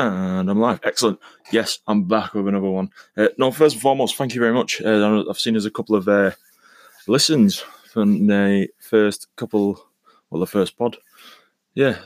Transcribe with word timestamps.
And 0.00 0.48
I'm 0.48 0.58
live. 0.58 0.80
Excellent. 0.82 1.20
Yes, 1.52 1.80
I'm 1.86 2.04
back 2.04 2.32
with 2.32 2.48
another 2.48 2.70
one. 2.70 2.88
Uh, 3.18 3.28
no, 3.36 3.50
first 3.50 3.74
and 3.74 3.82
foremost, 3.82 4.16
thank 4.16 4.34
you 4.34 4.40
very 4.40 4.54
much. 4.54 4.80
Uh, 4.80 5.24
I've 5.28 5.38
seen 5.38 5.52
there's 5.52 5.66
a 5.66 5.70
couple 5.70 5.94
of 5.94 6.08
uh, 6.08 6.30
listens 7.06 7.58
from 7.92 8.26
the 8.26 8.68
first 8.78 9.28
couple, 9.36 9.84
well, 10.30 10.40
the 10.40 10.46
first 10.46 10.78
pod. 10.78 10.96
Yeah, 11.74 11.98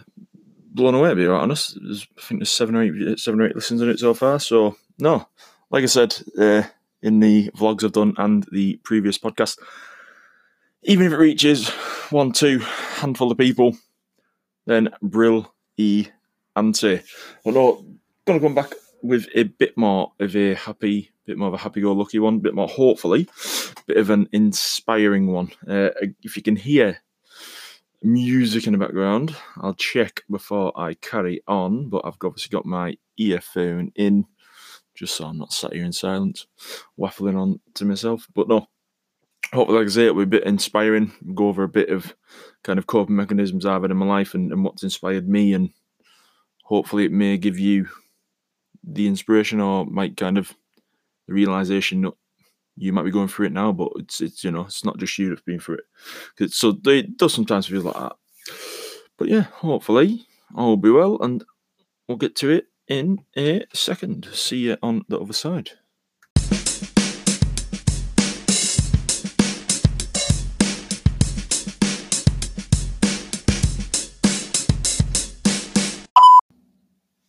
blown 0.73 0.97
away, 0.97 1.11
to 1.11 1.15
be 1.15 1.27
right 1.27 1.41
honest. 1.41 1.79
There's, 1.81 2.05
I 2.19 2.23
think 2.23 2.41
there's 2.41 2.51
seven 2.51 2.75
or 2.75 2.83
eight, 2.83 3.21
seven 3.21 3.41
or 3.41 3.47
eight 3.47 3.55
listens 3.55 3.81
in 3.81 3.89
it 3.89 4.01
so 4.01 4.13
far. 4.13 4.41
So, 4.41 4.77
no, 4.99 5.29
like 5.71 5.85
I 5.85 5.87
said 5.87 6.17
uh, 6.37 6.65
in 7.01 7.21
the 7.21 7.51
vlogs 7.51 7.85
I've 7.85 7.93
done 7.93 8.15
and 8.19 8.45
the 8.51 8.81
previous 8.83 9.19
podcast, 9.19 9.57
even 10.83 11.07
if 11.07 11.13
it 11.13 11.19
reaches 11.19 11.69
one, 12.11 12.33
two, 12.33 12.59
handful 12.59 13.31
of 13.31 13.39
people, 13.39 13.77
then 14.67 14.89
brill 15.01 15.55
e 15.77 16.09
ante. 16.57 17.01
Well, 17.45 17.55
no, 17.55 17.87
gonna 18.27 18.41
come 18.41 18.55
back 18.55 18.73
with 19.03 19.27
a 19.35 19.45
bit 19.45 19.77
more 19.77 20.13
of 20.19 20.35
a 20.35 20.55
happy, 20.55 21.13
bit 21.27 21.37
more 21.37 21.49
of 21.49 21.55
a 21.55 21.59
happy-go-lucky 21.59 22.19
one, 22.19 22.39
bit 22.39 22.55
more 22.55 22.69
hopefully, 22.69 23.29
bit 23.87 23.99
of 23.99 24.11
an 24.11 24.29
inspiring 24.33 25.27
one. 25.27 25.51
Uh, 25.69 25.91
if 26.23 26.37
you 26.37 26.43
can 26.43 26.57
hear 26.57 26.99
music 28.03 28.67
in 28.67 28.73
the 28.73 28.79
background, 28.79 29.35
I'll 29.59 29.75
check 29.75 30.23
before 30.31 30.79
I 30.79 30.95
carry 30.95 31.43
on. 31.47 31.89
But 31.89 32.03
I've 32.05 32.17
obviously 32.23 32.51
got 32.51 32.67
my 32.67 32.97
earphone 33.19 33.93
in, 33.95 34.27
just 34.95 35.17
so 35.17 35.27
I'm 35.27 35.39
not 35.39 35.53
sat 35.53 35.73
here 35.73 35.85
in 35.85 35.93
silence, 35.93 36.47
waffling 36.99 37.39
on 37.39 37.61
to 37.75 37.85
myself. 37.85 38.27
But 38.35 38.49
no, 38.49 38.69
hopefully, 39.53 39.79
like 39.79 39.89
I 39.89 39.91
say, 39.91 40.03
it'll 40.07 40.17
be 40.17 40.23
a 40.23 40.27
bit 40.27 40.45
inspiring. 40.45 41.13
Go 41.35 41.49
over 41.49 41.65
a 41.65 41.69
bit 41.69 41.91
of 41.91 42.15
kind 42.63 42.79
of 42.79 42.87
coping 42.87 43.17
mechanisms 43.17 43.67
I've 43.67 43.83
had 43.83 43.91
in 43.91 43.97
my 43.97 44.07
life 44.07 44.35
and, 44.35 44.53
and 44.53 44.65
what's 44.65 44.83
inspired 44.83 45.29
me 45.29 45.53
and 45.53 45.71
hopefully 46.65 47.05
it 47.05 47.13
may 47.13 47.39
give 47.39 47.59
you 47.59 47.89
the 48.83 49.07
inspiration 49.07 49.61
or 49.61 49.87
might 49.87 50.17
kind 50.17 50.39
of 50.39 50.55
the 51.27 51.35
realization 51.35 52.03
that 52.03 52.15
you 52.77 52.93
might 52.93 53.05
be 53.05 53.11
going 53.11 53.29
through 53.29 53.47
it 53.47 53.53
now, 53.53 53.73
but 53.73 53.91
it's 53.97 54.21
it's 54.21 54.45
you 54.45 54.51
know 54.51 54.63
it's 54.63 54.85
not 54.85 54.99
just 54.99 55.17
you 55.19 55.29
that's 55.29 55.43
been 55.43 55.61
through 55.61 55.79
it. 56.39 56.53
So 56.53 56.77
it 56.87 57.17
does 57.17 57.33
sometimes 57.33 57.67
feel 57.67 57.83
like 57.83 57.95
that. 57.95 58.17
But 59.17 59.29
yeah, 59.29 59.43
hopefully 59.43 60.27
all 60.55 60.71
will 60.71 60.77
be 60.77 60.91
well, 60.91 61.19
and 61.23 61.45
we'll 62.09 62.19
get 62.19 62.37
to 62.37 62.51
it 62.51 62.67
in 62.89 63.25
a 63.37 63.65
second. 63.73 64.27
See 64.33 64.59
you 64.59 64.77
on 64.83 65.05
the 65.09 65.21
other 65.21 65.33
side. 65.33 65.71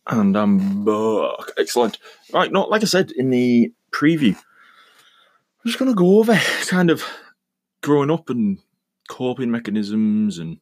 And 0.08 0.36
I'm 0.36 0.84
back. 0.84 1.52
Excellent. 1.58 1.98
Right, 2.32 2.52
not 2.52 2.70
like 2.70 2.82
I 2.82 2.86
said 2.86 3.10
in 3.10 3.30
the 3.30 3.72
preview, 3.90 4.36
I'm 4.36 5.66
just 5.66 5.78
going 5.78 5.90
to 5.90 5.96
go 5.96 6.18
over 6.18 6.34
kind 6.68 6.90
of 6.90 7.02
growing 7.82 8.10
up 8.10 8.30
and 8.30 8.58
coping 9.08 9.50
mechanisms 9.50 10.38
and 10.38 10.58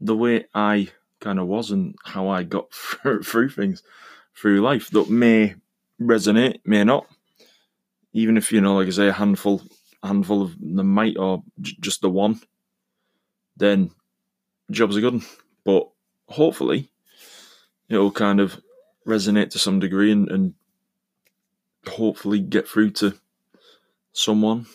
the 0.00 0.16
way 0.16 0.46
I 0.54 0.88
kind 1.20 1.38
of 1.38 1.46
was 1.46 1.70
and 1.70 1.94
how 2.04 2.28
I 2.28 2.42
got 2.42 2.72
through 3.24 3.50
things 3.50 3.82
through 4.34 4.60
life 4.60 4.90
that 4.90 5.10
may 5.10 5.54
resonate, 6.00 6.60
may 6.64 6.84
not. 6.84 7.06
Even 8.12 8.36
if 8.36 8.52
you 8.52 8.60
know, 8.60 8.76
like 8.76 8.86
I 8.86 8.90
say, 8.90 9.08
a 9.08 9.12
handful, 9.12 9.62
handful 10.02 10.42
of 10.42 10.56
the 10.60 10.84
might, 10.84 11.16
or 11.16 11.42
j- 11.60 11.76
just 11.80 12.00
the 12.00 12.10
one, 12.10 12.40
then 13.56 13.90
job's 14.70 14.96
a 14.96 15.00
good. 15.00 15.22
But 15.64 15.88
hopefully, 16.28 16.90
it'll 17.88 18.12
kind 18.12 18.40
of 18.40 18.60
resonate 19.06 19.50
to 19.50 19.58
some 19.58 19.78
degree 19.78 20.12
and, 20.12 20.30
and 20.30 20.54
hopefully 21.86 22.40
get 22.40 22.68
through 22.68 22.90
to 22.90 23.14
someone 24.12 24.66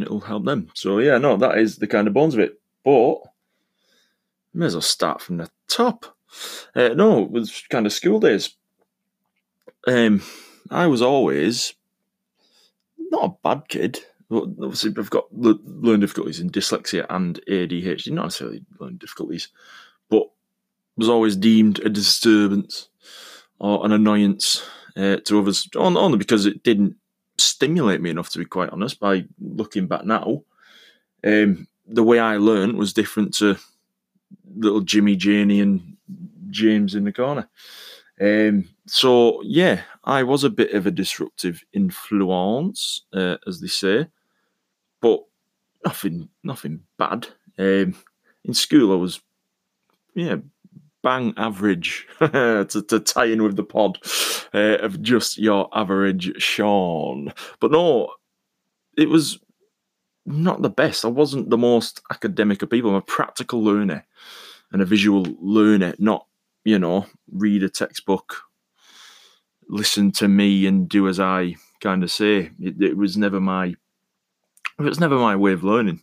it'll 0.00 0.20
help 0.20 0.44
them. 0.44 0.68
So 0.74 0.98
yeah, 0.98 1.18
no, 1.18 1.36
that 1.36 1.58
is 1.58 1.76
the 1.76 1.86
kind 1.86 2.06
of 2.06 2.14
bones 2.14 2.34
of 2.34 2.40
it. 2.40 2.60
But 2.84 3.18
may 4.54 4.66
as 4.66 4.74
well 4.74 4.82
start 4.82 5.20
from 5.20 5.38
the 5.38 5.50
top. 5.68 6.16
Uh, 6.74 6.88
no, 6.88 7.24
it 7.24 7.30
was 7.30 7.64
kind 7.68 7.86
of 7.86 7.92
school 7.92 8.20
days. 8.20 8.56
Um, 9.86 10.22
I 10.70 10.86
was 10.86 11.02
always 11.02 11.74
not 12.98 13.24
a 13.24 13.36
bad 13.42 13.68
kid. 13.68 13.98
Obviously, 14.30 14.92
I've 14.96 15.10
got 15.10 15.26
learning 15.32 16.00
difficulties 16.00 16.38
in 16.38 16.50
dyslexia 16.50 17.04
and 17.10 17.40
ADHD, 17.48 18.12
not 18.12 18.26
necessarily 18.26 18.64
learning 18.78 18.98
difficulties, 18.98 19.48
was 21.00 21.08
always 21.08 21.34
deemed 21.34 21.78
a 21.80 21.88
disturbance 21.88 22.90
or 23.58 23.84
an 23.86 23.92
annoyance 23.92 24.62
uh, 24.96 25.16
to 25.24 25.38
others, 25.38 25.66
only 25.74 26.18
because 26.18 26.44
it 26.44 26.62
didn't 26.62 26.94
stimulate 27.38 28.02
me 28.02 28.10
enough, 28.10 28.28
to 28.28 28.38
be 28.38 28.44
quite 28.44 28.68
honest. 28.68 29.00
By 29.00 29.24
looking 29.40 29.86
back 29.86 30.04
now, 30.04 30.42
um, 31.24 31.66
the 31.86 32.02
way 32.02 32.18
I 32.18 32.36
learned 32.36 32.76
was 32.76 32.92
different 32.92 33.34
to 33.38 33.56
little 34.54 34.82
Jimmy, 34.82 35.16
Janie, 35.16 35.60
and 35.60 35.96
James 36.50 36.94
in 36.94 37.04
the 37.04 37.12
corner. 37.12 37.48
Um, 38.20 38.68
so 38.86 39.40
yeah, 39.42 39.80
I 40.04 40.22
was 40.22 40.44
a 40.44 40.50
bit 40.50 40.74
of 40.74 40.86
a 40.86 40.90
disruptive 40.90 41.64
influence, 41.72 43.06
uh, 43.14 43.36
as 43.46 43.60
they 43.60 43.68
say, 43.68 44.06
but 45.00 45.20
nothing, 45.82 46.28
nothing 46.44 46.82
bad. 46.98 47.28
Um, 47.58 47.94
in 48.44 48.52
school, 48.52 48.92
I 48.92 48.96
was 48.96 49.20
yeah 50.14 50.36
bang 51.02 51.34
average 51.36 52.06
to, 52.18 52.64
to 52.66 53.00
tie 53.00 53.26
in 53.26 53.42
with 53.42 53.56
the 53.56 53.64
pod 53.64 53.98
uh, 54.54 54.78
of 54.78 55.02
just 55.02 55.38
your 55.38 55.68
average 55.72 56.32
Sean. 56.42 57.32
But 57.60 57.72
no, 57.72 58.12
it 58.96 59.08
was 59.08 59.38
not 60.26 60.62
the 60.62 60.70
best. 60.70 61.04
I 61.04 61.08
wasn't 61.08 61.50
the 61.50 61.58
most 61.58 62.00
academic 62.10 62.62
of 62.62 62.70
people. 62.70 62.90
I'm 62.90 62.96
a 62.96 63.02
practical 63.02 63.62
learner 63.62 64.06
and 64.72 64.82
a 64.82 64.86
visual 64.86 65.26
learner, 65.40 65.94
not, 65.98 66.26
you 66.64 66.78
know, 66.78 67.06
read 67.32 67.62
a 67.62 67.68
textbook, 67.68 68.42
listen 69.68 70.12
to 70.12 70.28
me 70.28 70.66
and 70.66 70.88
do 70.88 71.08
as 71.08 71.18
I 71.18 71.56
kind 71.80 72.02
of 72.02 72.10
say. 72.10 72.50
It, 72.60 72.80
it 72.80 72.96
was 72.96 73.16
never 73.16 73.40
my 73.40 73.74
it 74.78 74.84
was 74.84 75.00
never 75.00 75.16
my 75.16 75.36
way 75.36 75.52
of 75.52 75.64
learning. 75.64 76.02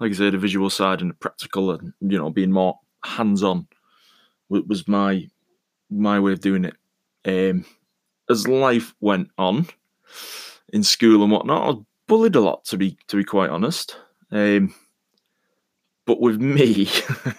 Like 0.00 0.12
I 0.12 0.14
said, 0.14 0.34
a 0.34 0.38
visual 0.38 0.70
side 0.70 1.00
and 1.00 1.10
a 1.10 1.14
practical 1.14 1.70
and, 1.70 1.92
you 2.00 2.18
know, 2.18 2.30
being 2.30 2.52
more 2.52 2.78
hands 3.04 3.42
on 3.42 3.66
was 4.48 4.88
my 4.88 5.28
my 5.90 6.20
way 6.20 6.32
of 6.32 6.40
doing 6.40 6.64
it. 6.64 6.76
Um, 7.24 7.64
as 8.30 8.46
life 8.46 8.94
went 9.00 9.30
on 9.38 9.66
in 10.72 10.82
school 10.82 11.22
and 11.22 11.32
whatnot, 11.32 11.62
I 11.62 11.66
was 11.66 11.84
bullied 12.06 12.36
a 12.36 12.40
lot 12.40 12.64
to 12.66 12.76
be 12.76 12.98
to 13.08 13.16
be 13.16 13.24
quite 13.24 13.50
honest. 13.50 13.96
Um, 14.30 14.74
but 16.06 16.20
with 16.20 16.40
me, 16.40 16.88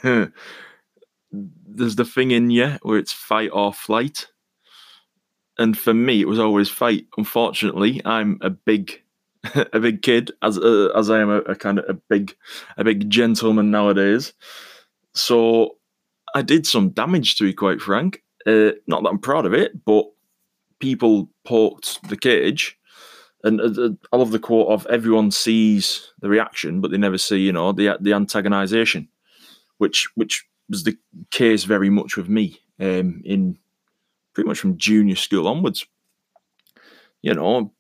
there's 1.32 1.96
the 1.96 2.06
thing 2.06 2.32
in 2.32 2.50
you 2.50 2.78
where 2.82 2.98
it's 2.98 3.14
fight 3.14 3.50
or 3.54 3.74
flight, 3.74 4.28
and 5.58 5.78
for 5.78 5.94
me, 5.94 6.22
it 6.22 6.28
was 6.28 6.40
always 6.40 6.70
fight. 6.70 7.08
Unfortunately, 7.18 8.02
I'm 8.06 8.38
a 8.42 8.50
big 8.50 9.02
a 9.74 9.80
big 9.80 10.02
kid 10.02 10.32
as 10.42 10.58
uh, 10.58 10.90
as 10.96 11.10
I 11.10 11.20
am 11.20 11.30
a, 11.30 11.40
a 11.40 11.56
kind 11.56 11.80
of 11.80 11.86
a 11.88 11.94
big 11.94 12.36
a 12.78 12.84
big 12.84 13.10
gentleman 13.10 13.72
nowadays. 13.72 14.34
So 15.14 15.78
I 16.36 16.42
did 16.42 16.66
some 16.66 16.90
damage, 16.90 17.36
to 17.38 17.44
be 17.44 17.54
quite 17.54 17.82
frank. 17.82 18.24
Uh, 18.46 18.72
not 18.88 19.04
that 19.04 19.10
I'm 19.10 19.20
proud 19.20 19.46
of 19.46 19.54
it, 19.54 19.84
but 19.86 20.06
people 20.80 21.30
poked 21.46 22.08
the 22.10 22.18
cage. 22.18 22.78
And 23.44 23.62
uh, 23.62 23.92
I 24.12 24.18
love 24.18 24.32
the 24.32 24.40
quote 24.40 24.68
of 24.68 24.86
everyone 24.88 25.32
sees 25.32 26.12
the 26.20 26.30
reaction, 26.30 26.82
but 26.82 26.92
they 26.92 26.98
never 26.98 27.18
see, 27.18 27.38
you 27.38 27.54
know, 27.54 27.72
the 27.72 27.98
the 28.02 28.12
antagonization, 28.12 29.08
which 29.78 30.10
which 30.16 30.46
was 30.70 30.84
the 30.84 30.98
case 31.32 31.64
very 31.64 31.90
much 31.90 32.18
with 32.18 32.28
me 32.28 32.60
um, 32.80 33.22
in 33.24 33.58
pretty 34.34 34.48
much 34.48 34.60
from 34.60 34.78
junior 34.78 35.16
school 35.16 35.48
onwards. 35.48 35.86
You 37.22 37.34
know, 37.34 37.74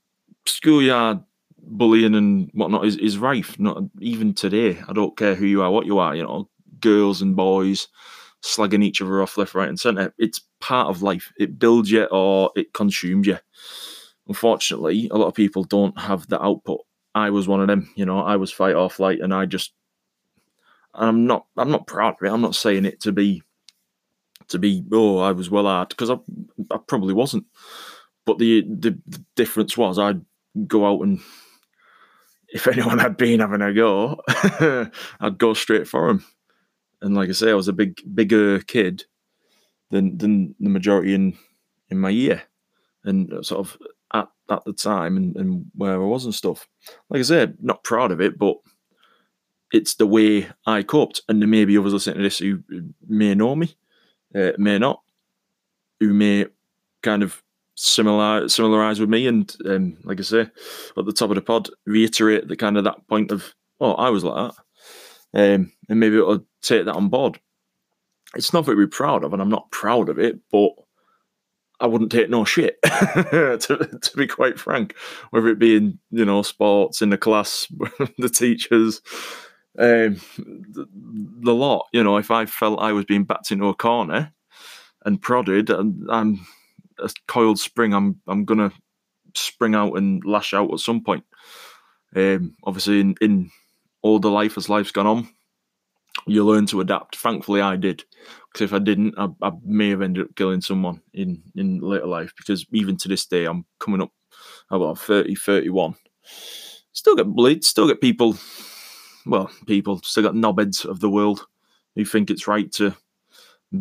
schoolyard 0.45 1.21
bullying 1.57 2.15
and 2.15 2.49
whatnot 2.53 2.85
is, 2.85 2.95
is 2.97 3.17
rife. 3.17 3.59
Not 3.59 3.83
even 3.99 4.33
today. 4.33 4.79
I 4.87 4.93
don't 4.93 5.17
care 5.17 5.35
who 5.35 5.45
you 5.45 5.61
are, 5.61 5.71
what 5.71 5.85
you 5.85 5.99
are. 5.99 6.15
You 6.15 6.23
know, 6.23 6.49
girls 6.79 7.21
and 7.21 7.35
boys 7.35 7.89
slagging 8.43 8.83
each 8.83 9.01
other 9.01 9.21
off 9.21 9.37
left, 9.37 9.55
right, 9.55 9.69
and 9.69 9.79
centre. 9.79 10.13
It's 10.17 10.41
part 10.59 10.87
of 10.87 11.01
life. 11.01 11.31
It 11.37 11.59
builds 11.59 11.91
you 11.91 12.05
or 12.05 12.51
it 12.55 12.73
consumes 12.73 13.27
you. 13.27 13.37
Unfortunately, 14.27 15.09
a 15.11 15.17
lot 15.17 15.27
of 15.27 15.33
people 15.33 15.63
don't 15.63 15.97
have 15.99 16.27
the 16.27 16.41
output. 16.41 16.81
I 17.15 17.31
was 17.31 17.47
one 17.47 17.61
of 17.61 17.67
them. 17.67 17.91
You 17.95 18.05
know, 18.05 18.19
I 18.19 18.35
was 18.35 18.51
fight 18.51 18.75
or 18.75 18.89
flight, 18.89 19.19
and 19.21 19.33
I 19.33 19.45
just, 19.45 19.73
I'm 20.93 21.25
not, 21.25 21.47
I'm 21.57 21.71
not 21.71 21.87
proud 21.87 22.15
of 22.15 22.27
it. 22.27 22.31
I'm 22.31 22.41
not 22.41 22.55
saying 22.55 22.85
it 22.85 23.01
to 23.01 23.11
be, 23.11 23.43
to 24.49 24.59
be, 24.59 24.83
oh, 24.91 25.17
I 25.19 25.31
was 25.31 25.49
well 25.49 25.65
hard 25.65 25.89
because 25.89 26.09
I, 26.09 26.17
I 26.71 26.77
probably 26.87 27.13
wasn't. 27.13 27.45
But 28.25 28.37
the, 28.37 28.61
the 28.61 28.99
the 29.07 29.25
difference 29.35 29.75
was 29.75 29.97
I'd 29.97 30.23
go 30.67 30.85
out 30.85 31.01
and 31.01 31.19
if 32.49 32.67
anyone 32.71 32.99
had 32.99 33.17
been 33.17 33.39
having 33.39 33.61
a 33.61 33.73
go, 33.73 34.21
I'd 35.19 35.39
go 35.39 35.53
straight 35.55 35.87
for 35.87 36.09
him 36.09 36.23
and 37.01 37.15
like 37.15 37.29
I 37.29 37.33
say, 37.33 37.51
I 37.51 37.55
was 37.55 37.67
a 37.67 37.73
big 37.73 38.01
bigger 38.13 38.59
kid 38.59 39.05
than 39.91 40.17
than 40.17 40.55
the 40.59 40.69
majority 40.69 41.13
in 41.13 41.37
in 41.89 41.99
my 41.99 42.09
year, 42.09 42.43
and 43.03 43.45
sort 43.45 43.59
of 43.59 43.77
at, 44.13 44.27
at 44.49 44.63
the 44.65 44.73
time 44.73 45.17
and, 45.17 45.35
and 45.35 45.65
where 45.75 45.93
I 45.93 45.97
was 45.97 46.25
and 46.25 46.33
stuff. 46.33 46.67
Like 47.09 47.19
I 47.19 47.23
said, 47.23 47.57
not 47.61 47.83
proud 47.83 48.11
of 48.11 48.21
it, 48.21 48.37
but 48.37 48.57
it's 49.71 49.95
the 49.95 50.07
way 50.07 50.49
I 50.65 50.83
coped. 50.83 51.21
And 51.29 51.41
there 51.41 51.47
may 51.47 51.65
be 51.65 51.77
others 51.77 51.93
listening 51.93 52.17
to 52.17 52.23
this 52.23 52.39
who 52.39 52.63
may 53.07 53.35
know 53.35 53.55
me, 53.55 53.75
uh, 54.35 54.51
may 54.57 54.77
not, 54.77 55.01
who 55.99 56.13
may 56.13 56.47
kind 57.01 57.23
of 57.23 57.43
similar 57.75 58.45
similarize 58.45 58.99
with 58.99 59.09
me. 59.09 59.27
And 59.27 59.55
um, 59.65 59.97
like 60.03 60.19
I 60.19 60.23
say, 60.23 60.41
at 60.41 61.05
the 61.05 61.13
top 61.13 61.29
of 61.29 61.35
the 61.35 61.41
pod, 61.41 61.69
reiterate 61.85 62.47
the 62.47 62.55
kind 62.55 62.77
of 62.77 62.83
that 62.83 63.07
point 63.07 63.31
of, 63.31 63.53
oh, 63.79 63.93
I 63.93 64.09
was 64.09 64.23
like 64.23 64.53
that. 64.53 64.63
Um, 65.33 65.71
and 65.87 65.99
maybe 65.99 66.17
it'll 66.17 66.45
take 66.61 66.85
that 66.85 66.95
on 66.95 67.09
board. 67.09 67.39
It's 68.35 68.53
nothing 68.53 68.75
to 68.75 68.85
be 68.85 68.87
proud 68.87 69.23
of, 69.23 69.33
and 69.33 69.41
I'm 69.41 69.49
not 69.49 69.71
proud 69.71 70.09
of 70.09 70.19
it, 70.19 70.39
but 70.51 70.71
I 71.79 71.87
wouldn't 71.87 72.11
take 72.11 72.29
no 72.29 72.45
shit, 72.45 72.77
to, 72.83 73.99
to 74.01 74.17
be 74.17 74.27
quite 74.27 74.59
frank. 74.59 74.95
Whether 75.29 75.47
it 75.47 75.59
be 75.59 75.75
in, 75.77 75.99
you 76.11 76.25
know, 76.25 76.41
sports, 76.41 77.01
in 77.01 77.09
the 77.09 77.17
class, 77.17 77.67
the 78.17 78.29
teachers, 78.29 79.01
um, 79.77 80.19
the, 80.37 80.87
the, 81.41 81.53
lot. 81.53 81.87
You 81.93 82.03
know, 82.03 82.17
if 82.17 82.31
I 82.31 82.45
felt 82.45 82.81
I 82.81 82.91
was 82.91 83.05
being 83.05 83.23
backed 83.23 83.51
into 83.51 83.67
a 83.67 83.73
corner 83.73 84.33
and 85.05 85.21
prodded, 85.21 85.69
and 85.69 86.05
I'm 86.11 86.45
a 86.99 87.09
coiled 87.27 87.59
spring, 87.59 87.93
I'm 87.93 88.19
I'm 88.27 88.43
gonna 88.43 88.71
spring 89.35 89.73
out 89.73 89.93
and 89.93 90.23
lash 90.25 90.53
out 90.53 90.73
at 90.73 90.79
some 90.79 91.01
point. 91.01 91.23
Um, 92.15 92.55
obviously, 92.63 92.99
in, 92.99 93.15
in 93.21 93.51
older 94.03 94.29
life, 94.29 94.57
as 94.57 94.69
life's 94.69 94.91
gone 94.91 95.07
on, 95.07 95.29
you 96.25 96.45
learn 96.45 96.65
to 96.67 96.81
adapt. 96.81 97.15
Thankfully, 97.17 97.61
I 97.61 97.75
did. 97.75 98.03
Because 98.51 98.65
if 98.65 98.73
I 98.73 98.79
didn't, 98.79 99.15
I, 99.17 99.27
I, 99.41 99.51
may 99.63 99.89
have 99.89 100.01
ended 100.01 100.25
up 100.25 100.35
killing 100.35 100.61
someone 100.61 101.01
in, 101.13 101.41
in 101.55 101.79
later 101.79 102.07
life. 102.07 102.33
Because 102.35 102.65
even 102.71 102.97
to 102.97 103.07
this 103.07 103.25
day, 103.25 103.45
I'm 103.45 103.65
coming 103.79 104.01
up 104.01 104.11
about 104.71 104.99
30, 104.99 105.35
31. 105.35 105.95
Still 106.91 107.15
get 107.15 107.27
bullied, 107.27 107.63
still 107.63 107.87
get 107.87 108.01
people, 108.01 108.37
well, 109.25 109.49
people, 109.67 110.01
still 110.03 110.23
got 110.23 110.33
knobheads 110.33 110.85
of 110.85 110.99
the 110.99 111.09
world 111.09 111.45
who 111.95 112.05
think 112.05 112.29
it's 112.29 112.47
right 112.47 112.71
to 112.73 112.95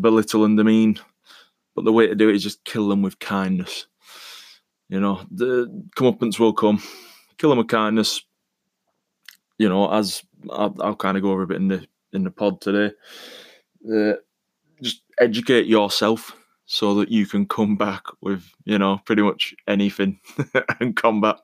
belittle 0.00 0.44
and 0.44 0.56
demean. 0.56 0.98
But 1.74 1.84
the 1.84 1.92
way 1.92 2.06
to 2.06 2.14
do 2.14 2.28
it 2.28 2.36
is 2.36 2.42
just 2.42 2.64
kill 2.64 2.88
them 2.88 3.02
with 3.02 3.18
kindness. 3.18 3.86
You 4.88 5.00
know, 5.00 5.20
the 5.30 5.66
comeuppance 5.96 6.38
will 6.38 6.52
come. 6.52 6.82
Kill 7.38 7.50
them 7.50 7.58
with 7.58 7.68
kindness. 7.68 8.22
You 9.58 9.68
know, 9.68 9.92
as 9.92 10.22
I'll, 10.50 10.74
I'll 10.80 10.96
kind 10.96 11.16
of 11.16 11.22
go 11.22 11.32
over 11.32 11.42
a 11.42 11.46
bit 11.46 11.58
in 11.58 11.68
the 11.68 11.86
in 12.12 12.24
the 12.24 12.30
pod 12.30 12.60
today. 12.60 12.94
Uh, 13.92 14.14
just 14.82 15.02
educate 15.18 15.66
yourself 15.66 16.34
so 16.66 16.94
that 16.94 17.10
you 17.10 17.26
can 17.26 17.46
come 17.46 17.76
back 17.76 18.04
with 18.20 18.44
you 18.64 18.78
know 18.78 19.00
pretty 19.04 19.22
much 19.22 19.54
anything 19.66 20.20
and 20.80 20.96
combat 20.96 21.36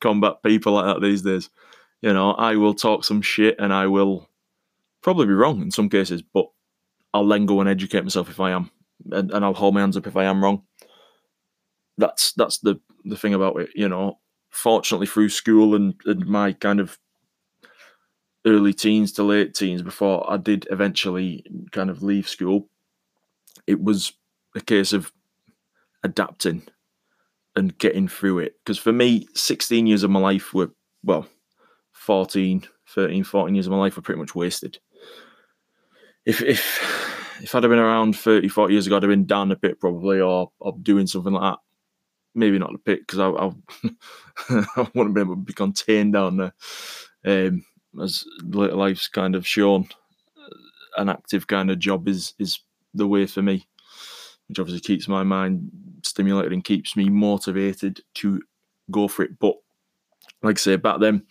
combat 0.00 0.42
people 0.42 0.72
like 0.72 0.86
that 0.86 1.02
these 1.02 1.22
days. 1.22 1.50
You 2.02 2.14
know, 2.14 2.32
I 2.32 2.56
will 2.56 2.74
talk 2.74 3.04
some 3.04 3.20
shit 3.20 3.56
and 3.58 3.72
I 3.72 3.86
will 3.86 4.28
probably 5.02 5.26
be 5.26 5.34
wrong 5.34 5.60
in 5.60 5.70
some 5.70 5.90
cases, 5.90 6.22
but 6.22 6.46
I'll 7.12 7.26
then 7.26 7.44
go 7.44 7.60
and 7.60 7.68
educate 7.68 8.02
myself 8.02 8.30
if 8.30 8.40
I 8.40 8.52
am, 8.52 8.70
and, 9.10 9.30
and 9.30 9.44
I'll 9.44 9.54
hold 9.54 9.74
my 9.74 9.80
hands 9.80 9.96
up 9.96 10.06
if 10.06 10.16
I 10.16 10.24
am 10.24 10.42
wrong. 10.42 10.62
That's 11.98 12.32
that's 12.32 12.58
the 12.58 12.80
the 13.04 13.16
thing 13.16 13.34
about 13.34 13.60
it. 13.60 13.70
You 13.74 13.88
know, 13.88 14.18
fortunately 14.50 15.06
through 15.06 15.28
school 15.28 15.74
and, 15.74 15.94
and 16.06 16.26
my 16.26 16.52
kind 16.52 16.80
of 16.80 16.98
early 18.46 18.72
teens 18.72 19.12
to 19.12 19.22
late 19.22 19.54
teens 19.54 19.82
before 19.82 20.30
I 20.30 20.36
did 20.36 20.66
eventually 20.70 21.44
kind 21.72 21.90
of 21.90 22.02
leave 22.02 22.28
school, 22.28 22.68
it 23.66 23.82
was 23.82 24.12
a 24.54 24.60
case 24.60 24.92
of 24.92 25.12
adapting 26.02 26.62
and 27.56 27.76
getting 27.78 28.08
through 28.08 28.40
it. 28.40 28.54
Because 28.64 28.78
for 28.78 28.92
me, 28.92 29.26
16 29.34 29.86
years 29.86 30.02
of 30.02 30.10
my 30.10 30.20
life 30.20 30.54
were, 30.54 30.70
well, 31.02 31.26
14, 31.92 32.66
13, 32.88 33.24
14 33.24 33.54
years 33.54 33.66
of 33.66 33.72
my 33.72 33.78
life 33.78 33.96
were 33.96 34.02
pretty 34.02 34.20
much 34.20 34.34
wasted. 34.34 34.78
If, 36.24 36.42
if, 36.42 37.40
if 37.42 37.54
I'd 37.54 37.62
have 37.62 37.70
been 37.70 37.78
around 37.78 38.16
30, 38.16 38.48
40 38.48 38.72
years 38.72 38.86
ago, 38.86 38.96
I'd 38.96 39.02
have 39.02 39.10
been 39.10 39.26
down 39.26 39.48
the 39.48 39.56
pit 39.56 39.80
probably 39.80 40.20
or, 40.20 40.50
or 40.60 40.76
doing 40.82 41.06
something 41.06 41.32
like 41.32 41.52
that. 41.52 41.58
Maybe 42.34 42.58
not 42.58 42.72
the 42.72 42.78
pit 42.78 43.00
because 43.00 43.18
I, 43.18 43.28
I, 43.28 43.50
I 44.76 44.88
wouldn't 44.94 45.14
be 45.14 45.20
able 45.20 45.34
to 45.34 45.40
be 45.40 45.52
contained 45.52 46.12
down 46.12 46.36
there. 46.36 46.54
Um, 47.24 47.64
as 48.02 48.24
life's 48.42 49.08
kind 49.08 49.34
of 49.34 49.46
shown, 49.46 49.88
an 50.96 51.08
active 51.08 51.46
kind 51.46 51.70
of 51.70 51.78
job 51.78 52.08
is 52.08 52.34
is 52.38 52.60
the 52.94 53.06
way 53.06 53.26
for 53.26 53.42
me, 53.42 53.66
which 54.48 54.58
obviously 54.58 54.80
keeps 54.80 55.08
my 55.08 55.22
mind 55.22 55.70
stimulated 56.02 56.52
and 56.52 56.64
keeps 56.64 56.96
me 56.96 57.08
motivated 57.08 58.00
to 58.14 58.42
go 58.90 59.08
for 59.08 59.22
it. 59.22 59.38
But 59.38 59.54
like 60.42 60.58
I 60.58 60.60
say, 60.60 60.76
back 60.76 61.00
then, 61.00 61.22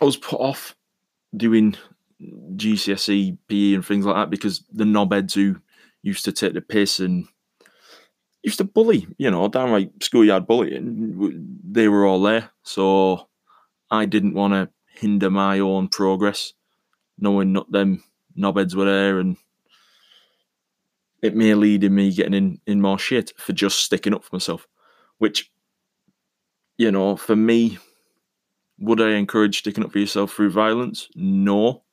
I 0.00 0.04
was 0.04 0.16
put 0.16 0.40
off 0.40 0.74
doing 1.36 1.76
GCSE 2.56 3.36
PE 3.48 3.74
and 3.74 3.84
things 3.84 4.06
like 4.06 4.16
that 4.16 4.30
because 4.30 4.64
the 4.72 4.84
knobheads 4.84 5.34
who 5.34 5.56
used 6.02 6.24
to 6.24 6.32
take 6.32 6.54
the 6.54 6.60
piss 6.60 7.00
and 7.00 7.26
used 8.42 8.58
to 8.58 8.64
bully, 8.64 9.06
you 9.18 9.30
know, 9.30 9.48
downright 9.48 9.90
schoolyard 10.02 10.46
bullying, 10.46 11.60
they 11.68 11.88
were 11.88 12.06
all 12.06 12.22
there. 12.22 12.50
So 12.62 13.28
I 13.90 14.06
didn't 14.06 14.34
want 14.34 14.54
to 14.54 14.70
hinder 14.98 15.30
my 15.30 15.58
own 15.58 15.88
progress, 15.88 16.52
knowing 17.18 17.52
not 17.52 17.70
them 17.70 18.02
knobheads 18.36 18.74
were 18.74 18.84
there 18.84 19.18
and 19.18 19.36
it 21.22 21.34
may 21.34 21.54
lead 21.54 21.84
in 21.84 21.94
me 21.94 22.12
getting 22.12 22.34
in, 22.34 22.60
in 22.66 22.80
more 22.80 22.98
shit 22.98 23.32
for 23.36 23.52
just 23.52 23.80
sticking 23.80 24.14
up 24.14 24.24
for 24.24 24.36
myself. 24.36 24.66
Which, 25.18 25.50
you 26.76 26.92
know, 26.92 27.16
for 27.16 27.34
me, 27.34 27.78
would 28.78 29.00
I 29.00 29.12
encourage 29.12 29.58
sticking 29.58 29.84
up 29.84 29.92
for 29.92 29.98
yourself 29.98 30.32
through 30.32 30.50
violence? 30.50 31.08
No. 31.14 31.84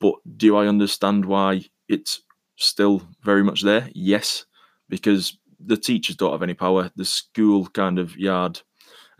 But 0.00 0.14
do 0.36 0.56
I 0.56 0.66
understand 0.66 1.24
why 1.24 1.64
it's 1.88 2.22
still 2.56 3.02
very 3.22 3.42
much 3.42 3.62
there? 3.62 3.88
Yes. 3.94 4.46
Because 4.88 5.36
the 5.58 5.76
teachers 5.76 6.16
don't 6.16 6.32
have 6.32 6.42
any 6.42 6.54
power. 6.54 6.90
The 6.94 7.04
school 7.04 7.66
kind 7.66 7.98
of 7.98 8.16
yard 8.16 8.62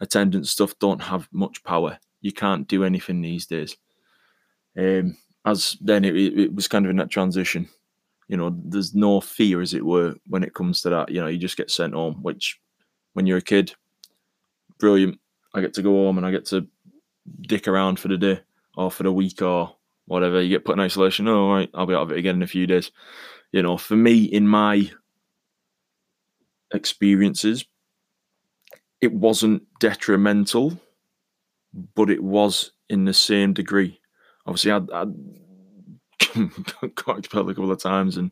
attendance 0.00 0.50
stuff 0.50 0.78
don't 0.78 1.02
have 1.02 1.28
much 1.32 1.64
power 1.64 1.98
you 2.24 2.32
can't 2.32 2.66
do 2.66 2.84
anything 2.84 3.20
these 3.20 3.44
days. 3.44 3.76
Um, 4.78 5.18
as 5.44 5.76
then 5.82 6.06
it, 6.06 6.16
it 6.16 6.54
was 6.54 6.66
kind 6.66 6.86
of 6.86 6.90
in 6.90 6.96
that 6.96 7.10
transition. 7.10 7.68
You 8.28 8.38
know, 8.38 8.58
there's 8.64 8.94
no 8.94 9.20
fear, 9.20 9.60
as 9.60 9.74
it 9.74 9.84
were, 9.84 10.14
when 10.26 10.42
it 10.42 10.54
comes 10.54 10.80
to 10.80 10.90
that. 10.90 11.10
You 11.10 11.20
know, 11.20 11.26
you 11.26 11.36
just 11.36 11.58
get 11.58 11.70
sent 11.70 11.92
home, 11.92 12.22
which 12.22 12.58
when 13.12 13.26
you're 13.26 13.36
a 13.38 13.42
kid, 13.42 13.74
brilliant. 14.78 15.20
I 15.52 15.60
get 15.60 15.74
to 15.74 15.82
go 15.82 15.90
home 15.90 16.16
and 16.16 16.26
I 16.26 16.30
get 16.30 16.46
to 16.46 16.66
dick 17.42 17.68
around 17.68 18.00
for 18.00 18.08
the 18.08 18.16
day 18.16 18.40
or 18.74 18.90
for 18.90 19.02
the 19.02 19.12
week 19.12 19.42
or 19.42 19.76
whatever. 20.06 20.40
You 20.40 20.48
get 20.48 20.64
put 20.64 20.72
in 20.72 20.80
isolation. 20.80 21.28
Oh, 21.28 21.44
all 21.44 21.54
right, 21.54 21.70
I'll 21.74 21.84
be 21.84 21.94
out 21.94 22.04
of 22.04 22.12
it 22.12 22.18
again 22.18 22.36
in 22.36 22.42
a 22.42 22.46
few 22.46 22.66
days. 22.66 22.90
You 23.52 23.62
know, 23.62 23.76
for 23.76 23.96
me, 23.96 24.24
in 24.24 24.48
my 24.48 24.90
experiences, 26.72 27.66
it 29.02 29.12
wasn't 29.12 29.64
detrimental 29.78 30.80
but 31.94 32.10
it 32.10 32.22
was 32.22 32.72
in 32.88 33.04
the 33.04 33.14
same 33.14 33.52
degree. 33.52 34.00
Obviously, 34.46 34.70
I'd, 34.72 34.90
I'd 34.90 35.14
got 36.94 37.18
expelled 37.18 37.50
a 37.50 37.54
couple 37.54 37.70
of 37.70 37.82
times 37.82 38.16
and 38.16 38.30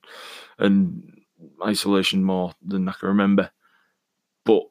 and 0.59 1.21
isolation 1.65 2.23
more 2.23 2.53
than 2.65 2.89
I 2.89 2.93
can 2.93 3.09
remember, 3.09 3.51
but 4.45 4.63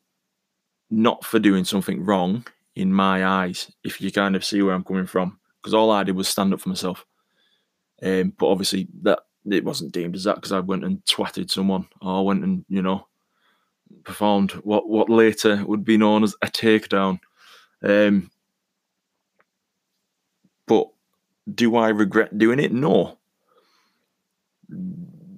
not 0.89 1.25
for 1.25 1.39
doing 1.39 1.65
something 1.65 2.03
wrong 2.03 2.45
in 2.75 2.93
my 2.93 3.25
eyes. 3.25 3.71
If 3.83 4.01
you 4.01 4.11
kind 4.11 4.35
of 4.35 4.45
see 4.45 4.61
where 4.61 4.73
I'm 4.73 4.83
coming 4.83 5.05
from, 5.05 5.39
because 5.61 5.73
all 5.73 5.91
I 5.91 6.03
did 6.03 6.15
was 6.15 6.27
stand 6.27 6.53
up 6.53 6.61
for 6.61 6.69
myself. 6.69 7.05
Um, 8.03 8.33
but 8.37 8.47
obviously 8.47 8.87
that 9.03 9.19
it 9.49 9.63
wasn't 9.63 9.91
deemed 9.91 10.15
as 10.15 10.23
that 10.23 10.35
because 10.35 10.51
I 10.51 10.59
went 10.59 10.83
and 10.83 11.03
twatted 11.05 11.51
someone 11.51 11.87
or 12.01 12.25
went 12.25 12.43
and 12.43 12.65
you 12.67 12.81
know 12.81 13.07
performed 14.03 14.51
what 14.63 14.87
what 14.89 15.09
later 15.09 15.63
would 15.65 15.83
be 15.83 15.97
known 15.97 16.23
as 16.23 16.35
a 16.41 16.47
takedown. 16.47 17.19
Um, 17.83 18.31
but 20.67 20.87
do 21.53 21.75
I 21.75 21.89
regret 21.89 22.37
doing 22.37 22.59
it? 22.59 22.71
No. 22.71 23.17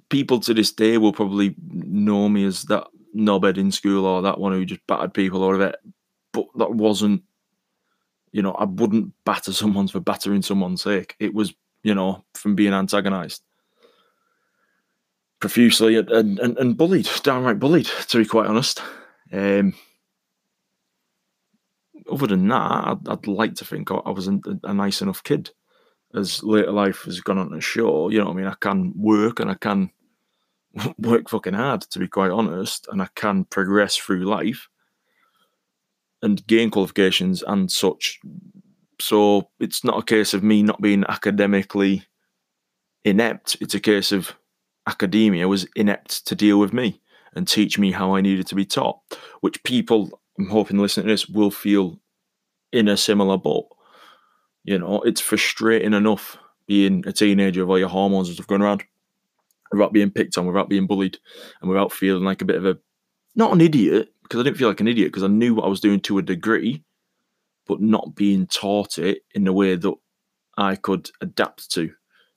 People 0.08 0.40
to 0.40 0.54
this 0.54 0.72
day 0.72 0.98
will 0.98 1.12
probably 1.12 1.54
know 1.58 2.28
me 2.28 2.44
as 2.44 2.64
that 2.64 2.86
knobhead 3.16 3.58
in 3.58 3.72
school 3.72 4.04
or 4.04 4.22
that 4.22 4.38
one 4.38 4.52
who 4.52 4.64
just 4.64 4.86
battered 4.86 5.14
people 5.14 5.42
or 5.42 5.52
whatever. 5.52 5.76
But 6.32 6.46
that 6.56 6.72
wasn't, 6.72 7.22
you 8.32 8.42
know, 8.42 8.52
I 8.52 8.64
wouldn't 8.64 9.12
batter 9.24 9.52
someone 9.52 9.88
for 9.88 10.00
battering 10.00 10.42
someone's 10.42 10.82
sake. 10.82 11.16
It 11.18 11.34
was, 11.34 11.54
you 11.82 11.94
know, 11.94 12.24
from 12.34 12.54
being 12.54 12.72
antagonised 12.72 13.42
profusely 15.44 15.96
and, 15.96 16.10
and, 16.10 16.56
and 16.56 16.74
bullied, 16.74 17.06
downright 17.22 17.58
bullied, 17.58 17.84
to 18.08 18.16
be 18.16 18.24
quite 18.24 18.46
honest. 18.46 18.80
Um, 19.30 19.74
other 22.10 22.28
than 22.28 22.48
that, 22.48 22.56
I'd, 22.56 23.08
I'd 23.08 23.26
like 23.26 23.54
to 23.56 23.64
think 23.66 23.90
I 23.90 24.10
was 24.10 24.26
a, 24.26 24.40
a, 24.62 24.72
nice 24.72 25.02
enough 25.02 25.22
kid. 25.22 25.50
As 26.14 26.42
later 26.42 26.70
life 26.70 27.02
has 27.04 27.20
gone 27.20 27.38
on 27.38 27.50
to 27.50 27.60
show, 27.60 28.08
you 28.08 28.18
know, 28.18 28.26
what 28.26 28.34
I 28.34 28.36
mean, 28.36 28.46
I 28.46 28.54
can 28.60 28.92
work 28.96 29.40
and 29.40 29.50
I 29.50 29.54
can 29.54 29.90
work 30.98 31.28
fucking 31.28 31.54
hard, 31.54 31.82
to 31.82 31.98
be 31.98 32.08
quite 32.08 32.30
honest, 32.30 32.86
and 32.90 33.02
I 33.02 33.08
can 33.14 33.44
progress 33.44 33.96
through 33.96 34.24
life 34.24 34.68
and 36.22 36.46
gain 36.46 36.70
qualifications 36.70 37.42
and 37.42 37.70
such. 37.70 38.20
So 39.00 39.50
it's 39.60 39.84
not 39.84 39.98
a 39.98 40.04
case 40.04 40.34
of 40.34 40.42
me 40.42 40.62
not 40.62 40.80
being 40.80 41.04
academically 41.08 42.04
inept. 43.04 43.56
It's 43.60 43.74
a 43.74 43.80
case 43.80 44.12
of 44.12 44.34
academia 44.86 45.48
was 45.48 45.66
inept 45.76 46.26
to 46.26 46.34
deal 46.34 46.58
with 46.58 46.72
me 46.72 47.00
and 47.34 47.48
teach 47.48 47.78
me 47.78 47.92
how 47.92 48.14
I 48.14 48.20
needed 48.20 48.46
to 48.48 48.54
be 48.54 48.64
taught, 48.64 49.00
which 49.40 49.62
people, 49.64 50.20
I'm 50.38 50.48
hoping 50.48 50.78
listening 50.78 51.06
to 51.06 51.12
this, 51.12 51.28
will 51.28 51.50
feel 51.50 52.00
in 52.72 52.88
a 52.88 52.96
similar 52.96 53.36
boat. 53.36 53.66
You 54.64 54.78
know, 54.78 55.02
it's 55.02 55.20
frustrating 55.20 55.92
enough 55.94 56.38
being 56.66 57.06
a 57.06 57.12
teenager 57.12 57.60
with 57.64 57.70
all 57.70 57.78
your 57.78 57.88
hormones 57.88 58.28
and 58.28 58.34
stuff 58.34 58.46
going 58.46 58.62
around 58.62 58.84
without 59.70 59.92
being 59.92 60.10
picked 60.10 60.38
on, 60.38 60.46
without 60.46 60.68
being 60.68 60.86
bullied, 60.86 61.18
and 61.60 61.68
without 61.68 61.92
feeling 61.92 62.24
like 62.24 62.42
a 62.42 62.46
bit 62.46 62.56
of 62.56 62.64
a 62.64 62.78
not 63.36 63.52
an 63.52 63.60
idiot 63.60 64.08
because 64.22 64.40
I 64.40 64.42
didn't 64.44 64.56
feel 64.56 64.68
like 64.68 64.80
an 64.80 64.88
idiot 64.88 65.08
because 65.08 65.22
I 65.22 65.28
knew 65.28 65.54
what 65.54 65.64
I 65.64 65.68
was 65.68 65.80
doing 65.80 66.00
to 66.00 66.18
a 66.18 66.22
degree, 66.22 66.82
but 67.66 67.80
not 67.80 68.14
being 68.14 68.46
taught 68.46 68.98
it 68.98 69.18
in 69.34 69.46
a 69.46 69.52
way 69.52 69.76
that 69.76 69.94
I 70.56 70.76
could 70.76 71.10
adapt 71.20 71.70
to 71.72 71.90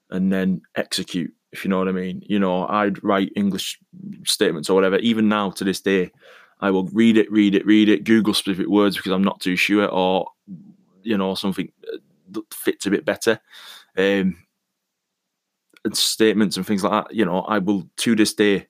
and 0.10 0.32
then 0.32 0.62
execute. 0.76 1.34
If 1.52 1.64
you 1.64 1.70
know 1.70 1.80
what 1.80 1.88
I 1.88 1.94
mean, 1.94 2.22
you 2.26 2.40
know, 2.40 2.68
I'd 2.68 3.02
write 3.04 3.32
English 3.36 3.80
statements 4.26 4.70
or 4.70 4.74
whatever. 4.74 4.98
Even 4.98 5.30
now 5.30 5.52
to 5.52 5.64
this 5.64 5.80
day, 5.80 6.12
I 6.60 6.72
will 6.72 6.88
read 6.88 7.18
it, 7.18 7.32
read 7.32 7.56
it, 7.56 7.66
read 7.66 7.88
it, 7.88 8.04
Google 8.04 8.34
specific 8.34 8.68
words 8.68 8.98
because 8.98 9.12
I'm 9.12 9.24
not 9.24 9.40
too 9.40 9.56
sure, 9.56 9.88
or 9.88 10.28
you 11.04 11.18
know, 11.18 11.36
something 11.36 11.72
fits 12.54 12.86
a 12.86 12.92
bit 12.92 13.06
better. 13.06 13.40
Um, 13.98 14.38
and 15.84 15.98
statements 15.98 16.58
and 16.58 16.66
things 16.66 16.84
like 16.84 17.08
that, 17.08 17.16
you 17.16 17.26
know, 17.26 17.42
I 17.42 17.60
will 17.60 17.90
to 17.98 18.16
this 18.16 18.34
day 18.34 18.68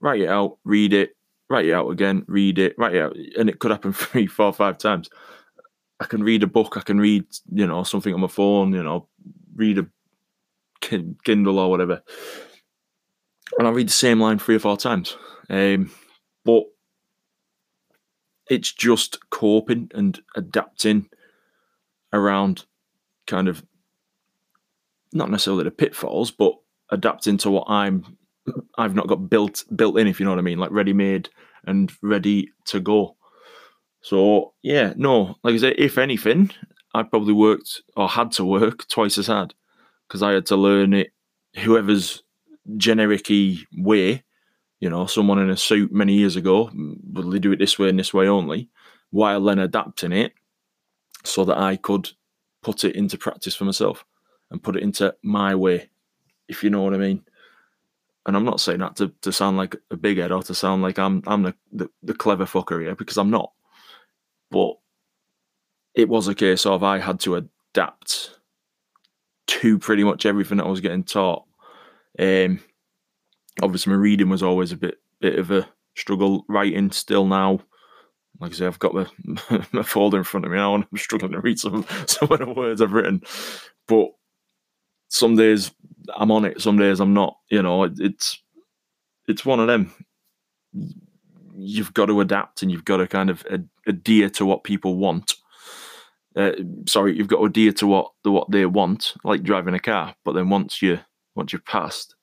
write 0.00 0.20
it 0.20 0.28
out, 0.28 0.58
read 0.64 0.92
it, 0.92 1.16
write 1.48 1.66
it 1.66 1.72
out 1.72 1.90
again, 1.90 2.24
read 2.26 2.58
it, 2.58 2.74
write 2.78 2.94
it 2.94 3.02
out, 3.02 3.16
and 3.38 3.48
it 3.48 3.58
could 3.58 3.70
happen 3.70 3.92
three, 3.92 4.26
four, 4.26 4.52
five 4.52 4.78
times. 4.78 5.10
I 5.98 6.06
can 6.06 6.22
read 6.22 6.42
a 6.42 6.46
book, 6.46 6.76
I 6.76 6.80
can 6.80 6.98
read, 6.98 7.26
you 7.52 7.66
know, 7.66 7.82
something 7.82 8.14
on 8.14 8.20
my 8.20 8.28
phone, 8.28 8.72
you 8.72 8.82
know, 8.82 9.08
read 9.54 9.78
a 9.78 9.86
Kindle 10.80 11.58
or 11.58 11.68
whatever, 11.68 12.02
and 13.58 13.66
I'll 13.66 13.74
read 13.74 13.88
the 13.88 13.92
same 13.92 14.20
line 14.20 14.38
three 14.38 14.54
or 14.54 14.60
four 14.60 14.78
times. 14.78 15.16
Um, 15.50 15.90
but 16.44 16.64
it's 18.48 18.72
just 18.72 19.28
coping 19.30 19.90
and 19.94 20.20
adapting 20.36 21.08
around 22.12 22.64
kind 23.30 23.48
of 23.48 23.64
not 25.12 25.30
necessarily 25.30 25.64
the 25.64 25.70
pitfalls, 25.70 26.30
but 26.30 26.52
adapting 26.90 27.38
to 27.38 27.50
what 27.50 27.64
I'm 27.68 28.16
I've 28.76 28.94
not 28.94 29.06
got 29.06 29.30
built 29.30 29.64
built 29.74 29.98
in, 29.98 30.06
if 30.06 30.18
you 30.18 30.24
know 30.24 30.32
what 30.32 30.38
I 30.38 30.42
mean, 30.42 30.58
like 30.58 30.70
ready 30.70 30.92
made 30.92 31.28
and 31.66 31.92
ready 32.02 32.50
to 32.66 32.80
go. 32.80 33.16
So 34.02 34.54
yeah, 34.62 34.92
no, 34.96 35.36
like 35.42 35.54
I 35.54 35.58
say, 35.58 35.74
if 35.78 35.98
anything, 35.98 36.50
I 36.94 37.02
probably 37.02 37.34
worked 37.34 37.82
or 37.96 38.08
had 38.08 38.32
to 38.32 38.44
work 38.44 38.88
twice 38.88 39.18
as 39.18 39.28
hard 39.28 39.54
because 40.08 40.22
I 40.22 40.32
had 40.32 40.46
to 40.46 40.56
learn 40.56 40.94
it 40.94 41.12
whoever's 41.56 42.22
generic 42.76 43.28
way. 43.76 44.24
You 44.80 44.88
know, 44.88 45.06
someone 45.06 45.38
in 45.38 45.50
a 45.50 45.56
suit 45.56 45.92
many 45.92 46.14
years 46.14 46.36
ago, 46.36 46.70
would 46.74 47.30
they 47.30 47.38
do 47.38 47.52
it 47.52 47.58
this 47.58 47.78
way 47.78 47.90
and 47.90 47.98
this 47.98 48.14
way 48.14 48.26
only, 48.26 48.70
while 49.10 49.44
then 49.44 49.58
adapting 49.58 50.12
it 50.12 50.32
so 51.22 51.44
that 51.44 51.58
I 51.58 51.76
could 51.76 52.10
put 52.62 52.84
it 52.84 52.96
into 52.96 53.18
practice 53.18 53.54
for 53.54 53.64
myself 53.64 54.04
and 54.50 54.62
put 54.62 54.76
it 54.76 54.82
into 54.82 55.14
my 55.22 55.54
way, 55.54 55.88
if 56.48 56.62
you 56.62 56.70
know 56.70 56.82
what 56.82 56.94
I 56.94 56.98
mean. 56.98 57.22
And 58.26 58.36
I'm 58.36 58.44
not 58.44 58.60
saying 58.60 58.80
that 58.80 58.96
to, 58.96 59.12
to 59.22 59.32
sound 59.32 59.56
like 59.56 59.76
a 59.90 59.96
big 59.96 60.18
head 60.18 60.32
or 60.32 60.42
to 60.42 60.54
sound 60.54 60.82
like 60.82 60.98
I'm 60.98 61.22
I'm 61.26 61.42
the, 61.42 61.54
the, 61.72 61.88
the 62.02 62.14
clever 62.14 62.44
fucker 62.44 62.80
here 62.80 62.94
because 62.94 63.16
I'm 63.16 63.30
not. 63.30 63.52
But 64.50 64.74
it 65.94 66.08
was 66.08 66.28
a 66.28 66.34
case 66.34 66.66
of 66.66 66.82
I 66.82 66.98
had 66.98 67.20
to 67.20 67.36
adapt 67.36 68.38
to 69.46 69.78
pretty 69.78 70.04
much 70.04 70.26
everything 70.26 70.58
that 70.58 70.66
I 70.66 70.70
was 70.70 70.80
getting 70.80 71.04
taught. 71.04 71.44
Um, 72.18 72.60
obviously, 73.62 73.92
my 73.92 73.98
reading 73.98 74.28
was 74.28 74.42
always 74.42 74.72
a 74.72 74.76
bit 74.76 75.00
bit 75.20 75.38
of 75.38 75.50
a 75.50 75.68
struggle. 75.96 76.44
Writing 76.48 76.90
still 76.90 77.26
now, 77.26 77.60
like 78.38 78.52
I 78.52 78.54
say, 78.54 78.66
I've 78.66 78.78
got 78.78 78.94
my, 78.94 79.06
my 79.72 79.82
folder 79.82 80.18
in 80.18 80.24
front 80.24 80.46
of 80.46 80.52
me 80.52 80.58
now, 80.58 80.74
and 80.74 80.86
I'm 80.90 80.98
struggling 80.98 81.32
to 81.32 81.40
read 81.40 81.58
some 81.58 81.86
some 82.06 82.30
of 82.30 82.38
the 82.38 82.46
words 82.46 82.80
I've 82.80 82.92
written. 82.92 83.22
But 83.86 84.08
some 85.08 85.36
days 85.36 85.70
I'm 86.14 86.30
on 86.30 86.44
it, 86.44 86.60
some 86.60 86.78
days 86.78 87.00
I'm 87.00 87.14
not. 87.14 87.36
You 87.50 87.62
know, 87.62 87.84
it, 87.84 87.92
it's 87.98 88.42
it's 89.28 89.44
one 89.44 89.60
of 89.60 89.66
them. 89.66 89.92
You've 91.56 91.92
got 91.92 92.06
to 92.06 92.20
adapt, 92.20 92.62
and 92.62 92.70
you've 92.70 92.84
got 92.84 92.98
to 92.98 93.06
kind 93.06 93.30
of 93.30 93.44
adhere 93.86 94.30
to 94.30 94.46
what 94.46 94.64
people 94.64 94.96
want. 94.96 95.34
Uh, 96.36 96.52
sorry, 96.86 97.16
you've 97.16 97.28
got 97.28 97.38
to 97.38 97.46
adhere 97.46 97.72
to 97.72 97.86
what 97.86 98.12
the 98.24 98.30
what 98.30 98.50
they 98.50 98.64
want, 98.64 99.14
like 99.24 99.42
driving 99.42 99.74
a 99.74 99.80
car. 99.80 100.14
But 100.24 100.32
then 100.32 100.48
once 100.48 100.80
you 100.80 101.00
once 101.34 101.52
you've 101.52 101.66
passed, 101.66 102.14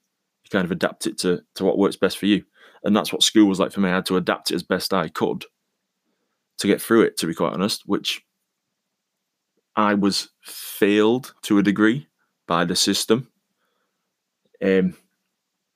you 0.43 0.49
kind 0.49 0.65
of 0.65 0.71
adapt 0.71 1.05
it 1.05 1.19
to 1.19 1.43
to 1.55 1.65
what 1.65 1.77
works 1.77 1.95
best 1.95 2.17
for 2.17 2.25
you. 2.25 2.43
And 2.83 2.95
that's 2.95 3.11
what 3.11 3.23
school 3.23 3.47
was 3.47 3.59
like 3.59 3.71
for 3.71 3.81
me. 3.81 3.89
I 3.89 3.95
had 3.95 4.05
to 4.05 4.17
adapt 4.17 4.51
it 4.51 4.55
as 4.55 4.63
best 4.63 4.93
I 4.93 5.09
could 5.09 5.45
to 6.59 6.67
get 6.67 6.81
through 6.81 7.03
it. 7.03 7.17
To 7.17 7.27
be 7.27 7.33
quite 7.33 7.53
honest, 7.53 7.83
which 7.85 8.23
I 9.75 9.93
was 9.93 10.29
failed 10.41 11.33
to 11.43 11.59
a 11.59 11.63
degree 11.63 12.07
by 12.47 12.65
the 12.65 12.75
system. 12.75 13.29
Um, 14.61 14.95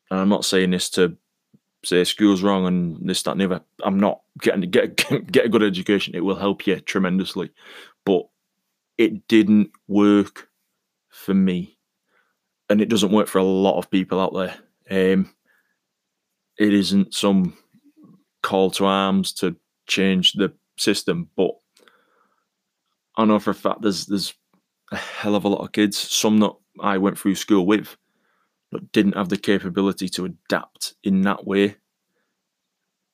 and 0.10 0.20
I'm 0.20 0.30
not 0.30 0.46
saying 0.46 0.72
this 0.72 0.90
to 0.92 1.18
say 1.86 2.04
school's 2.04 2.44
wrong 2.44 2.66
and 2.66 3.08
this, 3.08 3.24
that, 3.24 3.32
and 3.32 3.42
the 3.42 3.46
other. 3.46 3.62
I'm 3.84 4.00
not 4.00 4.22
getting 4.40 4.70
get 4.70 4.98
get 5.32 5.46
a 5.46 5.50
good 5.50 5.64
education. 5.64 6.16
It 6.16 6.26
will 6.26 6.36
help 6.36 6.66
you 6.66 6.80
tremendously, 6.80 7.52
but 8.06 8.28
it 8.98 9.28
didn't 9.28 9.72
work 9.88 10.50
for 11.10 11.34
me, 11.34 11.78
and 12.70 12.82
it 12.82 12.90
doesn't 12.90 13.12
work 13.12 13.28
for 13.28 13.40
a 13.40 13.44
lot 13.44 13.78
of 13.78 13.92
people 13.92 14.20
out 14.20 14.34
there. 14.34 14.56
Um, 15.14 15.34
it 16.58 16.74
isn't 16.74 17.14
some 17.14 17.58
call 18.44 18.72
to 18.72 18.86
arms 18.86 19.34
to 19.34 19.56
change 19.88 20.34
the 20.34 20.54
system, 20.78 21.30
but 21.36 21.52
I 23.18 23.26
know 23.26 23.40
for 23.40 23.52
a 23.52 23.56
fact 23.56 23.82
there's 23.82 24.06
there's 24.06 24.34
a 24.92 24.98
hell 24.98 25.36
of 25.36 25.46
a 25.46 25.50
lot 25.50 25.64
of 25.64 25.72
kids, 25.72 25.98
some 25.98 26.40
that 26.40 26.54
I 26.80 26.98
went 26.98 27.18
through 27.18 27.36
school 27.36 27.66
with, 27.66 27.96
but 28.72 28.92
didn't 28.92 29.16
have 29.16 29.30
the 29.30 29.38
capability 29.38 30.10
to 30.10 30.26
adapt 30.26 30.96
in 31.04 31.22
that 31.22 31.46
way. 31.46 31.76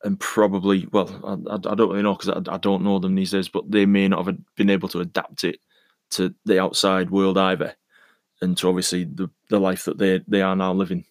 And 0.03 0.19
probably, 0.19 0.87
well, 0.91 1.09
I, 1.49 1.55
I 1.55 1.75
don't 1.75 1.89
really 1.89 2.03
know 2.03 2.13
because 2.13 2.29
I, 2.29 2.53
I 2.53 2.57
don't 2.57 2.83
know 2.83 2.99
them 2.99 3.15
these 3.15 3.31
days, 3.31 3.47
but 3.47 3.69
they 3.69 3.85
may 3.85 4.07
not 4.07 4.25
have 4.25 4.37
been 4.55 4.69
able 4.69 4.89
to 4.89 4.99
adapt 4.99 5.43
it 5.43 5.59
to 6.11 6.33
the 6.45 6.59
outside 6.59 7.09
world 7.09 7.37
either, 7.37 7.75
and 8.41 8.55
to 8.57 8.69
obviously 8.69 9.03
the, 9.03 9.29
the 9.49 9.59
life 9.59 9.85
that 9.85 9.97
they, 9.97 10.21
they 10.27 10.41
are 10.41 10.55
now 10.55 10.71
living. 10.73 11.03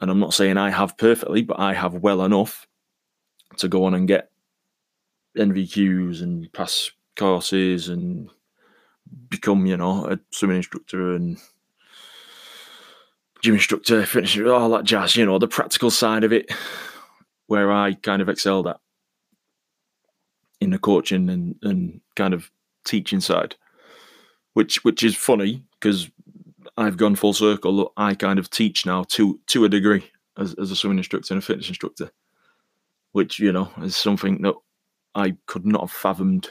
And 0.00 0.10
I'm 0.10 0.20
not 0.20 0.32
saying 0.32 0.56
I 0.56 0.70
have 0.70 0.96
perfectly, 0.96 1.42
but 1.42 1.58
I 1.58 1.74
have 1.74 1.94
well 1.94 2.24
enough 2.24 2.66
to 3.58 3.68
go 3.68 3.84
on 3.84 3.94
and 3.94 4.08
get 4.08 4.30
NVQs 5.36 6.22
and 6.22 6.52
pass 6.52 6.90
courses 7.16 7.88
and 7.88 8.30
become, 9.28 9.66
you 9.66 9.76
know, 9.76 10.06
a 10.06 10.18
swimming 10.30 10.58
instructor 10.58 11.14
and 11.14 11.38
gym 13.42 13.54
instructor, 13.54 14.04
fitness, 14.04 14.38
all 14.38 14.70
that 14.70 14.84
jazz, 14.84 15.16
you 15.16 15.24
know, 15.24 15.38
the 15.38 15.48
practical 15.48 15.90
side 15.90 16.24
of 16.24 16.32
it, 16.32 16.50
where 17.46 17.72
I 17.72 17.94
kind 17.94 18.22
of 18.22 18.28
excelled 18.28 18.66
at 18.66 18.78
in 20.60 20.70
the 20.70 20.78
coaching 20.78 21.28
and, 21.30 21.56
and 21.62 22.00
kind 22.16 22.34
of 22.34 22.50
teaching 22.84 23.20
side, 23.20 23.56
which 24.54 24.84
which 24.84 25.02
is 25.02 25.16
funny 25.16 25.64
because 25.78 26.10
I've 26.76 26.96
gone 26.96 27.16
full 27.16 27.32
circle. 27.32 27.92
I 27.96 28.14
kind 28.14 28.38
of 28.38 28.50
teach 28.50 28.84
now 28.84 29.04
to 29.10 29.40
to 29.48 29.64
a 29.64 29.68
degree 29.68 30.10
as, 30.36 30.54
as 30.54 30.70
a 30.70 30.76
swimming 30.76 30.98
instructor 30.98 31.34
and 31.34 31.42
a 31.42 31.46
fitness 31.46 31.68
instructor, 31.68 32.10
which 33.12 33.38
you 33.38 33.52
know 33.52 33.70
is 33.82 33.96
something 33.96 34.42
that 34.42 34.54
I 35.14 35.36
could 35.46 35.66
not 35.66 35.82
have 35.82 35.90
fathomed 35.90 36.50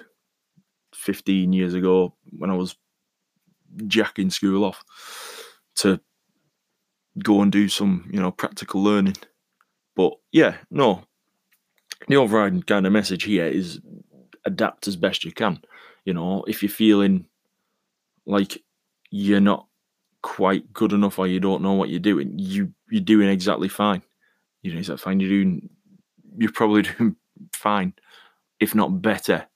15 0.94 1.54
years 1.54 1.74
ago 1.74 2.16
when 2.38 2.50
I 2.50 2.56
was 2.56 2.76
jacking 3.88 4.30
school 4.30 4.66
off 4.66 4.84
to 5.76 6.00
go 7.24 7.42
and 7.42 7.52
do 7.52 7.70
some, 7.70 8.10
you 8.12 8.20
know, 8.20 8.32
practical 8.32 8.84
learning. 8.84 9.16
But 9.96 10.14
yeah, 10.32 10.58
no, 10.72 11.04
the 12.08 12.16
overriding 12.16 12.64
kind 12.64 12.86
of 12.86 12.94
message 12.94 13.24
here 13.24 13.46
is 13.46 13.80
adapt 14.46 14.88
as 14.88 14.96
best 14.96 15.24
you 15.24 15.32
can. 15.32 15.62
You 16.06 16.14
know, 16.14 16.44
if 16.48 16.64
you're 16.64 16.70
feeling 16.70 17.26
like 18.26 18.64
you're 19.12 19.40
not 19.40 19.68
quite 20.22 20.72
good 20.74 20.94
enough 20.94 21.20
or 21.20 21.28
you 21.28 21.40
don't 21.40 21.62
know 21.62 21.74
what 21.74 21.90
you're 21.90 22.00
doing, 22.00 22.34
you 22.38 22.74
you're 22.90 23.02
doing 23.02 23.30
exactly 23.30 23.70
fine. 23.70 24.02
You 24.62 24.74
know, 24.74 24.80
is 24.80 24.88
that 24.88 25.00
fine? 25.00 25.20
You're 25.20 25.30
doing 25.30 25.70
you're 26.38 26.52
probably 26.52 26.82
doing 26.98 27.16
fine, 27.54 27.94
if 28.60 28.76
not 28.76 29.02
better 29.02 29.48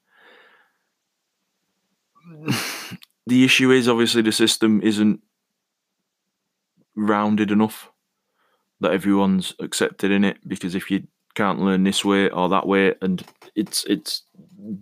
the 3.27 3.43
issue 3.43 3.71
is 3.71 3.87
obviously 3.87 4.21
the 4.21 4.31
system 4.31 4.81
isn't 4.81 5.21
rounded 6.95 7.51
enough. 7.51 7.89
that 8.81 8.91
everyone's 8.91 9.53
accepted 9.59 10.11
in 10.11 10.23
it 10.25 10.37
because 10.47 10.75
if 10.75 10.91
you 10.91 11.07
can't 11.35 11.59
learn 11.61 11.83
this 11.83 12.03
way 12.05 12.29
or 12.29 12.49
that 12.49 12.67
way, 12.67 12.93
and 13.01 13.23
it's 13.55 13.85
it's 13.85 14.23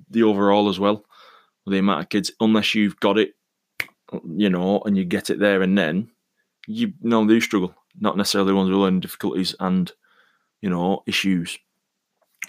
the 0.10 0.24
overall 0.24 0.70
as 0.70 0.80
well. 0.80 1.06
The 1.68 1.78
amount 1.80 2.02
of 2.02 2.10
kids, 2.10 2.32
unless 2.40 2.76
you've 2.76 3.00
got 3.00 3.18
it, 3.20 3.36
you 4.36 4.50
know, 4.50 4.82
and 4.86 4.98
you 4.98 5.06
get 5.06 5.30
it 5.30 5.40
there 5.40 5.62
and 5.62 5.78
then, 5.78 6.10
you 6.68 6.94
know 7.02 7.28
do 7.28 7.40
struggle. 7.42 7.76
Not 8.00 8.18
necessarily 8.18 8.54
ones 8.54 8.70
with 8.70 8.80
learning 8.80 9.02
difficulties 9.02 9.56
and 9.60 9.92
you 10.62 10.70
know 10.70 11.04
issues 11.08 11.58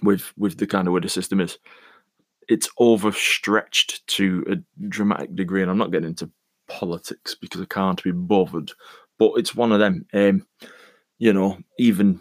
with 0.03 0.33
with 0.37 0.59
the 0.59 0.67
kind 0.67 0.87
of 0.87 0.95
way 0.95 1.01
the 1.01 1.09
system 1.09 1.41
is. 1.41 1.59
It's 2.49 2.69
overstretched 2.79 4.07
to 4.09 4.45
a 4.51 4.87
dramatic 4.89 5.35
degree, 5.37 5.63
and 5.63 5.71
I'm 5.71 5.79
not 5.79 5.93
getting 5.93 6.09
into 6.09 6.31
politics 6.69 7.35
because 7.35 7.61
I 7.61 7.67
can't 7.67 8.03
be 8.03 8.11
bothered. 8.11 8.73
But 9.19 9.33
it's 9.37 9.55
one 9.55 9.73
of 9.73 9.79
them. 9.79 10.07
Um, 10.13 10.47
you 11.19 11.33
know, 11.33 11.59
even 11.79 12.21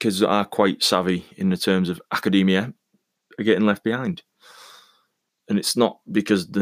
kids 0.00 0.20
that 0.20 0.28
are 0.28 0.44
quite 0.44 0.82
savvy 0.82 1.24
in 1.36 1.48
the 1.48 1.56
terms 1.56 1.88
of 1.88 2.00
academia 2.12 2.72
are 3.38 3.44
getting 3.44 3.66
left 3.66 3.82
behind. 3.82 4.22
And 5.48 5.58
it's 5.58 5.76
not 5.76 6.00
because 6.12 6.46
they 6.48 6.60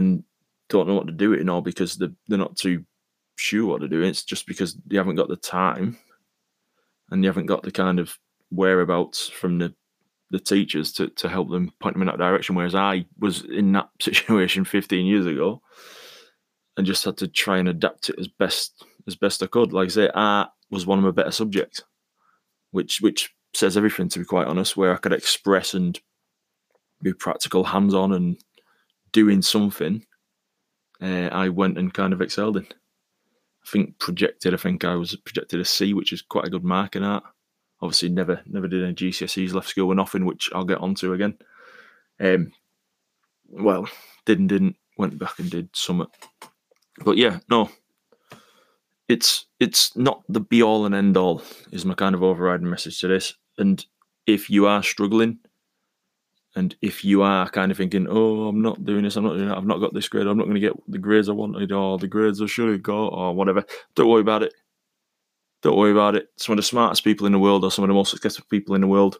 don't 0.68 0.88
know 0.88 0.94
what 0.94 1.06
to 1.06 1.12
do 1.12 1.32
it, 1.32 1.48
or 1.48 1.62
because 1.62 1.96
they're, 1.96 2.12
they're 2.28 2.38
not 2.38 2.56
too 2.56 2.84
sure 3.36 3.66
what 3.66 3.80
to 3.80 3.88
do. 3.88 4.02
It's 4.02 4.24
just 4.24 4.46
because 4.46 4.76
they 4.86 4.96
haven't 4.96 5.16
got 5.16 5.28
the 5.28 5.36
time 5.36 5.98
and 7.10 7.22
they 7.22 7.26
haven't 7.26 7.46
got 7.46 7.62
the 7.62 7.72
kind 7.72 7.98
of 7.98 8.16
whereabouts 8.50 9.28
from 9.28 9.58
the 9.58 9.74
the 10.30 10.40
teachers 10.40 10.92
to, 10.92 11.08
to 11.08 11.28
help 11.28 11.50
them 11.50 11.72
point 11.80 11.94
them 11.94 12.02
in 12.02 12.08
that 12.08 12.18
direction. 12.18 12.54
Whereas 12.54 12.74
I 12.74 13.06
was 13.18 13.44
in 13.44 13.72
that 13.72 13.90
situation 14.00 14.64
15 14.64 15.06
years 15.06 15.26
ago 15.26 15.62
and 16.76 16.86
just 16.86 17.04
had 17.04 17.16
to 17.18 17.28
try 17.28 17.58
and 17.58 17.68
adapt 17.68 18.10
it 18.10 18.18
as 18.18 18.28
best 18.28 18.84
as 19.06 19.14
best 19.14 19.42
I 19.42 19.46
could. 19.46 19.72
Like 19.72 19.86
I 19.86 19.90
say, 19.90 20.10
art 20.14 20.50
was 20.70 20.86
one 20.86 20.98
of 20.98 21.04
my 21.04 21.10
better 21.12 21.30
subjects 21.30 21.82
which 22.76 23.00
which 23.00 23.34
says 23.54 23.76
everything 23.76 24.08
to 24.10 24.18
be 24.18 24.24
quite 24.24 24.46
honest. 24.46 24.76
Where 24.76 24.92
I 24.92 24.98
could 24.98 25.12
express 25.12 25.72
and 25.72 25.98
be 27.02 27.14
practical, 27.14 27.64
hands 27.64 27.94
on, 27.94 28.12
and 28.12 28.36
doing 29.12 29.42
something. 29.42 30.04
Uh, 31.00 31.28
I 31.32 31.48
went 31.48 31.78
and 31.78 31.92
kind 31.92 32.12
of 32.12 32.20
excelled 32.20 32.58
in. 32.58 32.64
I 32.66 33.68
think 33.70 33.98
projected. 33.98 34.52
I 34.52 34.58
think 34.58 34.84
I 34.84 34.94
was 34.94 35.16
projected 35.16 35.60
a 35.60 35.64
C, 35.64 35.94
which 35.94 36.12
is 36.12 36.22
quite 36.22 36.46
a 36.46 36.50
good 36.50 36.64
mark 36.64 36.96
in 36.96 37.02
art. 37.02 37.24
Obviously, 37.80 38.08
never 38.08 38.40
never 38.46 38.68
did 38.68 38.84
any 38.84 38.94
GCSEs. 38.94 39.52
Left 39.52 39.68
school 39.68 39.88
with 39.88 39.96
nothing, 39.96 40.24
which 40.24 40.50
I'll 40.54 40.64
get 40.64 40.78
onto 40.78 41.12
again. 41.12 41.36
Um, 42.18 42.52
well, 43.48 43.88
didn't 44.24 44.48
didn't 44.48 44.76
went 44.96 45.18
back 45.18 45.38
and 45.38 45.50
did 45.50 45.68
some. 45.74 46.06
But 47.04 47.18
yeah, 47.18 47.40
no, 47.50 47.70
it's 49.08 49.46
it's 49.60 49.96
not 49.96 50.22
the 50.28 50.40
be 50.40 50.62
all 50.62 50.86
and 50.86 50.94
end 50.94 51.16
all 51.16 51.42
is 51.72 51.84
my 51.84 51.94
kind 51.94 52.14
of 52.14 52.22
overriding 52.22 52.68
message 52.68 53.00
to 53.00 53.08
this 53.08 53.34
and 53.58 53.86
if 54.26 54.50
you 54.50 54.66
are 54.66 54.82
struggling 54.82 55.38
and 56.56 56.74
if 56.82 57.04
you 57.04 57.22
are 57.22 57.48
kind 57.50 57.70
of 57.70 57.78
thinking 57.78 58.06
oh 58.10 58.48
i'm 58.48 58.60
not 58.60 58.84
doing 58.84 59.04
this 59.04 59.16
i'm 59.16 59.24
not 59.24 59.34
doing 59.34 59.48
that 59.48 59.56
i've 59.56 59.66
not 59.66 59.78
got 59.78 59.94
this 59.94 60.08
grade 60.08 60.26
i'm 60.26 60.36
not 60.36 60.44
going 60.44 60.54
to 60.54 60.60
get 60.60 60.72
the 60.88 60.98
grades 60.98 61.28
i 61.28 61.32
wanted 61.32 61.70
or 61.70 61.98
the 61.98 62.08
grades 62.08 62.42
i 62.42 62.46
should 62.46 62.70
have 62.70 62.82
got 62.82 63.08
or 63.08 63.34
whatever 63.34 63.64
don't 63.94 64.08
worry 64.08 64.20
about 64.20 64.42
it 64.42 64.52
don't 65.62 65.76
worry 65.76 65.92
about 65.92 66.14
it 66.14 66.28
some 66.36 66.52
of 66.52 66.56
the 66.56 66.62
smartest 66.62 67.04
people 67.04 67.26
in 67.26 67.32
the 67.32 67.38
world 67.38 67.64
or 67.64 67.70
some 67.70 67.84
of 67.84 67.88
the 67.88 67.94
most 67.94 68.10
successful 68.10 68.46
people 68.50 68.74
in 68.74 68.80
the 68.80 68.86
world 68.86 69.18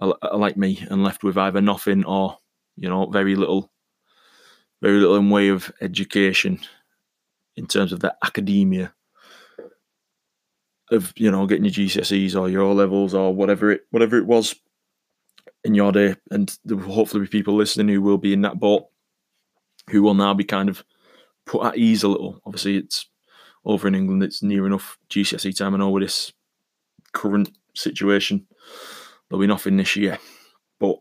are, 0.00 0.14
are 0.22 0.38
like 0.38 0.56
me 0.56 0.84
and 0.90 1.02
left 1.02 1.24
with 1.24 1.36
either 1.36 1.60
nothing 1.60 2.04
or 2.04 2.36
you 2.76 2.88
know 2.88 3.06
very 3.06 3.34
little 3.34 3.70
very 4.80 4.98
little 4.98 5.16
in 5.16 5.30
way 5.30 5.48
of 5.48 5.72
education 5.80 6.58
in 7.56 7.66
terms 7.66 7.92
of 7.92 8.00
the 8.00 8.14
academia 8.24 8.92
of 10.90 11.12
you 11.16 11.30
know 11.30 11.46
getting 11.46 11.64
your 11.64 11.72
GCSEs 11.72 12.38
or 12.38 12.48
your 12.48 12.74
levels 12.74 13.14
or 13.14 13.34
whatever 13.34 13.70
it 13.70 13.82
whatever 13.90 14.16
it 14.16 14.26
was 14.26 14.54
in 15.64 15.74
your 15.74 15.92
day, 15.92 16.16
and 16.30 16.56
there 16.64 16.76
will 16.76 16.92
hopefully 16.92 17.22
be 17.22 17.28
people 17.28 17.54
listening 17.54 17.88
who 17.88 18.02
will 18.02 18.18
be 18.18 18.32
in 18.32 18.42
that 18.42 18.58
boat, 18.58 18.86
who 19.90 20.02
will 20.02 20.14
now 20.14 20.34
be 20.34 20.44
kind 20.44 20.68
of 20.68 20.84
put 21.46 21.64
at 21.64 21.78
ease 21.78 22.02
a 22.02 22.08
little. 22.08 22.40
Obviously, 22.44 22.76
it's 22.76 23.08
over 23.64 23.88
in 23.88 23.94
England; 23.94 24.22
it's 24.22 24.42
near 24.42 24.66
enough 24.66 24.98
GCSE 25.10 25.56
time. 25.56 25.74
I 25.74 25.78
know 25.78 25.90
with 25.90 26.02
this 26.02 26.32
current 27.12 27.50
situation, 27.74 28.46
there'll 29.28 29.40
be 29.40 29.46
nothing 29.46 29.76
this 29.76 29.96
year, 29.96 30.18
but 30.78 30.96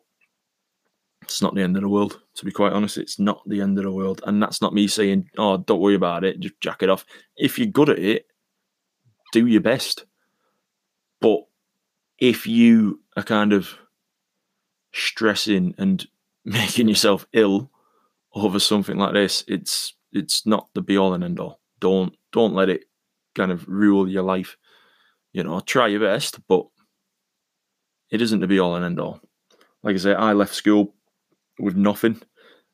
it's 1.22 1.42
not 1.42 1.56
the 1.56 1.62
end 1.62 1.78
of 1.78 1.84
the 1.84 1.90
world. 1.90 2.20
To 2.36 2.46
be 2.46 2.52
quite 2.52 2.74
honest, 2.74 2.98
it's 2.98 3.20
not 3.20 3.42
the 3.48 3.62
end 3.62 3.78
of 3.78 3.86
the 3.86 3.92
world. 3.92 4.22
And 4.26 4.42
that's 4.42 4.62
not 4.62 4.74
me 4.74 4.88
saying, 4.88 5.30
oh, 5.38 5.58
don't 5.58 5.80
worry 5.80 5.96
about 5.96 6.24
it, 6.24 6.40
just 6.40 6.60
jack 6.60 6.84
it 6.84 6.90
off. 6.90 7.06
If 7.38 7.58
you're 7.58 7.68
good 7.68 7.90
at 7.90 8.00
it, 8.00 8.26
do 9.32 9.48
your 9.48 9.62
best. 9.62 10.06
But 11.22 11.42
if 12.20 12.48
you 12.48 13.02
are 13.16 13.24
kind 13.24 13.54
of 13.54 13.78
stressing 14.94 15.74
and 15.78 16.06
making 16.46 16.90
yourself 16.90 17.26
ill 17.34 17.72
over 18.34 18.60
something 18.60 18.98
like 18.98 19.14
this, 19.14 19.44
it's 19.48 19.94
it's 20.12 20.46
not 20.46 20.68
the 20.74 20.82
be 20.82 20.98
all 20.98 21.14
and 21.14 21.24
end 21.24 21.40
all. 21.40 21.61
Don't 21.82 22.16
don't 22.32 22.54
let 22.54 22.70
it 22.70 22.86
kind 23.36 23.52
of 23.52 23.68
rule 23.68 24.10
your 24.10 24.24
life. 24.24 24.56
You 25.34 25.44
know, 25.44 25.60
try 25.60 25.88
your 25.88 26.00
best, 26.00 26.40
but 26.48 26.66
it 28.12 28.22
isn't 28.22 28.40
the 28.40 28.48
be 28.48 28.60
all 28.60 28.76
and 28.76 28.86
end 28.86 29.00
all. 29.00 29.20
Like 29.84 29.96
I 29.96 30.00
say, 30.00 30.14
I 30.14 30.34
left 30.34 30.54
school 30.54 30.94
with 31.60 31.76
nothing. 31.76 32.22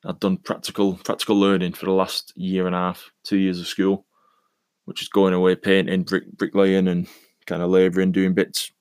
I'd 0.05 0.19
done 0.19 0.37
practical 0.37 0.95
practical 0.97 1.39
learning 1.39 1.73
for 1.73 1.85
the 1.85 1.91
last 1.91 2.33
year 2.35 2.67
and 2.67 2.75
a 2.75 2.79
half, 2.79 3.11
two 3.23 3.37
years 3.37 3.59
of 3.59 3.67
school, 3.67 4.05
which 4.85 5.01
is 5.01 5.09
going 5.09 5.33
away 5.33 5.55
painting, 5.55 6.03
brick 6.03 6.31
bricklaying, 6.37 6.87
and 6.87 7.07
kind 7.45 7.61
of 7.61 7.69
labouring, 7.69 8.11
doing 8.11 8.33
bits, 8.33 8.71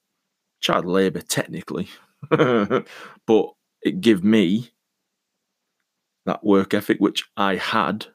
child 0.61 0.85
labour 0.85 1.21
technically, 1.21 1.89
but 2.31 3.53
it 3.83 4.01
gave 4.01 4.25
me 4.25 4.71
that 6.27 6.45
work 6.45 6.75
ethic 6.75 6.99
which 6.99 7.25
I 7.37 7.57
had, 7.57 8.07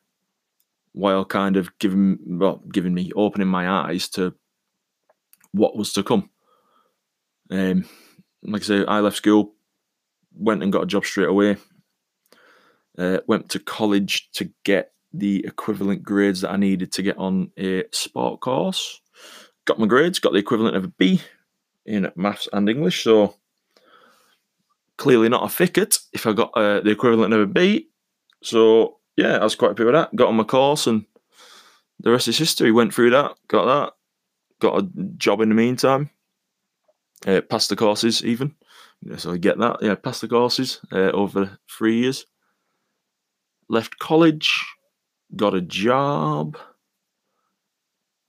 while 0.93 1.25
kind 1.25 1.57
of 1.57 1.77
giving 1.79 2.17
well 2.25 2.61
giving 2.71 2.93
me 2.93 3.11
opening 3.15 3.47
my 3.47 3.69
eyes 3.69 4.09
to 4.09 4.33
what 5.51 5.75
was 5.75 5.93
to 5.93 6.03
come. 6.03 6.29
Um, 7.49 7.85
like 8.43 8.61
I 8.63 8.65
say, 8.65 8.85
I 8.85 8.99
left 8.99 9.17
school, 9.17 9.53
went 10.33 10.63
and 10.63 10.71
got 10.71 10.83
a 10.83 10.87
job 10.87 11.05
straight 11.05 11.29
away. 11.29 11.57
Uh, 12.97 13.19
went 13.27 13.49
to 13.49 13.59
college 13.59 14.29
to 14.33 14.49
get 14.63 14.91
the 15.13 15.45
equivalent 15.45 16.03
grades 16.03 16.41
that 16.41 16.51
I 16.51 16.57
needed 16.57 16.91
to 16.93 17.01
get 17.01 17.17
on 17.17 17.51
a 17.57 17.83
sport 17.91 18.39
course. 18.41 19.01
Got 19.65 19.79
my 19.79 19.87
grades, 19.87 20.19
got 20.19 20.33
the 20.33 20.39
equivalent 20.39 20.75
of 20.75 20.85
a 20.85 20.87
B 20.87 21.21
in 21.85 22.11
maths 22.15 22.47
and 22.51 22.69
English. 22.69 23.03
So 23.03 23.35
clearly 24.97 25.29
not 25.29 25.43
a 25.43 25.49
thicket 25.49 25.97
if 26.13 26.25
I 26.27 26.33
got 26.33 26.51
uh, 26.55 26.81
the 26.81 26.91
equivalent 26.91 27.33
of 27.33 27.41
a 27.41 27.47
B. 27.47 27.89
So 28.43 28.99
yeah, 29.17 29.37
I 29.37 29.43
was 29.43 29.55
quite 29.55 29.69
happy 29.69 29.83
with 29.83 29.93
that. 29.93 30.15
Got 30.15 30.29
on 30.29 30.35
my 30.35 30.43
course 30.43 30.87
and 30.87 31.05
the 31.99 32.11
rest 32.11 32.27
is 32.27 32.37
history. 32.37 32.71
Went 32.71 32.93
through 32.93 33.11
that, 33.11 33.35
got 33.47 33.65
that, 33.65 33.93
got 34.59 34.83
a 34.83 34.87
job 35.17 35.41
in 35.41 35.49
the 35.49 35.55
meantime. 35.55 36.09
Uh, 37.25 37.41
passed 37.41 37.69
the 37.69 37.75
courses 37.75 38.23
even. 38.25 38.55
So 39.17 39.31
I 39.31 39.37
get 39.37 39.57
that. 39.59 39.77
Yeah, 39.81 39.95
passed 39.95 40.21
the 40.21 40.27
courses 40.27 40.79
uh, 40.91 41.11
over 41.11 41.57
three 41.69 41.99
years 41.99 42.25
left 43.71 43.97
college, 43.99 44.65
got 45.35 45.55
a 45.55 45.61
job 45.61 46.57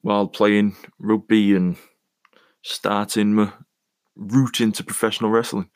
while 0.03 0.29
playing 0.29 0.77
rugby 1.01 1.55
and 1.55 1.77
starting 2.63 3.35
my 3.35 3.53
route 4.17 4.61
into 4.61 4.85
professional 4.85 5.31
wrestling, 5.31 5.71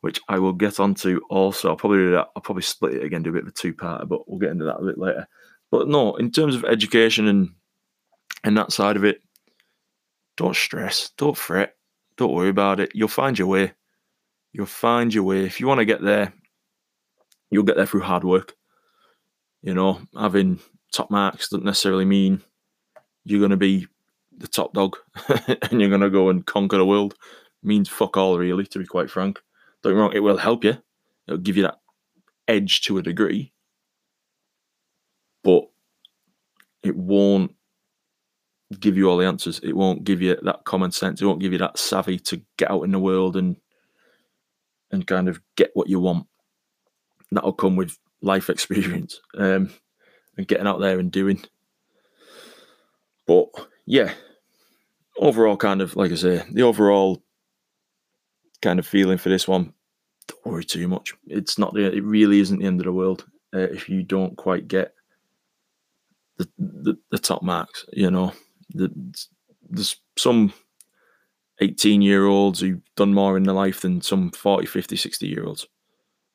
which 0.00 0.20
I 0.28 0.38
will 0.38 0.52
get 0.52 0.80
onto 0.80 1.20
also. 1.30 1.68
I'll 1.68 1.76
probably 1.76 1.98
do 1.98 2.12
that. 2.12 2.28
I'll 2.34 2.42
probably 2.42 2.62
split 2.62 2.94
it 2.94 3.04
again, 3.04 3.22
do 3.22 3.30
a 3.30 3.32
bit 3.32 3.42
of 3.42 3.48
a 3.48 3.52
two-parter, 3.52 4.08
but 4.08 4.28
we'll 4.28 4.38
get 4.38 4.50
into 4.50 4.64
that 4.64 4.78
a 4.78 4.84
bit 4.84 4.98
later. 4.98 5.26
But 5.70 5.88
no, 5.88 6.16
in 6.16 6.30
terms 6.30 6.54
of 6.54 6.64
education 6.64 7.26
and 7.26 7.50
and 8.42 8.56
that 8.56 8.72
side 8.72 8.96
of 8.96 9.04
it, 9.04 9.20
don't 10.36 10.56
stress, 10.56 11.10
don't 11.18 11.36
fret, 11.36 11.76
don't 12.16 12.32
worry 12.32 12.48
about 12.48 12.80
it. 12.80 12.92
You'll 12.94 13.08
find 13.08 13.38
your 13.38 13.48
way. 13.48 13.72
You'll 14.52 14.66
find 14.66 15.12
your 15.12 15.24
way. 15.24 15.44
If 15.44 15.60
you 15.60 15.66
want 15.66 15.78
to 15.80 15.84
get 15.84 16.02
there, 16.02 16.32
you'll 17.50 17.64
get 17.64 17.76
there 17.76 17.86
through 17.86 18.00
hard 18.00 18.24
work. 18.24 18.54
You 19.62 19.74
know, 19.74 20.00
having 20.18 20.60
top 20.92 21.10
marks 21.10 21.48
doesn't 21.48 21.64
necessarily 21.64 22.04
mean 22.04 22.40
you're 23.24 23.38
going 23.38 23.50
to 23.50 23.56
be 23.56 23.86
the 24.36 24.48
top 24.48 24.72
dog 24.72 24.96
and 25.70 25.80
you're 25.80 25.90
going 25.90 26.00
to 26.00 26.10
go 26.10 26.30
and 26.30 26.46
conquer 26.46 26.78
the 26.78 26.86
world. 26.86 27.14
Means 27.62 27.88
fuck 27.88 28.16
all, 28.16 28.38
really, 28.38 28.66
to 28.66 28.78
be 28.78 28.86
quite 28.86 29.10
frank. 29.10 29.40
Don't 29.82 29.92
get 29.92 29.98
wrong, 29.98 30.12
it 30.14 30.20
will 30.20 30.38
help 30.38 30.64
you. 30.64 30.78
It'll 31.26 31.38
give 31.38 31.56
you 31.56 31.64
that 31.64 31.80
edge 32.48 32.80
to 32.82 32.98
a 32.98 33.02
degree, 33.02 33.52
but 35.44 35.64
it 36.82 36.96
won't 36.96 37.54
give 38.78 38.96
you 38.96 39.08
all 39.08 39.16
the 39.16 39.26
answers. 39.26 39.60
It 39.62 39.76
won't 39.76 40.04
give 40.04 40.22
you 40.22 40.36
that 40.42 40.64
common 40.64 40.92
sense. 40.92 41.20
It 41.20 41.26
won't 41.26 41.40
give 41.40 41.52
you 41.52 41.58
that 41.58 41.78
savvy 41.78 42.18
to 42.20 42.42
get 42.56 42.70
out 42.70 42.82
in 42.82 42.92
the 42.92 42.98
world 42.98 43.36
and 43.36 43.56
and 44.90 45.06
kind 45.06 45.28
of 45.28 45.40
get 45.56 45.70
what 45.74 45.88
you 45.88 46.00
want. 46.00 46.26
That'll 47.30 47.52
come 47.52 47.76
with 47.76 47.96
life 48.22 48.50
experience 48.50 49.20
um, 49.38 49.70
and 50.36 50.48
getting 50.48 50.66
out 50.66 50.80
there 50.80 50.98
and 50.98 51.12
doing. 51.12 51.42
But 53.26 53.48
yeah, 53.86 54.12
overall, 55.16 55.56
kind 55.56 55.80
of 55.80 55.94
like 55.94 56.10
I 56.10 56.16
say, 56.16 56.44
the 56.50 56.62
overall 56.62 57.22
kind 58.62 58.78
of 58.78 58.86
feeling 58.86 59.18
for 59.18 59.28
this 59.28 59.48
one. 59.48 59.72
Don't 60.26 60.46
worry 60.46 60.64
too 60.64 60.88
much. 60.88 61.14
It's 61.26 61.58
not 61.58 61.74
the. 61.74 61.92
It 61.92 62.04
really 62.04 62.40
isn't 62.40 62.58
the 62.58 62.66
end 62.66 62.80
of 62.80 62.84
the 62.84 62.92
world 62.92 63.24
uh, 63.54 63.58
if 63.58 63.88
you 63.88 64.02
don't 64.02 64.36
quite 64.36 64.68
get 64.68 64.94
the, 66.36 66.48
the 66.58 66.98
the 67.10 67.18
top 67.18 67.42
marks. 67.42 67.84
You 67.92 68.10
know, 68.10 68.32
the, 68.74 68.90
there's 69.68 69.96
some 70.16 70.52
18 71.60 72.02
year 72.02 72.26
olds 72.26 72.60
who've 72.60 72.80
done 72.96 73.14
more 73.14 73.36
in 73.36 73.42
their 73.42 73.54
life 73.54 73.80
than 73.80 74.00
some 74.00 74.30
40, 74.30 74.66
50, 74.66 74.96
60 74.96 75.26
year 75.26 75.44
olds. 75.44 75.66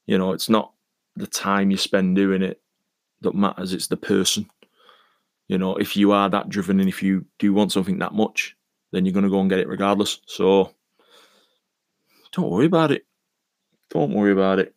You 0.05 0.17
know, 0.17 0.33
it's 0.33 0.49
not 0.49 0.73
the 1.15 1.27
time 1.27 1.71
you 1.71 1.77
spend 1.77 2.15
doing 2.15 2.43
it 2.43 2.61
that 3.21 3.33
matters, 3.33 3.73
it's 3.73 3.87
the 3.87 3.97
person. 3.97 4.47
You 5.47 5.57
know, 5.57 5.75
if 5.75 5.95
you 5.95 6.11
are 6.11 6.29
that 6.29 6.49
driven 6.49 6.79
and 6.79 6.89
if 6.89 7.01
you 7.01 7.25
do 7.39 7.53
want 7.53 7.71
something 7.71 7.99
that 7.99 8.13
much, 8.13 8.55
then 8.91 9.05
you're 9.05 9.13
going 9.13 9.23
to 9.25 9.29
go 9.29 9.39
and 9.39 9.49
get 9.49 9.59
it 9.59 9.67
regardless. 9.67 10.19
So 10.27 10.74
don't 12.35 12.49
worry 12.49 12.65
about 12.65 12.91
it. 12.91 13.05
Don't 13.89 14.13
worry 14.13 14.31
about 14.31 14.59
it. 14.59 14.75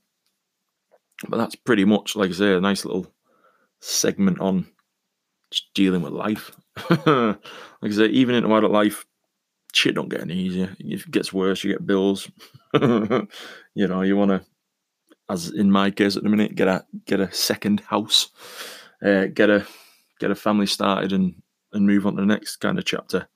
But 1.28 1.38
that's 1.38 1.56
pretty 1.56 1.84
much, 1.84 2.14
like 2.14 2.30
I 2.30 2.32
say, 2.32 2.54
a 2.54 2.60
nice 2.60 2.84
little 2.84 3.12
segment 3.80 4.40
on 4.40 4.66
just 5.50 5.72
dealing 5.74 6.02
with 6.02 6.12
life. 6.12 6.52
like 6.90 7.38
I 7.82 7.90
say, 7.90 8.06
even 8.06 8.36
in 8.36 8.44
adult 8.44 8.70
life, 8.70 9.04
shit 9.72 9.96
don't 9.96 10.08
get 10.08 10.20
any 10.20 10.34
easier. 10.34 10.76
It 10.78 11.10
gets 11.10 11.32
worse, 11.32 11.64
you 11.64 11.72
get 11.72 11.86
bills. 11.86 12.30
you 12.80 13.28
know, 13.74 14.02
you 14.02 14.16
want 14.16 14.30
to, 14.30 14.44
as 15.28 15.50
in 15.50 15.72
my 15.72 15.90
case 15.90 16.16
at 16.16 16.22
the 16.22 16.28
minute, 16.28 16.54
get 16.54 16.68
a 16.68 16.86
get 17.06 17.20
a 17.20 17.32
second 17.32 17.80
house, 17.80 18.30
uh, 19.04 19.26
get 19.26 19.50
a 19.50 19.66
get 20.20 20.30
a 20.30 20.36
family 20.36 20.66
started, 20.66 21.12
and 21.12 21.34
and 21.72 21.86
move 21.86 22.06
on 22.06 22.14
to 22.14 22.20
the 22.20 22.26
next 22.26 22.56
kind 22.58 22.78
of 22.78 22.84
chapter. 22.84 23.28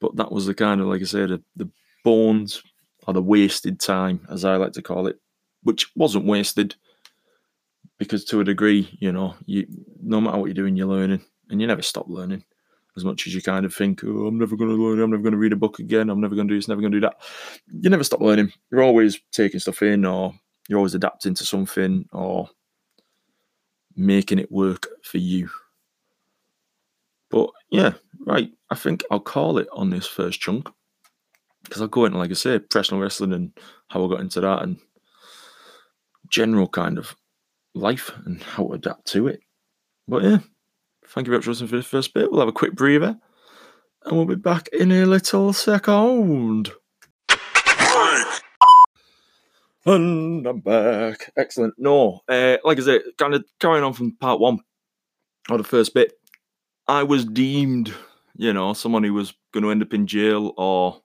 But 0.00 0.16
that 0.16 0.32
was 0.32 0.46
the 0.46 0.54
kind 0.54 0.80
of, 0.80 0.86
like 0.86 1.02
I 1.02 1.04
said, 1.04 1.28
the, 1.28 1.42
the 1.56 1.70
bones 2.04 2.62
or 3.06 3.14
the 3.14 3.22
wasted 3.22 3.80
time, 3.80 4.26
as 4.30 4.44
I 4.44 4.56
like 4.56 4.72
to 4.72 4.82
call 4.82 5.06
it, 5.06 5.20
which 5.62 5.90
wasn't 5.96 6.26
wasted 6.26 6.74
because 7.98 8.24
to 8.26 8.40
a 8.40 8.44
degree, 8.44 8.88
you 9.00 9.12
know, 9.12 9.34
you 9.46 9.66
no 10.02 10.20
matter 10.20 10.38
what 10.38 10.46
you're 10.46 10.54
doing, 10.54 10.76
you're 10.76 10.86
learning, 10.86 11.22
and 11.50 11.60
you 11.60 11.66
never 11.66 11.82
stop 11.82 12.08
learning. 12.08 12.44
As 12.96 13.04
much 13.04 13.26
as 13.26 13.34
you 13.34 13.42
kind 13.42 13.66
of 13.66 13.74
think, 13.74 14.02
oh, 14.04 14.26
I'm 14.26 14.38
never 14.38 14.56
going 14.56 14.70
to 14.70 14.76
learn, 14.76 15.00
I'm 15.00 15.10
never 15.10 15.22
going 15.22 15.32
to 15.32 15.38
read 15.38 15.52
a 15.52 15.56
book 15.56 15.80
again, 15.80 16.08
I'm 16.08 16.20
never 16.20 16.36
going 16.36 16.46
to 16.46 16.54
do 16.54 16.58
this, 16.58 16.68
never 16.68 16.80
going 16.80 16.92
to 16.92 17.00
do 17.00 17.06
that. 17.06 17.16
You 17.80 17.90
never 17.90 18.04
stop 18.04 18.20
learning. 18.20 18.52
You're 18.70 18.84
always 18.84 19.18
taking 19.32 19.58
stuff 19.58 19.82
in, 19.82 20.04
or 20.04 20.32
you're 20.68 20.78
always 20.78 20.94
adapting 20.94 21.34
to 21.34 21.44
something, 21.44 22.08
or 22.12 22.48
making 23.96 24.38
it 24.38 24.52
work 24.52 24.86
for 25.02 25.18
you. 25.18 25.50
But 27.30 27.50
yeah, 27.70 27.94
right. 28.26 28.52
I 28.70 28.76
think 28.76 29.02
I'll 29.10 29.18
call 29.18 29.58
it 29.58 29.66
on 29.72 29.90
this 29.90 30.06
first 30.06 30.40
chunk 30.40 30.68
because 31.64 31.82
I'll 31.82 31.88
go 31.88 32.04
into, 32.04 32.18
like 32.18 32.30
I 32.30 32.34
say, 32.34 32.58
professional 32.58 33.00
wrestling 33.00 33.32
and 33.32 33.52
how 33.88 34.04
I 34.04 34.08
got 34.08 34.20
into 34.20 34.40
that 34.40 34.62
and 34.62 34.78
general 36.28 36.68
kind 36.68 36.98
of 36.98 37.16
life 37.74 38.12
and 38.24 38.42
how 38.42 38.68
to 38.68 38.74
adapt 38.74 39.06
to 39.08 39.28
it. 39.28 39.40
But 40.06 40.22
yeah, 40.22 40.38
thank 41.06 41.26
you 41.26 41.30
very 41.30 41.38
much 41.38 41.44
for 41.44 41.50
listening 41.50 41.70
for 41.70 41.76
the 41.76 41.82
first 41.82 42.14
bit. 42.14 42.30
We'll 42.30 42.40
have 42.40 42.48
a 42.48 42.52
quick 42.52 42.74
breather 42.74 43.18
and 44.04 44.16
we'll 44.16 44.26
be 44.26 44.34
back 44.34 44.68
in 44.68 44.92
a 44.92 45.06
little 45.06 45.52
second. 45.52 46.70
And 49.86 50.46
I'm 50.46 50.60
back. 50.60 51.30
Excellent. 51.36 51.74
No, 51.76 52.22
uh, 52.28 52.56
like 52.64 52.78
I 52.78 52.82
said, 52.82 53.02
kind 53.18 53.34
of 53.34 53.44
carrying 53.60 53.84
on 53.84 53.92
from 53.92 54.16
part 54.16 54.40
one 54.40 54.60
or 55.50 55.58
the 55.58 55.64
first 55.64 55.92
bit, 55.92 56.14
I 56.88 57.02
was 57.02 57.26
deemed, 57.26 57.92
you 58.34 58.52
know, 58.54 58.72
someone 58.72 59.04
who 59.04 59.12
was 59.12 59.34
going 59.52 59.62
to 59.62 59.70
end 59.70 59.82
up 59.82 59.92
in 59.92 60.06
jail 60.06 60.54
or 60.56 61.02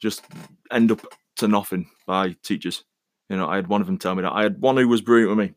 just 0.00 0.24
end 0.70 0.92
up 0.92 1.00
to 1.36 1.48
nothing 1.48 1.88
by 2.06 2.36
teachers. 2.42 2.84
You 3.28 3.36
know, 3.36 3.48
I 3.48 3.56
had 3.56 3.68
one 3.68 3.80
of 3.80 3.86
them 3.86 3.98
tell 3.98 4.14
me 4.14 4.22
that. 4.22 4.32
I 4.32 4.42
had 4.42 4.60
one 4.60 4.76
who 4.76 4.88
was 4.88 5.00
brilliant 5.00 5.36
with 5.36 5.48
me, 5.48 5.54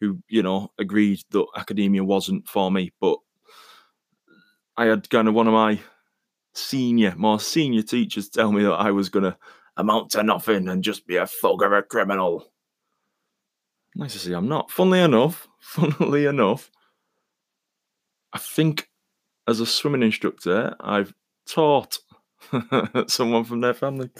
who, 0.00 0.18
you 0.28 0.42
know, 0.42 0.72
agreed 0.78 1.20
that 1.30 1.46
academia 1.56 2.02
wasn't 2.02 2.48
for 2.48 2.70
me. 2.70 2.92
But 3.00 3.18
I 4.76 4.86
had 4.86 5.08
kind 5.08 5.28
of 5.28 5.34
one 5.34 5.46
of 5.46 5.52
my 5.52 5.80
senior, 6.54 7.14
more 7.16 7.40
senior 7.40 7.82
teachers 7.82 8.28
tell 8.28 8.52
me 8.52 8.62
that 8.64 8.72
I 8.72 8.90
was 8.90 9.08
going 9.08 9.24
to 9.24 9.36
amount 9.76 10.10
to 10.10 10.22
nothing 10.22 10.68
and 10.68 10.84
just 10.84 11.06
be 11.06 11.16
a 11.16 11.26
thug 11.26 11.62
or 11.62 11.76
a 11.76 11.82
criminal. 11.82 12.52
Nice 13.94 14.14
to 14.14 14.18
see 14.18 14.32
I'm 14.32 14.48
not. 14.48 14.70
Funnily 14.70 15.00
enough, 15.00 15.48
funnily 15.60 16.26
enough, 16.26 16.70
I 18.32 18.38
think 18.38 18.88
as 19.46 19.60
a 19.60 19.66
swimming 19.66 20.02
instructor, 20.02 20.74
I've 20.80 21.14
taught 21.46 21.98
someone 23.06 23.44
from 23.44 23.60
their 23.60 23.74
family, 23.74 24.10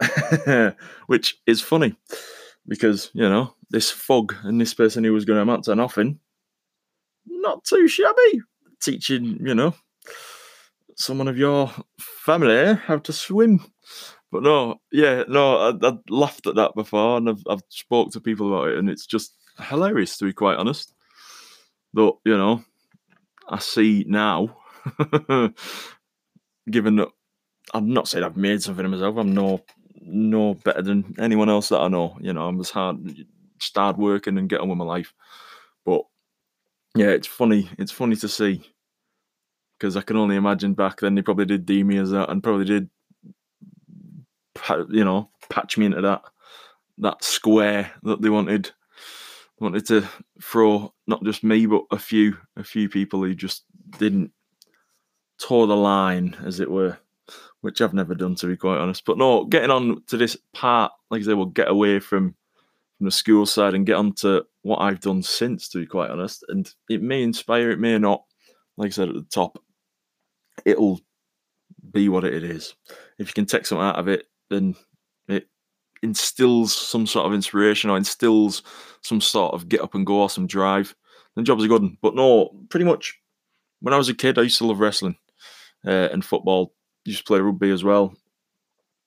which 1.06 1.40
is 1.46 1.60
funny 1.60 1.94
because 2.66 3.10
you 3.12 3.28
know 3.28 3.54
this 3.70 3.90
fog 3.90 4.34
and 4.42 4.60
this 4.60 4.74
person 4.74 5.04
who 5.04 5.12
was 5.12 5.24
going 5.24 5.36
to 5.36 5.42
amount 5.42 5.64
to 5.64 5.74
nothing, 5.74 6.18
not 7.26 7.64
too 7.64 7.88
shabby, 7.88 8.40
teaching 8.80 9.38
you 9.44 9.54
know 9.54 9.74
someone 10.96 11.28
of 11.28 11.38
your 11.38 11.70
family 11.98 12.74
how 12.74 12.98
to 12.98 13.12
swim. 13.12 13.60
But 14.30 14.42
no, 14.42 14.80
yeah, 14.90 15.24
no, 15.28 15.56
I, 15.56 15.88
I 15.88 15.98
laughed 16.08 16.46
at 16.46 16.54
that 16.54 16.74
before, 16.74 17.18
and 17.18 17.28
I've 17.28 17.42
I've 17.48 17.62
spoke 17.68 18.12
to 18.12 18.20
people 18.20 18.48
about 18.48 18.70
it, 18.70 18.78
and 18.78 18.88
it's 18.88 19.06
just 19.06 19.34
hilarious 19.58 20.16
to 20.18 20.24
be 20.24 20.32
quite 20.32 20.56
honest. 20.56 20.94
Though 21.92 22.20
you 22.24 22.36
know, 22.36 22.64
I 23.48 23.58
see 23.58 24.04
now, 24.08 24.56
given 26.70 26.96
that 26.96 27.08
I'm 27.72 27.92
not 27.92 28.08
saying 28.08 28.24
I've 28.24 28.36
made 28.36 28.62
something 28.62 28.84
of 28.84 28.90
myself. 28.90 29.16
I'm 29.16 29.34
no 29.34 29.62
no 30.04 30.54
better 30.54 30.82
than 30.82 31.14
anyone 31.18 31.48
else 31.48 31.68
that 31.68 31.80
I 31.80 31.88
know. 31.88 32.16
You 32.20 32.32
know, 32.32 32.46
I'm 32.46 32.58
just 32.58 32.72
hard, 32.72 32.98
start 33.60 33.98
working 33.98 34.36
and 34.38 34.48
get 34.48 34.60
on 34.60 34.68
with 34.68 34.78
my 34.78 34.84
life. 34.84 35.14
But 35.84 36.02
yeah, 36.94 37.08
it's 37.08 37.26
funny. 37.26 37.70
It's 37.78 37.92
funny 37.92 38.16
to 38.16 38.28
see 38.28 38.62
because 39.78 39.96
I 39.96 40.02
can 40.02 40.16
only 40.16 40.36
imagine 40.36 40.74
back 40.74 41.00
then 41.00 41.14
they 41.14 41.22
probably 41.22 41.46
did 41.46 41.66
deem 41.66 41.88
me 41.88 41.98
as 41.98 42.10
that 42.10 42.30
and 42.30 42.42
probably 42.42 42.66
did, 42.66 42.88
you 44.90 45.04
know, 45.04 45.30
patch 45.50 45.76
me 45.76 45.86
into 45.86 46.00
that 46.02 46.22
that 46.98 47.24
square 47.24 47.90
that 48.02 48.20
they 48.22 48.28
wanted 48.28 48.70
wanted 49.58 49.86
to 49.86 50.06
throw 50.40 50.92
not 51.06 51.22
just 51.24 51.42
me 51.42 51.66
but 51.66 51.82
a 51.90 51.98
few 51.98 52.36
a 52.56 52.64
few 52.64 52.88
people 52.88 53.22
who 53.22 53.34
just 53.34 53.64
didn't 53.98 54.30
toe 55.38 55.66
the 55.66 55.76
line 55.76 56.36
as 56.44 56.60
it 56.60 56.70
were 56.70 56.98
which 57.62 57.80
I've 57.80 57.94
never 57.94 58.14
done 58.14 58.34
to 58.36 58.46
be 58.46 58.56
quite 58.56 58.78
honest. 58.78 59.04
But 59.04 59.18
no, 59.18 59.46
getting 59.46 59.70
on 59.70 60.02
to 60.08 60.16
this 60.16 60.36
part, 60.52 60.92
like 61.10 61.22
I 61.22 61.24
say, 61.24 61.34
we'll 61.34 61.46
get 61.46 61.68
away 61.68 61.98
from 61.98 62.34
from 62.98 63.06
the 63.06 63.10
school 63.10 63.46
side 63.46 63.74
and 63.74 63.86
get 63.86 63.96
on 63.96 64.12
to 64.14 64.44
what 64.62 64.78
I've 64.78 65.00
done 65.00 65.22
since, 65.22 65.68
to 65.70 65.78
be 65.78 65.86
quite 65.86 66.10
honest. 66.10 66.44
And 66.48 66.72
it 66.88 67.02
may 67.02 67.22
inspire, 67.22 67.70
it 67.70 67.80
may 67.80 67.98
not. 67.98 68.22
Like 68.76 68.88
I 68.88 68.90
said 68.90 69.08
at 69.08 69.14
the 69.14 69.26
top, 69.28 69.58
it'll 70.64 71.00
be 71.90 72.08
what 72.08 72.24
it 72.24 72.44
is. 72.44 72.74
If 73.18 73.28
you 73.28 73.32
can 73.34 73.46
take 73.46 73.66
something 73.66 73.84
out 73.84 73.98
of 73.98 74.08
it, 74.08 74.26
then 74.50 74.76
it 75.26 75.48
instills 76.02 76.76
some 76.76 77.06
sort 77.06 77.26
of 77.26 77.34
inspiration 77.34 77.90
or 77.90 77.96
instills 77.96 78.62
some 79.00 79.20
sort 79.20 79.54
of 79.54 79.68
get 79.68 79.80
up 79.80 79.94
and 79.94 80.06
go 80.06 80.22
or 80.22 80.30
some 80.30 80.46
drive. 80.46 80.94
Then 81.34 81.44
jobs 81.44 81.64
are 81.64 81.68
good. 81.68 81.96
But 82.00 82.14
no, 82.14 82.50
pretty 82.68 82.84
much 82.84 83.18
when 83.80 83.94
I 83.94 83.98
was 83.98 84.08
a 84.08 84.14
kid, 84.14 84.38
I 84.38 84.42
used 84.42 84.58
to 84.58 84.66
love 84.66 84.80
wrestling 84.80 85.16
uh, 85.84 86.08
and 86.12 86.24
football 86.24 86.72
used 87.04 87.18
to 87.18 87.24
play 87.24 87.40
rugby 87.40 87.70
as 87.70 87.84
well. 87.84 88.14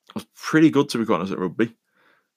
I 0.09 0.13
was 0.15 0.27
pretty 0.35 0.69
good 0.69 0.89
to 0.89 1.03
be 1.03 1.13
honest 1.13 1.31
at 1.31 1.39
rugby. 1.39 1.75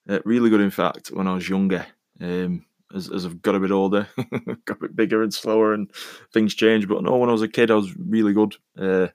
Uh, 0.08 0.20
really 0.24 0.50
good, 0.50 0.60
in 0.60 0.70
fact, 0.70 1.08
when 1.08 1.26
I 1.26 1.34
was 1.34 1.48
younger. 1.48 1.86
Um, 2.20 2.64
as, 2.94 3.10
as 3.10 3.26
I've 3.26 3.42
got 3.42 3.54
a 3.54 3.60
bit 3.60 3.70
older, 3.70 4.08
got 4.64 4.78
a 4.78 4.80
bit 4.80 4.96
bigger 4.96 5.22
and 5.22 5.32
slower, 5.32 5.74
and 5.74 5.90
things 6.32 6.54
change. 6.54 6.88
But 6.88 7.02
no, 7.02 7.16
when 7.16 7.28
I 7.28 7.32
was 7.32 7.42
a 7.42 7.48
kid, 7.48 7.70
I 7.70 7.74
was 7.74 7.94
really 7.96 8.32
good. 8.32 8.56
Uh, 8.78 9.08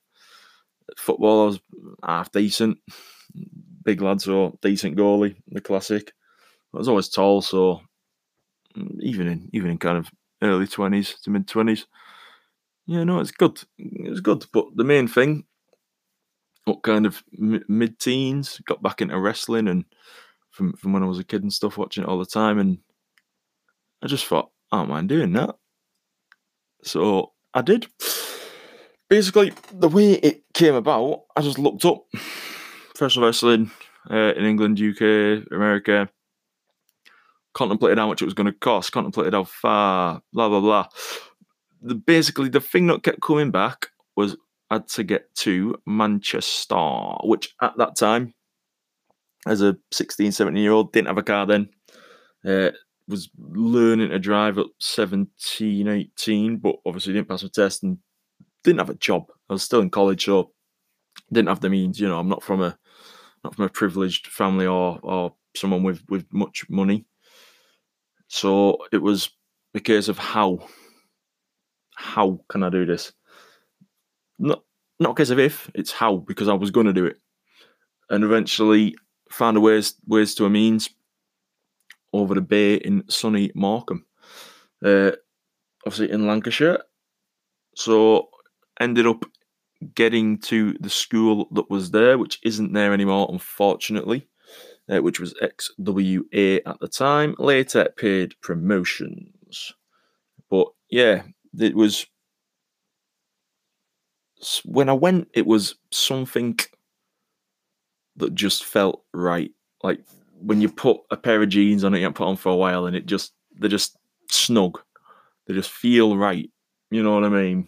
football, 0.95 1.43
I 1.43 1.45
was 1.45 1.59
half 2.03 2.31
decent, 2.31 2.77
big 3.83 4.01
lad, 4.01 4.21
so 4.21 4.57
decent 4.61 4.95
goalie, 4.95 5.35
the 5.47 5.61
classic. 5.61 6.13
I 6.73 6.77
was 6.77 6.87
always 6.87 7.09
tall, 7.09 7.41
so 7.41 7.81
mm, 8.77 8.99
even 8.99 9.27
in 9.27 9.49
even 9.53 9.71
in 9.71 9.77
kind 9.77 9.97
of 9.97 10.11
early 10.41 10.67
twenties 10.67 11.15
to 11.23 11.31
mid 11.31 11.47
twenties, 11.47 11.87
yeah, 12.85 13.03
no, 13.03 13.19
it's 13.19 13.31
good. 13.31 13.61
It's 13.77 14.19
good. 14.19 14.45
But 14.53 14.65
the 14.75 14.83
main 14.83 15.07
thing 15.07 15.45
what 16.65 16.83
kind 16.83 17.05
of 17.05 17.23
mid 17.33 17.99
teens, 17.99 18.61
got 18.65 18.81
back 18.81 19.01
into 19.01 19.19
wrestling 19.19 19.67
and 19.67 19.85
from 20.51 20.73
from 20.73 20.93
when 20.93 21.03
I 21.03 21.07
was 21.07 21.19
a 21.19 21.23
kid 21.23 21.43
and 21.43 21.51
stuff, 21.51 21.77
watching 21.77 22.03
it 22.03 22.09
all 22.09 22.19
the 22.19 22.25
time, 22.25 22.59
and 22.59 22.77
I 24.03 24.07
just 24.07 24.25
thought, 24.25 24.51
I 24.71 24.77
don't 24.77 24.89
mind 24.89 25.09
doing 25.09 25.33
that. 25.33 25.55
So 26.83 27.31
I 27.53 27.61
did. 27.61 27.87
Basically, 29.09 29.53
the 29.71 29.89
way 29.89 30.13
it 30.13 30.43
came 30.53 30.75
about, 30.75 31.23
I 31.35 31.41
just 31.41 31.59
looked 31.59 31.85
up 31.85 32.05
professional 32.89 33.25
wrestling 33.25 33.71
uh, 34.09 34.33
in 34.35 34.45
England, 34.45 34.79
UK, 34.79 35.45
America. 35.51 36.09
Contemplated 37.53 37.99
how 37.99 38.07
much 38.07 38.21
it 38.21 38.25
was 38.25 38.33
going 38.33 38.47
to 38.47 38.53
cost. 38.53 38.91
Contemplated 38.91 39.33
how 39.33 39.43
far. 39.43 40.21
Blah 40.31 40.49
blah 40.49 40.59
blah. 40.59 40.87
The, 41.81 41.95
basically, 41.95 42.49
the 42.49 42.61
thing 42.61 42.87
that 42.87 43.03
kept 43.03 43.21
coming 43.21 43.51
back 43.51 43.89
was 44.15 44.35
had 44.73 44.87
to 44.89 45.03
get 45.03 45.33
to 45.35 45.75
Manchester, 45.85 47.15
which 47.23 47.53
at 47.61 47.77
that 47.77 47.95
time, 47.95 48.33
as 49.47 49.61
a 49.61 49.77
16, 49.91 50.31
17 50.31 50.61
year 50.61 50.71
old, 50.71 50.91
didn't 50.93 51.07
have 51.07 51.17
a 51.17 51.23
car 51.23 51.45
then. 51.45 51.69
Uh, 52.45 52.71
was 53.07 53.29
learning 53.37 54.09
to 54.09 54.19
drive 54.19 54.57
at 54.57 54.65
17, 54.79 55.87
18, 55.87 56.57
but 56.57 56.75
obviously 56.85 57.13
didn't 57.13 57.27
pass 57.27 57.43
my 57.43 57.49
test 57.53 57.83
and 57.83 57.97
didn't 58.63 58.79
have 58.79 58.89
a 58.89 58.95
job. 58.95 59.23
I 59.49 59.53
was 59.53 59.63
still 59.63 59.81
in 59.81 59.89
college, 59.89 60.25
so 60.25 60.51
didn't 61.31 61.49
have 61.49 61.59
the 61.59 61.69
means. 61.69 61.99
You 61.99 62.07
know, 62.07 62.19
I'm 62.19 62.29
not 62.29 62.43
from 62.43 62.61
a 62.61 62.77
not 63.43 63.55
from 63.55 63.65
a 63.65 63.69
privileged 63.69 64.27
family 64.27 64.65
or 64.65 64.99
or 65.03 65.35
someone 65.55 65.83
with 65.83 66.01
with 66.09 66.25
much 66.31 66.65
money. 66.69 67.05
So 68.27 68.77
it 68.91 69.01
was 69.01 69.29
a 69.75 69.79
case 69.79 70.07
of 70.07 70.17
how 70.17 70.59
how 71.95 72.39
can 72.49 72.63
I 72.63 72.69
do 72.69 72.85
this? 72.85 73.11
Not 74.43 74.63
not 74.99 75.15
case 75.17 75.29
of 75.29 75.39
if, 75.39 75.71
it's 75.73 75.91
how 75.91 76.17
because 76.17 76.49
I 76.49 76.53
was 76.53 76.69
going 76.69 76.85
to 76.85 76.93
do 76.93 77.05
it, 77.05 77.17
and 78.09 78.23
eventually 78.23 78.95
found 79.31 79.57
a 79.57 79.61
ways 79.61 79.95
ways 80.05 80.35
to 80.35 80.45
a 80.45 80.49
means 80.49 80.89
over 82.11 82.35
the 82.35 82.41
bay 82.41 82.75
in 82.75 83.03
sunny 83.09 83.51
Morecambe, 83.55 84.05
uh, 84.85 85.11
obviously 85.85 86.11
in 86.11 86.27
Lancashire. 86.27 86.79
So 87.75 88.29
ended 88.79 89.07
up 89.07 89.23
getting 89.95 90.39
to 90.39 90.75
the 90.79 90.89
school 90.89 91.47
that 91.51 91.69
was 91.69 91.91
there, 91.91 92.17
which 92.17 92.39
isn't 92.43 92.73
there 92.73 92.93
anymore, 92.93 93.29
unfortunately, 93.31 94.27
uh, 94.89 95.01
which 95.01 95.19
was 95.19 95.33
XWA 95.41 96.61
at 96.65 96.79
the 96.81 96.87
time. 96.87 97.35
Later, 97.39 97.87
paid 97.97 98.35
promotions. 98.41 99.71
But 100.49 100.67
yeah, 100.89 101.23
it 101.57 101.75
was. 101.75 102.05
When 104.65 104.89
I 104.89 104.93
went, 104.93 105.29
it 105.33 105.45
was 105.45 105.75
something 105.91 106.59
that 108.17 108.35
just 108.35 108.63
felt 108.63 109.03
right. 109.13 109.51
Like 109.83 109.99
when 110.39 110.61
you 110.61 110.69
put 110.69 110.97
a 111.11 111.17
pair 111.17 111.41
of 111.41 111.49
jeans 111.49 111.83
on 111.83 111.93
it, 111.93 111.99
you 111.99 112.11
put 112.11 112.27
on 112.27 112.37
for 112.37 112.51
a 112.51 112.55
while, 112.55 112.85
and 112.85 112.95
it 112.95 113.05
just 113.05 113.33
they're 113.57 113.69
just 113.69 113.97
snug. 114.29 114.79
They 115.47 115.53
just 115.53 115.71
feel 115.71 116.17
right. 116.17 116.49
You 116.91 117.03
know 117.03 117.15
what 117.15 117.23
I 117.23 117.29
mean? 117.29 117.67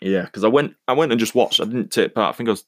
Yeah, 0.00 0.24
because 0.24 0.44
I 0.44 0.48
went 0.48 0.74
I 0.88 0.94
went 0.94 1.12
and 1.12 1.20
just 1.20 1.34
watched. 1.34 1.60
I 1.60 1.64
didn't 1.64 1.90
take 1.90 2.14
part. 2.14 2.34
I 2.34 2.36
think 2.36 2.48
I 2.48 2.52
was 2.52 2.64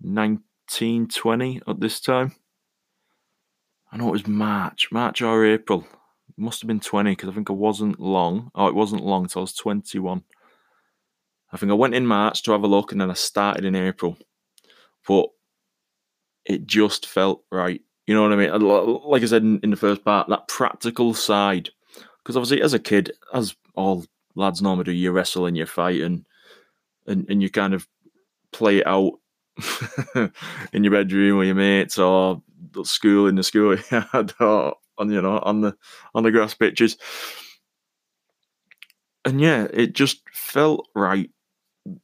19, 0.00 1.08
20 1.08 1.62
at 1.66 1.80
this 1.80 2.00
time. 2.00 2.32
I 3.90 3.96
know 3.96 4.08
it 4.08 4.12
was 4.12 4.26
March, 4.26 4.88
March 4.92 5.22
or 5.22 5.44
April. 5.44 5.86
It 6.28 6.38
must 6.38 6.60
have 6.60 6.68
been 6.68 6.80
20 6.80 7.12
because 7.12 7.28
I 7.28 7.32
think 7.32 7.50
I 7.50 7.54
wasn't 7.54 7.98
long. 7.98 8.50
Oh, 8.54 8.68
it 8.68 8.74
wasn't 8.74 9.04
long 9.04 9.24
until 9.24 9.40
I 9.40 9.44
was 9.44 9.54
21. 9.54 10.22
I 11.52 11.56
think 11.56 11.70
I 11.70 11.74
went 11.74 11.94
in 11.94 12.06
March 12.06 12.42
to 12.42 12.52
have 12.52 12.62
a 12.62 12.68
look 12.68 12.92
and 12.92 13.00
then 13.00 13.10
I 13.10 13.14
started 13.14 13.64
in 13.64 13.74
April. 13.74 14.18
But 15.06 15.28
it 16.44 16.66
just 16.66 17.06
felt 17.06 17.44
right. 17.50 17.80
You 18.06 18.14
know 18.14 18.22
what 18.22 18.32
I 18.32 18.36
mean? 18.36 18.50
Like 18.60 19.22
I 19.22 19.26
said 19.26 19.42
in, 19.42 19.60
in 19.62 19.70
the 19.70 19.76
first 19.76 20.04
part, 20.04 20.28
that 20.28 20.48
practical 20.48 21.14
side. 21.14 21.70
Because 22.22 22.36
obviously, 22.36 22.62
as 22.62 22.74
a 22.74 22.78
kid, 22.78 23.12
as 23.32 23.54
all 23.74 24.04
lads 24.34 24.62
normally 24.62 24.84
do, 24.84 24.92
you 24.92 25.12
wrestle 25.12 25.46
and 25.46 25.56
you 25.56 25.66
fight 25.66 26.00
and 26.00 26.24
and, 27.06 27.26
and 27.30 27.42
you 27.42 27.50
kind 27.50 27.74
of 27.74 27.86
play 28.52 28.78
it 28.78 28.86
out 28.86 29.12
in 30.72 30.84
your 30.84 30.92
bedroom 30.92 31.38
with 31.38 31.46
your 31.46 31.54
mates 31.54 31.98
or 31.98 32.42
school 32.84 33.26
in 33.26 33.34
the 33.34 33.42
school 33.42 33.76
or 34.40 34.74
on 34.98 35.10
you 35.10 35.22
know 35.22 35.38
on 35.38 35.60
the 35.62 35.76
on 36.14 36.22
the 36.22 36.30
grass 36.30 36.54
pitches. 36.54 36.96
And 39.24 39.40
yeah, 39.40 39.66
it 39.72 39.92
just 39.94 40.22
felt 40.32 40.86
right. 40.94 41.30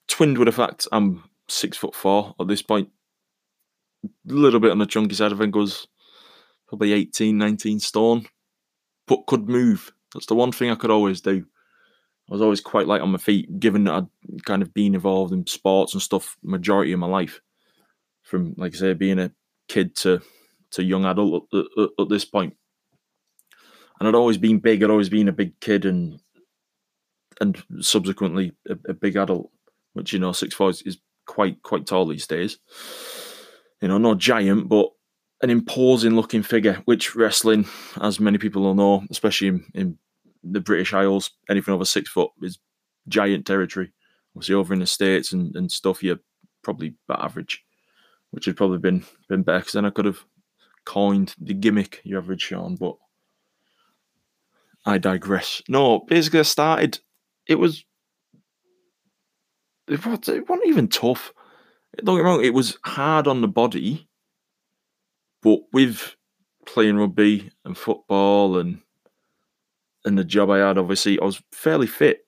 Twinned 0.08 0.38
with 0.38 0.46
the 0.46 0.52
fact 0.52 0.86
I'm 0.92 1.24
six 1.48 1.76
foot 1.76 1.94
four 1.94 2.34
at 2.40 2.48
this 2.48 2.62
point. 2.62 2.88
A 4.04 4.08
little 4.32 4.60
bit 4.60 4.70
on 4.70 4.78
the 4.78 4.86
chunky 4.86 5.14
side, 5.14 5.36
think 5.36 5.54
was 5.54 5.86
probably 6.68 6.92
18, 6.92 7.36
19 7.36 7.80
stone, 7.80 8.26
but 9.06 9.26
could 9.26 9.48
move. 9.48 9.92
That's 10.12 10.26
the 10.26 10.34
one 10.34 10.52
thing 10.52 10.70
I 10.70 10.76
could 10.76 10.90
always 10.90 11.20
do. 11.20 11.46
I 12.30 12.32
was 12.32 12.42
always 12.42 12.60
quite 12.60 12.86
light 12.86 13.02
on 13.02 13.10
my 13.10 13.18
feet, 13.18 13.60
given 13.60 13.84
that 13.84 13.94
I'd 13.94 14.44
kind 14.44 14.62
of 14.62 14.72
been 14.72 14.94
involved 14.94 15.32
in 15.32 15.46
sports 15.46 15.92
and 15.92 16.02
stuff 16.02 16.36
majority 16.42 16.92
of 16.92 17.00
my 17.00 17.06
life, 17.06 17.40
from 18.22 18.54
like 18.56 18.74
I 18.74 18.78
say, 18.78 18.94
being 18.94 19.18
a 19.18 19.32
kid 19.68 19.94
to 19.96 20.22
to 20.70 20.82
young 20.82 21.04
adult 21.04 21.46
at, 21.52 21.64
at, 21.78 21.90
at 21.98 22.08
this 22.08 22.24
point. 22.24 22.56
And 23.98 24.08
I'd 24.08 24.14
always 24.14 24.38
been 24.38 24.58
big. 24.58 24.82
I'd 24.82 24.90
always 24.90 25.10
been 25.10 25.28
a 25.28 25.32
big 25.32 25.60
kid, 25.60 25.84
and 25.84 26.20
and 27.40 27.62
subsequently 27.80 28.52
a, 28.68 28.76
a 28.88 28.94
big 28.94 29.16
adult, 29.16 29.50
which 29.94 30.12
you 30.12 30.18
know 30.18 30.32
six 30.32 30.54
four 30.54 30.70
is 30.70 30.98
quite 31.26 31.62
quite 31.62 31.86
tall 31.86 32.06
these 32.06 32.26
days. 32.26 32.58
You 33.80 33.88
know, 33.88 33.98
not 33.98 34.18
giant, 34.18 34.68
but 34.68 34.90
an 35.42 35.50
imposing 35.50 36.14
looking 36.14 36.42
figure, 36.42 36.80
which 36.84 37.14
wrestling, 37.14 37.66
as 38.00 38.20
many 38.20 38.38
people 38.38 38.62
will 38.62 38.74
know, 38.74 39.04
especially 39.10 39.48
in, 39.48 39.64
in 39.74 39.98
the 40.42 40.60
British 40.60 40.94
Isles, 40.94 41.30
anything 41.50 41.74
over 41.74 41.84
six 41.84 42.08
foot 42.08 42.30
is 42.42 42.58
giant 43.08 43.46
territory. 43.46 43.92
Obviously, 44.34 44.54
over 44.54 44.72
in 44.72 44.80
the 44.80 44.86
States 44.86 45.32
and, 45.32 45.54
and 45.56 45.70
stuff, 45.70 46.02
you're 46.02 46.20
probably 46.62 46.94
about 47.08 47.24
average, 47.24 47.62
which 48.30 48.46
had 48.46 48.56
probably 48.56 48.78
been 48.78 49.04
been 49.28 49.42
better 49.42 49.60
because 49.60 49.72
then 49.74 49.84
I 49.84 49.90
could 49.90 50.06
have 50.06 50.24
coined 50.84 51.34
the 51.40 51.54
gimmick 51.54 52.00
you 52.04 52.16
average 52.18 52.42
Sean, 52.42 52.76
but 52.76 52.96
I 54.84 54.98
digress. 54.98 55.62
No, 55.68 56.00
basically, 56.00 56.40
I 56.40 56.42
started, 56.42 56.98
it 57.46 57.56
was, 57.56 57.84
it 59.88 60.04
wasn't, 60.04 60.66
even 60.66 60.88
tough. 60.88 61.32
Don't 62.02 62.16
get 62.16 62.24
wrong, 62.24 62.44
it 62.44 62.54
was 62.54 62.78
hard 62.84 63.26
on 63.26 63.40
the 63.40 63.48
body, 63.48 64.08
but 65.42 65.60
with 65.72 66.16
playing 66.66 66.96
rugby 66.96 67.50
and 67.64 67.76
football 67.76 68.58
and 68.58 68.80
and 70.04 70.18
the 70.18 70.24
job 70.24 70.50
I 70.50 70.58
had, 70.58 70.76
obviously, 70.76 71.18
I 71.18 71.24
was 71.24 71.42
fairly 71.50 71.86
fit. 71.86 72.26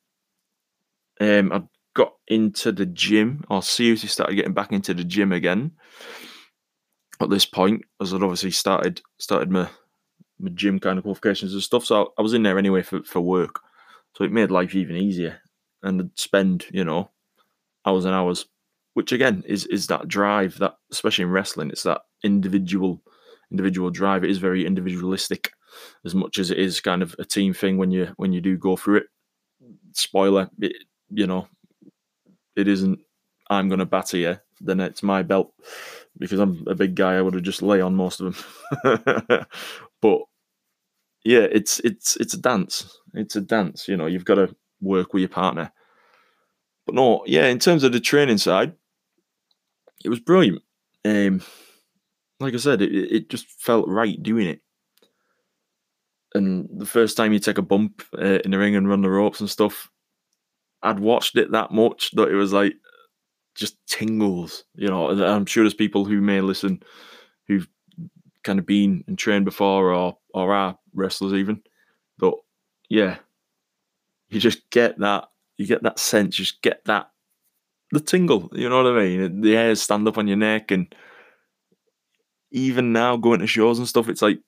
Um, 1.21 1.53
I 1.53 1.63
got 1.95 2.15
into 2.27 2.73
the 2.73 2.87
gym, 2.87 3.45
or 3.51 3.63
seriously 3.63 4.09
started 4.09 4.35
getting 4.35 4.55
back 4.55 4.73
into 4.73 4.95
the 4.95 5.05
gym 5.05 5.33
again. 5.33 5.73
At 7.21 7.31
this 7.31 7.45
point, 7.45 7.85
as 8.01 8.15
I'd 8.15 8.23
obviously 8.23 8.51
started 8.51 9.03
started 9.19 9.51
my 9.51 9.69
my 10.39 10.51
gym 10.51 10.79
kind 10.79 10.99
of 10.99 11.05
qualifications 11.05 11.53
and 11.55 11.63
stuff, 11.63 11.85
so 11.85 12.13
I 12.19 12.23
was 12.23 12.35
in 12.35 12.43
there 12.43 12.59
anyway 12.59 12.83
for, 12.83 13.03
for 13.03 13.21
work, 13.21 13.61
so 14.15 14.25
it 14.25 14.33
made 14.33 14.51
life 14.51 14.75
even 14.75 14.97
easier. 14.97 15.41
And 15.83 16.01
I'd 16.01 16.19
spend, 16.19 16.67
you 16.71 16.85
know, 16.85 17.11
hours 17.87 18.05
and 18.05 18.15
hours, 18.15 18.47
which 18.95 19.13
again 19.13 19.43
is 19.47 19.67
is 19.67 19.87
that 19.89 20.09
drive 20.09 20.59
that, 20.59 20.75
especially 20.93 21.25
in 21.25 21.31
wrestling, 21.31 21.71
it's 21.71 21.85
that 21.85 22.03
individual 22.25 23.03
individual 23.51 23.91
drive. 23.91 24.25
It 24.25 24.31
is 24.31 24.39
very 24.39 24.67
individualistic 24.67 25.53
as 26.05 26.15
much 26.15 26.39
as 26.39 26.51
it 26.51 26.59
is 26.59 26.81
kind 26.81 27.03
of 27.03 27.15
a 27.19 27.25
team 27.25 27.53
thing 27.55 27.79
when 27.79 27.91
you 27.91 28.09
when 28.17 28.33
you 28.33 28.41
do 28.41 28.57
go 28.57 28.77
through 28.77 28.99
it. 28.99 29.07
Spoiler, 29.93 30.51
it, 30.61 30.77
you 31.11 31.27
know, 31.27 31.49
it 32.57 32.69
isn't. 32.69 32.99
I'm 33.51 33.69
going 33.69 33.79
to 33.79 33.87
batter 33.87 34.17
you. 34.17 34.37
Then 34.61 34.81
it's 34.81 35.03
my 35.03 35.23
belt 35.23 35.53
because 36.19 36.41
I'm 36.41 36.65
a 36.67 36.75
big 36.75 36.95
guy. 36.95 37.15
I 37.17 37.23
would 37.23 37.35
have 37.35 37.43
just 37.43 37.63
lay 37.63 37.81
on 37.81 37.95
most 37.95 38.21
of 38.21 38.45
them. 38.83 39.47
but 40.03 40.21
yeah, 41.25 41.47
it's 41.51 41.81
it's 41.81 42.17
it's 42.17 42.35
a 42.35 42.39
dance. 42.41 42.99
It's 43.15 43.37
a 43.37 43.41
dance. 43.41 43.89
You 43.89 43.97
know, 43.97 44.07
you've 44.07 44.25
got 44.25 44.37
to 44.37 44.55
work 44.81 45.13
with 45.13 45.21
your 45.21 45.29
partner. 45.29 45.73
But 46.87 46.95
no, 46.95 47.25
yeah, 47.27 47.47
in 47.47 47.59
terms 47.59 47.83
of 47.83 47.93
the 47.93 48.01
training 48.01 48.39
side, 48.39 48.73
it 50.05 50.09
was 50.09 50.21
brilliant. 50.21 50.63
Um, 51.05 51.43
like 52.41 52.55
I 52.55 52.59
said, 52.59 52.81
it, 52.81 52.93
it 52.93 53.29
just 53.29 53.47
felt 53.61 53.89
right 53.89 54.23
doing 54.23 54.47
it 54.47 54.61
and 56.37 56.69
the 56.71 56.87
first 56.87 57.17
time 57.17 57.33
you 57.33 57.39
take 57.39 57.59
a 57.59 57.63
bump 57.63 58.03
uh, 58.19 58.39
in 58.45 58.51
the 58.51 58.59
ring 58.59 58.77
and 58.77 58.89
run 58.89 59.01
the 59.01 59.11
ropes 59.11 59.41
and 59.41 59.49
stuff, 59.49 59.91
I'd 60.83 61.01
watched 61.01 61.37
it 61.37 61.51
that 61.53 61.71
much 61.71 62.11
that 62.13 62.29
it 62.29 62.35
was 62.35 62.53
like 62.53 62.75
just 63.55 63.79
tingles, 63.87 64.65
you 64.75 64.89
know. 64.89 65.11
I'm 65.11 65.47
sure 65.47 65.65
there's 65.65 65.75
people 65.75 66.05
who 66.05 66.21
may 66.21 66.43
listen 66.43 66.83
who've 67.49 67.67
kind 68.45 68.59
of 68.59 68.67
been 68.67 69.03
and 69.09 69.19
trained 69.19 69.47
before 69.47 69.93
or 69.93 70.19
or 70.35 70.55
are 70.55 70.79
wrestlers 70.95 71.33
even. 71.33 71.63
But 72.19 72.35
yeah, 72.91 73.17
you 74.29 74.39
just 74.39 74.69
get 74.71 74.99
that 74.99 75.25
you 75.57 75.67
get 75.67 75.83
that 75.83 75.99
sense, 75.99 76.37
just 76.37 76.63
get 76.63 76.85
that 76.85 77.11
the 77.93 78.01
tingle, 78.01 78.51
you 78.53 78.69
know 78.69 78.83
what 78.83 78.93
I 78.93 79.05
mean? 79.05 79.41
The 79.43 79.53
hairs 79.53 79.81
stand 79.81 80.09
up 80.09 80.19
on 80.19 80.27
your 80.27 80.37
neck 80.37 80.71
and 80.71 80.93
even 82.51 82.93
now 82.93 83.17
going 83.17 83.41
to 83.41 83.47
shows 83.47 83.79
and 83.79 83.87
stuff, 83.87 84.09
it's 84.09 84.23
like 84.23 84.41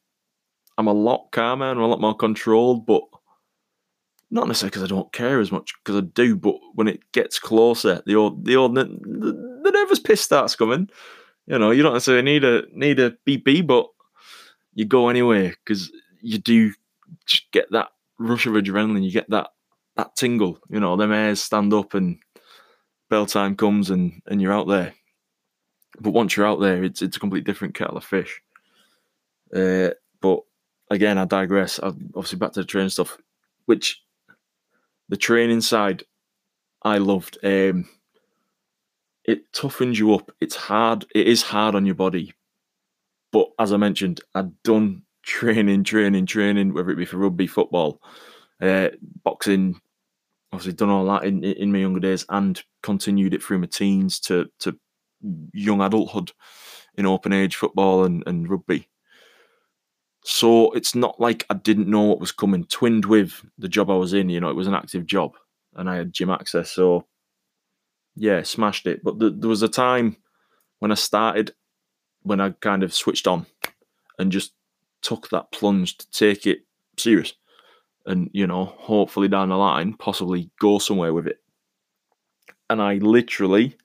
I'm 0.77 0.87
a 0.87 0.93
lot 0.93 1.29
calmer 1.33 1.71
and 1.71 1.81
a 1.81 1.87
lot 1.87 2.01
more 2.01 2.17
controlled, 2.17 2.87
but 2.87 3.03
not 4.31 4.47
necessarily 4.47 4.71
because 4.71 4.85
I 4.85 4.87
don't 4.87 5.13
care 5.13 5.41
as 5.41 5.51
much 5.51 5.73
because 5.83 5.97
I 5.97 6.05
do. 6.07 6.37
But 6.37 6.57
when 6.75 6.89
it 6.89 7.01
gets 7.13 7.39
closer, 7.39 8.03
the 8.07 8.15
old 8.15 8.45
the 8.45 8.57
old 8.57 8.75
the, 8.75 8.85
the 8.85 9.71
nervous 9.71 9.99
piss 9.99 10.21
starts 10.21 10.55
coming. 10.55 10.89
You 11.47 11.59
know, 11.59 11.71
you 11.71 11.83
don't 11.83 11.95
necessarily 11.95 12.23
need 12.23 12.45
a 12.45 12.63
need 12.73 13.01
a 13.01 13.13
BP, 13.27 13.67
but 13.67 13.87
you 14.75 14.85
go 14.85 15.09
anyway 15.09 15.55
because 15.65 15.91
you 16.21 16.39
do 16.39 16.73
get 17.53 17.71
that 17.73 17.89
rush 18.19 18.47
of 18.47 18.53
adrenaline. 18.53 19.05
You 19.05 19.13
get 19.13 19.31
that 19.31 19.49
that 19.99 20.17
tingle. 20.17 20.59
You 20.71 20.81
know, 20.81 20.97
them 20.97 21.11
hairs 21.11 21.43
stand 21.43 21.75
up 21.75 21.93
and 21.93 22.19
bell 23.11 23.27
time 23.27 23.57
comes 23.57 23.91
and 23.91 24.23
and 24.27 24.41
you're 24.41 24.53
out 24.53 24.69
there. 24.69 24.95
But 26.01 26.13
once 26.13 26.37
you're 26.37 26.47
out 26.47 26.61
there, 26.61 26.83
it's 26.83 27.03
it's 27.03 27.19
a 27.19 27.21
completely 27.21 27.45
different 27.45 27.75
kettle 27.75 27.99
of 27.99 28.05
fish. 28.05 28.41
Uh, 29.55 29.91
but 30.21 30.41
again, 30.91 31.19
I 31.19 31.27
digress. 31.27 31.79
i 31.81 31.89
obviously, 31.89 32.39
back 32.39 32.53
to 32.53 32.61
the 32.61 32.67
training 32.67 32.91
stuff, 32.91 33.19
which 33.67 34.03
the 35.09 35.17
training 35.17 35.61
side 35.61 36.05
I 36.83 36.99
loved. 36.99 37.37
Um, 37.43 37.89
it 39.25 39.53
toughens 39.53 39.97
you 39.97 40.15
up. 40.15 40.31
It's 40.41 40.57
hard. 40.57 41.05
It 41.15 41.27
is 41.27 41.43
hard 41.43 41.75
on 41.75 41.85
your 41.85 41.95
body. 41.95 42.33
But 43.31 43.51
as 43.59 43.75
I 43.75 43.77
mentioned, 43.77 44.23
I'd 44.35 44.63
done 44.63 45.03
training, 45.23 45.85
training, 45.85 46.25
training, 46.25 46.73
whether 46.73 46.91
it 46.91 46.97
be 46.97 47.05
for 47.05 47.19
rugby, 47.19 47.47
football, 47.47 48.01
uh, 48.63 48.89
boxing, 49.25 49.79
obviously 50.53 50.73
done 50.73 50.91
all 50.91 51.05
that 51.07 51.25
in, 51.25 51.45
in 51.45 51.73
my 51.73 51.79
younger 51.79 52.01
days 52.01 52.25
and 52.29 52.63
continued 52.83 53.35
it 53.35 53.43
through 53.43 53.59
my 53.59 53.67
teens 53.67 54.19
to, 54.21 54.47
to 54.61 54.79
young 55.53 55.81
adulthood 55.81 56.33
in 56.95 57.07
open 57.07 57.33
age 57.33 57.57
football 57.57 58.05
and, 58.05 58.23
and 58.27 58.49
rugby. 58.49 58.89
So 60.25 60.73
it's 60.73 60.95
not 60.95 61.21
like 61.21 61.45
I 61.49 61.55
didn't 61.55 61.89
know 61.89 62.03
what 62.03 62.21
was 62.21 62.33
coming. 62.33 62.65
Twinned 62.65 63.05
with 63.05 63.43
the 63.59 63.69
job 63.69 63.91
I 63.91 63.95
was 63.95 64.15
in, 64.15 64.29
you 64.29 64.41
know, 64.41 64.51
it 64.51 64.57
was 64.57 64.67
an 64.67 64.75
active 64.75 65.07
job 65.07 65.37
and 65.75 65.89
I 65.89 65.97
had 65.97 66.13
gym 66.13 66.31
access. 66.31 66.71
So 66.71 67.07
yeah, 68.17 68.43
smashed 68.43 68.87
it. 68.87 69.05
But 69.05 69.19
the, 69.19 69.31
there 69.31 69.49
was 69.49 69.63
a 69.63 69.69
time 69.69 70.17
when 70.81 70.91
I 70.91 70.97
started, 70.97 71.53
when 72.23 72.41
I 72.41 72.51
kind 72.51 72.83
of 72.83 72.95
switched 72.95 73.27
on 73.27 73.47
and 74.19 74.33
just 74.33 74.53
took 75.03 75.29
that 75.31 75.53
plunge 75.53 75.97
to 75.99 76.11
take 76.11 76.47
it 76.47 76.61
serious 76.97 77.35
and, 78.07 78.31
you 78.33 78.47
know, 78.47 78.65
hopefully 78.65 79.29
down 79.29 79.51
the 79.51 79.57
line, 79.57 79.95
possibly 79.95 80.51
go 80.61 80.79
somewhere 80.79 81.13
with 81.13 81.27
it. 81.27 81.39
And 82.71 82.81
I 82.81 82.95
literally 82.95 83.77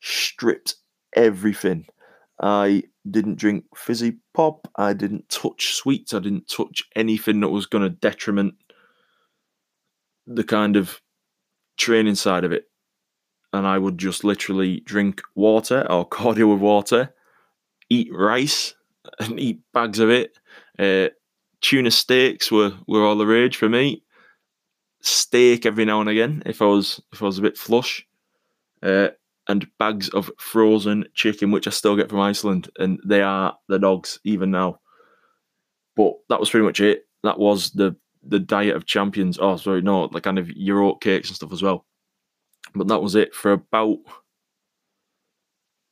stripped 0.00 0.76
everything. 1.14 1.86
I 2.40 2.84
didn't 3.10 3.38
drink 3.38 3.64
fizzy 3.74 4.18
pop. 4.34 4.68
I 4.76 4.92
didn't 4.92 5.28
touch 5.28 5.74
sweets. 5.74 6.14
I 6.14 6.20
didn't 6.20 6.48
touch 6.48 6.84
anything 6.94 7.40
that 7.40 7.48
was 7.48 7.66
going 7.66 7.82
to 7.82 7.90
detriment 7.90 8.54
the 10.26 10.44
kind 10.44 10.76
of 10.76 11.00
training 11.78 12.14
side 12.14 12.44
of 12.44 12.52
it. 12.52 12.64
And 13.52 13.66
I 13.66 13.78
would 13.78 13.96
just 13.98 14.24
literally 14.24 14.80
drink 14.80 15.22
water 15.34 15.86
or 15.90 16.04
cordial 16.08 16.52
with 16.52 16.60
water, 16.60 17.14
eat 17.88 18.08
rice 18.12 18.74
and 19.18 19.40
eat 19.40 19.60
bags 19.72 19.98
of 19.98 20.10
it. 20.10 20.38
Uh, 20.78 21.08
tuna 21.60 21.90
steaks 21.90 22.50
were, 22.50 22.72
were 22.86 23.04
all 23.04 23.16
the 23.16 23.26
rage 23.26 23.56
for 23.56 23.68
me. 23.68 24.02
Steak 25.00 25.64
every 25.64 25.84
now 25.84 26.00
and 26.00 26.08
again 26.10 26.42
if 26.44 26.60
I 26.60 26.66
was 26.66 27.00
if 27.12 27.22
I 27.22 27.26
was 27.26 27.38
a 27.38 27.42
bit 27.42 27.56
flush. 27.56 28.04
Uh, 28.82 29.08
and 29.48 29.66
bags 29.78 30.10
of 30.10 30.30
frozen 30.38 31.06
chicken, 31.14 31.50
which 31.50 31.66
I 31.66 31.70
still 31.70 31.96
get 31.96 32.10
from 32.10 32.20
Iceland, 32.20 32.68
and 32.78 33.00
they 33.04 33.22
are 33.22 33.56
the 33.68 33.78
dogs 33.78 34.20
even 34.24 34.50
now. 34.50 34.80
But 35.96 36.12
that 36.28 36.38
was 36.38 36.50
pretty 36.50 36.66
much 36.66 36.80
it. 36.80 37.06
That 37.22 37.38
was 37.38 37.70
the 37.70 37.96
the 38.22 38.38
diet 38.38 38.76
of 38.76 38.86
champions. 38.86 39.38
Oh, 39.40 39.56
sorry, 39.56 39.80
no, 39.80 40.04
like 40.04 40.24
kind 40.24 40.38
of 40.38 40.50
your 40.50 40.82
oat 40.82 41.00
cakes 41.00 41.28
and 41.28 41.36
stuff 41.36 41.52
as 41.52 41.62
well. 41.62 41.86
But 42.74 42.88
that 42.88 43.00
was 43.00 43.14
it 43.14 43.34
for 43.34 43.52
about 43.52 43.98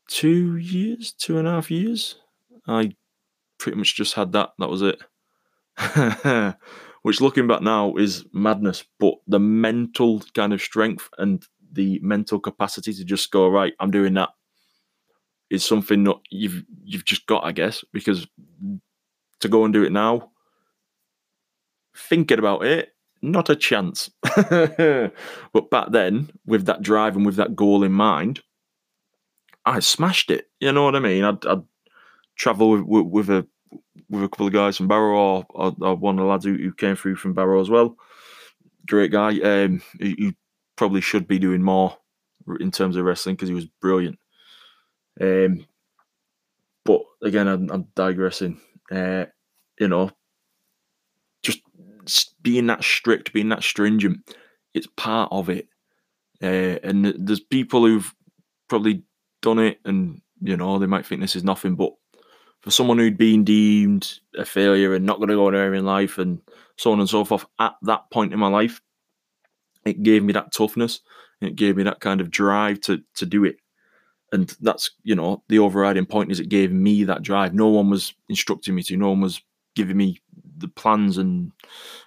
two 0.09 0.57
years, 0.57 1.13
two 1.13 1.39
and 1.39 1.49
a 1.49 1.53
half 1.53 1.71
years. 1.71 2.17
I 2.69 2.95
pretty 3.59 3.79
much 3.79 3.97
just 3.97 4.15
had 4.15 4.33
that. 4.33 4.51
That 4.59 4.69
was 4.69 4.83
it. 4.83 5.01
Which, 7.03 7.21
looking 7.21 7.47
back 7.47 7.63
now, 7.63 7.95
is 7.97 8.25
madness. 8.33 8.85
But 8.99 9.15
the 9.27 9.39
mental 9.39 10.23
kind 10.35 10.53
of 10.53 10.61
strength 10.61 11.09
and 11.19 11.45
the 11.73 12.01
mental 12.03 12.41
capacity 12.41 12.93
to 12.95 13.05
just 13.05 13.31
go 13.31 13.49
right. 13.49 13.75
I'm 13.79 13.91
doing 13.91 14.15
that 14.15 14.31
is 15.51 15.65
something 15.65 16.05
that 16.05 16.17
you've 16.31 16.65
you've 16.85 17.05
just 17.05 17.27
got, 17.27 17.45
I 17.45 17.53
guess, 17.53 17.85
because 17.93 18.27
to 19.41 19.49
go 19.49 19.65
and 19.65 19.73
do 19.73 19.85
it 19.85 19.93
now, 19.93 20.31
thinking 21.97 22.39
about 22.39 22.65
it, 22.65 22.95
not 23.23 23.51
a 23.51 23.57
chance. 23.57 24.11
but 24.23 25.71
back 25.71 25.91
then, 25.91 26.31
with 26.47 26.67
that 26.67 26.83
drive 26.83 27.17
and 27.17 27.27
with 27.27 27.37
that 27.37 27.57
goal 27.57 27.83
in 27.83 27.93
mind, 27.93 28.41
I 29.65 29.81
smashed 29.81 30.31
it. 30.31 30.47
You 30.61 30.73
know 30.73 30.85
what 30.85 30.97
I 30.97 31.01
mean? 31.01 31.25
I'd, 31.25 31.45
I'd 31.47 31.63
travel 32.37 32.71
with, 32.71 32.83
with, 32.83 33.07
with, 33.07 33.31
a 33.31 33.47
with 34.09 34.25
a 34.25 34.29
couple 34.29 34.47
of 34.47 34.53
guys 34.53 34.77
from 34.77 34.89
Barrow, 34.89 35.19
or, 35.19 35.47
or, 35.51 35.75
or 35.81 35.95
one 35.97 36.19
of 36.19 36.25
the 36.25 36.31
lads 36.31 36.45
who, 36.45 36.55
who, 36.55 36.73
came 36.73 36.97
through 36.97 37.17
from 37.17 37.35
Barrow 37.35 37.61
as 37.61 37.71
well. 37.71 37.97
Great 38.87 39.11
guy. 39.11 39.39
Um, 39.41 39.83
he, 39.99 40.15
he 40.19 40.37
probably 40.77 41.01
should 41.01 41.27
be 41.27 41.39
doing 41.39 41.63
more 41.63 41.97
in 42.61 42.71
terms 42.71 42.97
of 42.97 43.05
wrestling 43.05 43.35
because 43.35 43.49
he 43.49 43.55
was 43.55 43.67
brilliant. 43.81 44.19
Um, 45.21 45.67
but 46.85 47.03
again, 47.23 47.49
I'm, 47.49 47.71
I'm 47.71 47.89
digressing. 47.95 48.61
Uh, 48.91 49.27
you 49.79 49.89
know, 49.89 50.11
just 52.07 52.41
being 52.43 52.69
that 52.69 52.85
strict, 52.85 53.33
being 53.33 53.51
that 53.51 53.63
stringent, 53.63 54.19
it's 54.73 54.89
part 54.97 55.31
of 55.33 55.51
it. 55.51 55.69
Uh, 56.43 56.79
and 56.83 57.15
there's 57.19 57.41
people 57.41 57.85
who've 57.85 58.15
probably 58.69 59.03
done 59.43 59.59
it, 59.59 59.81
and 59.85 60.21
you 60.41 60.57
know, 60.57 60.79
they 60.79 60.87
might 60.87 61.05
think 61.05 61.21
this 61.21 61.37
is 61.37 61.45
nothing, 61.45 61.75
but 61.75 61.93
for 62.67 62.73
someone 62.73 62.99
who'd 62.99 63.17
been 63.17 63.45
deemed 63.45 64.19
a 64.37 64.45
failure 64.45 64.93
and 64.93 65.07
not 65.07 65.19
going 65.19 65.29
to 65.29 65.37
go 65.37 65.47
anywhere 65.47 65.73
in 65.73 65.85
life, 65.85 66.19
and 66.19 66.41
so 66.77 66.91
on 66.91 66.99
and 66.99 67.09
so 67.09 67.25
forth, 67.25 67.47
at 67.61 67.75
that 67.83 68.11
point 68.11 68.33
in 68.33 68.41
my 68.41 68.49
life, 68.49 68.81
it 69.85 70.03
gave 70.03 70.25
me 70.25 70.33
that 70.33 70.53
toughness. 70.53 71.01
It 71.41 71.55
gave 71.55 71.77
me 71.77 71.85
that 71.85 72.01
kind 72.01 72.21
of 72.21 72.29
drive 72.29 72.81
to 72.81 73.05
to 73.15 73.25
do 73.25 73.45
it. 73.45 73.59
And 74.33 74.53
that's, 74.61 74.91
you 75.05 75.15
know, 75.15 75.45
the 75.49 75.61
overriding 75.61 76.07
point 76.07 76.33
is 76.33 76.41
it 76.41 76.49
gave 76.49 76.73
me 76.73 77.05
that 77.05 77.23
drive. 77.23 77.55
No 77.55 77.69
one 77.69 77.89
was 77.89 78.13
instructing 78.29 78.75
me 78.75 78.83
to, 78.83 78.97
no 78.97 79.11
one 79.11 79.21
was 79.21 79.41
giving 79.77 79.97
me 79.97 80.21
the 80.59 80.67
plans 80.67 81.19
and 81.19 81.53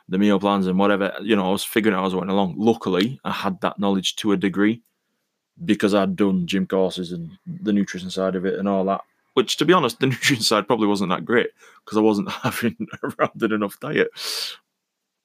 the 0.09 0.17
meal 0.17 0.41
plans 0.41 0.67
and 0.67 0.77
whatever. 0.77 1.13
You 1.21 1.37
know, 1.37 1.47
I 1.47 1.51
was 1.51 1.63
figuring 1.63 1.97
out 1.97 2.05
as 2.05 2.13
I 2.13 2.17
went 2.17 2.31
along. 2.31 2.55
Luckily, 2.57 3.17
I 3.23 3.31
had 3.31 3.61
that 3.61 3.79
knowledge 3.79 4.17
to 4.17 4.33
a 4.33 4.37
degree 4.37 4.81
because 5.63 5.93
I'd 5.93 6.17
done 6.17 6.47
gym 6.47 6.67
courses 6.67 7.13
and 7.13 7.31
the 7.45 7.71
nutrition 7.71 8.09
side 8.09 8.35
of 8.35 8.45
it 8.45 8.59
and 8.59 8.67
all 8.67 8.83
that. 8.83 9.01
Which, 9.39 9.57
to 9.57 9.65
be 9.65 9.73
honest, 9.73 9.99
the 9.99 10.07
nutrition 10.07 10.43
side 10.43 10.67
probably 10.67 10.87
wasn't 10.87 11.11
that 11.11 11.25
great 11.25 11.49
because 11.83 11.97
I 11.97 12.01
wasn't 12.01 12.29
having 12.43 12.75
a 13.01 13.07
rounded 13.17 13.51
enough 13.51 13.79
diet 13.79 14.09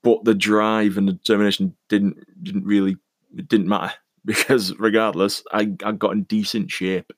but 0.03 0.23
the 0.23 0.35
drive 0.35 0.99
and 0.99 1.09
the 1.09 1.15
determination 1.15 1.75
didn't 1.89 2.19
didn't 2.45 2.65
really 2.65 2.97
it 3.37 3.49
didn't 3.49 3.69
matter 3.69 3.95
because 4.25 4.75
regardless, 4.79 5.43
I, 5.53 5.73
I 5.85 5.93
got 5.93 6.13
in 6.13 6.23
decent 6.25 6.71
shape. 6.71 7.13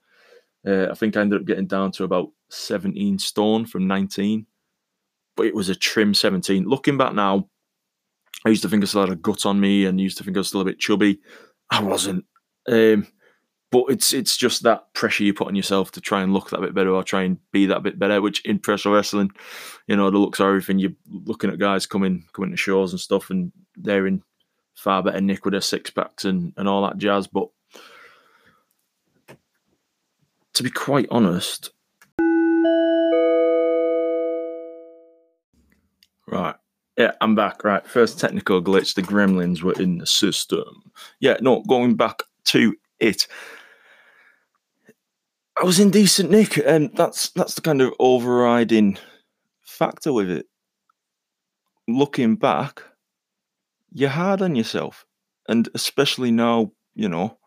Uh, 0.66 0.88
I 0.90 0.94
think 0.94 1.16
I 1.16 1.20
ended 1.20 1.40
up 1.40 1.46
getting 1.46 1.66
down 1.66 1.92
to 1.92 2.04
about 2.04 2.30
17 2.48 3.18
stone 3.20 3.66
from 3.66 3.86
19, 3.86 4.46
but 5.36 5.46
it 5.46 5.54
was 5.54 5.68
a 5.68 5.76
trim 5.76 6.12
17. 6.14 6.64
Looking 6.64 6.98
back 6.98 7.14
now, 7.14 7.48
I 8.44 8.48
used 8.48 8.62
to 8.62 8.68
think 8.68 8.82
I 8.82 8.86
still 8.86 9.02
had 9.02 9.10
a 9.12 9.16
gut 9.16 9.46
on 9.46 9.60
me 9.60 9.84
and 9.84 10.00
used 10.00 10.18
to 10.18 10.24
think 10.24 10.36
I 10.36 10.40
was 10.40 10.48
still 10.48 10.60
a 10.62 10.64
bit 10.64 10.80
chubby. 10.80 11.20
I 11.70 11.80
wasn't. 11.80 12.24
Um, 12.68 13.06
but 13.72 13.84
it's 13.88 14.12
it's 14.12 14.36
just 14.36 14.62
that 14.62 14.92
pressure 14.94 15.24
you 15.24 15.34
put 15.34 15.48
on 15.48 15.56
yourself 15.56 15.90
to 15.92 16.00
try 16.00 16.22
and 16.22 16.32
look 16.32 16.50
that 16.50 16.60
bit 16.60 16.74
better 16.74 16.90
or 16.90 17.02
try 17.02 17.22
and 17.22 17.38
be 17.50 17.66
that 17.66 17.82
bit 17.82 17.98
better. 17.98 18.22
Which 18.22 18.44
in 18.44 18.58
professional 18.58 18.94
wrestling, 18.94 19.30
you 19.86 19.96
know, 19.96 20.10
the 20.10 20.18
looks 20.18 20.40
are 20.40 20.48
everything. 20.48 20.78
You're 20.78 20.92
looking 21.10 21.50
at 21.50 21.58
guys 21.58 21.86
coming 21.86 22.24
coming 22.32 22.52
to 22.52 22.56
shows 22.56 22.92
and 22.92 23.00
stuff, 23.00 23.30
and 23.30 23.52
they're 23.76 24.06
in 24.06 24.22
far 24.74 25.02
better 25.02 25.20
nick 25.20 25.44
with 25.44 25.52
their 25.52 25.60
six 25.60 25.90
packs 25.90 26.24
and 26.24 26.52
and 26.56 26.68
all 26.68 26.82
that 26.82 26.98
jazz. 26.98 27.26
But 27.26 27.48
to 30.54 30.62
be 30.62 30.70
quite 30.70 31.08
honest, 31.10 31.70
right. 36.28 36.54
Yeah, 36.96 37.12
I'm 37.20 37.34
back. 37.34 37.62
Right, 37.62 37.86
first 37.86 38.18
technical 38.18 38.62
glitch. 38.62 38.94
The 38.94 39.02
gremlins 39.02 39.60
were 39.62 39.74
in 39.74 39.98
the 39.98 40.06
system. 40.06 40.90
Yeah, 41.20 41.36
no, 41.42 41.62
going 41.62 41.94
back 41.94 42.22
to 42.46 42.74
it. 43.00 43.26
I 45.58 45.64
was 45.64 45.80
in 45.80 45.90
decent 45.90 46.30
nick, 46.30 46.58
and 46.58 46.90
that's 46.94 47.30
that's 47.30 47.54
the 47.54 47.62
kind 47.62 47.80
of 47.80 47.94
overriding 47.98 48.98
factor 49.62 50.12
with 50.12 50.30
it. 50.30 50.46
Looking 51.88 52.36
back, 52.36 52.82
you're 53.92 54.10
hard 54.10 54.42
on 54.42 54.54
yourself, 54.54 55.06
and 55.48 55.68
especially 55.74 56.30
now, 56.30 56.72
you 56.94 57.08
know, 57.08 57.38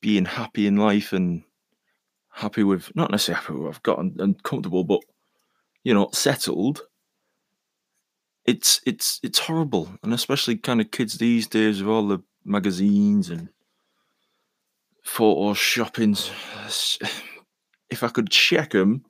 being 0.00 0.26
happy 0.26 0.66
in 0.66 0.76
life 0.76 1.12
and 1.12 1.42
happy 2.30 2.62
with 2.62 2.94
not 2.94 3.10
necessarily 3.10 3.40
happy 3.42 3.52
with 3.54 3.62
what 3.62 3.74
I've 3.74 3.82
got 3.82 3.98
and, 4.00 4.20
and 4.20 4.42
comfortable, 4.42 4.84
but 4.84 5.00
you 5.84 5.94
know, 5.94 6.10
settled. 6.12 6.82
It's 8.44 8.80
it's 8.86 9.20
it's 9.22 9.38
horrible, 9.38 9.88
and 10.02 10.12
especially 10.12 10.56
kind 10.56 10.80
of 10.80 10.90
kids 10.90 11.18
these 11.18 11.46
days 11.46 11.82
with 11.82 11.90
all 11.90 12.06
the 12.08 12.20
magazines 12.44 13.30
and 13.30 13.48
photo 15.08 15.54
shoppings. 15.54 16.30
If 17.90 18.02
I 18.02 18.08
could 18.08 18.30
check 18.30 18.72
them 18.72 19.04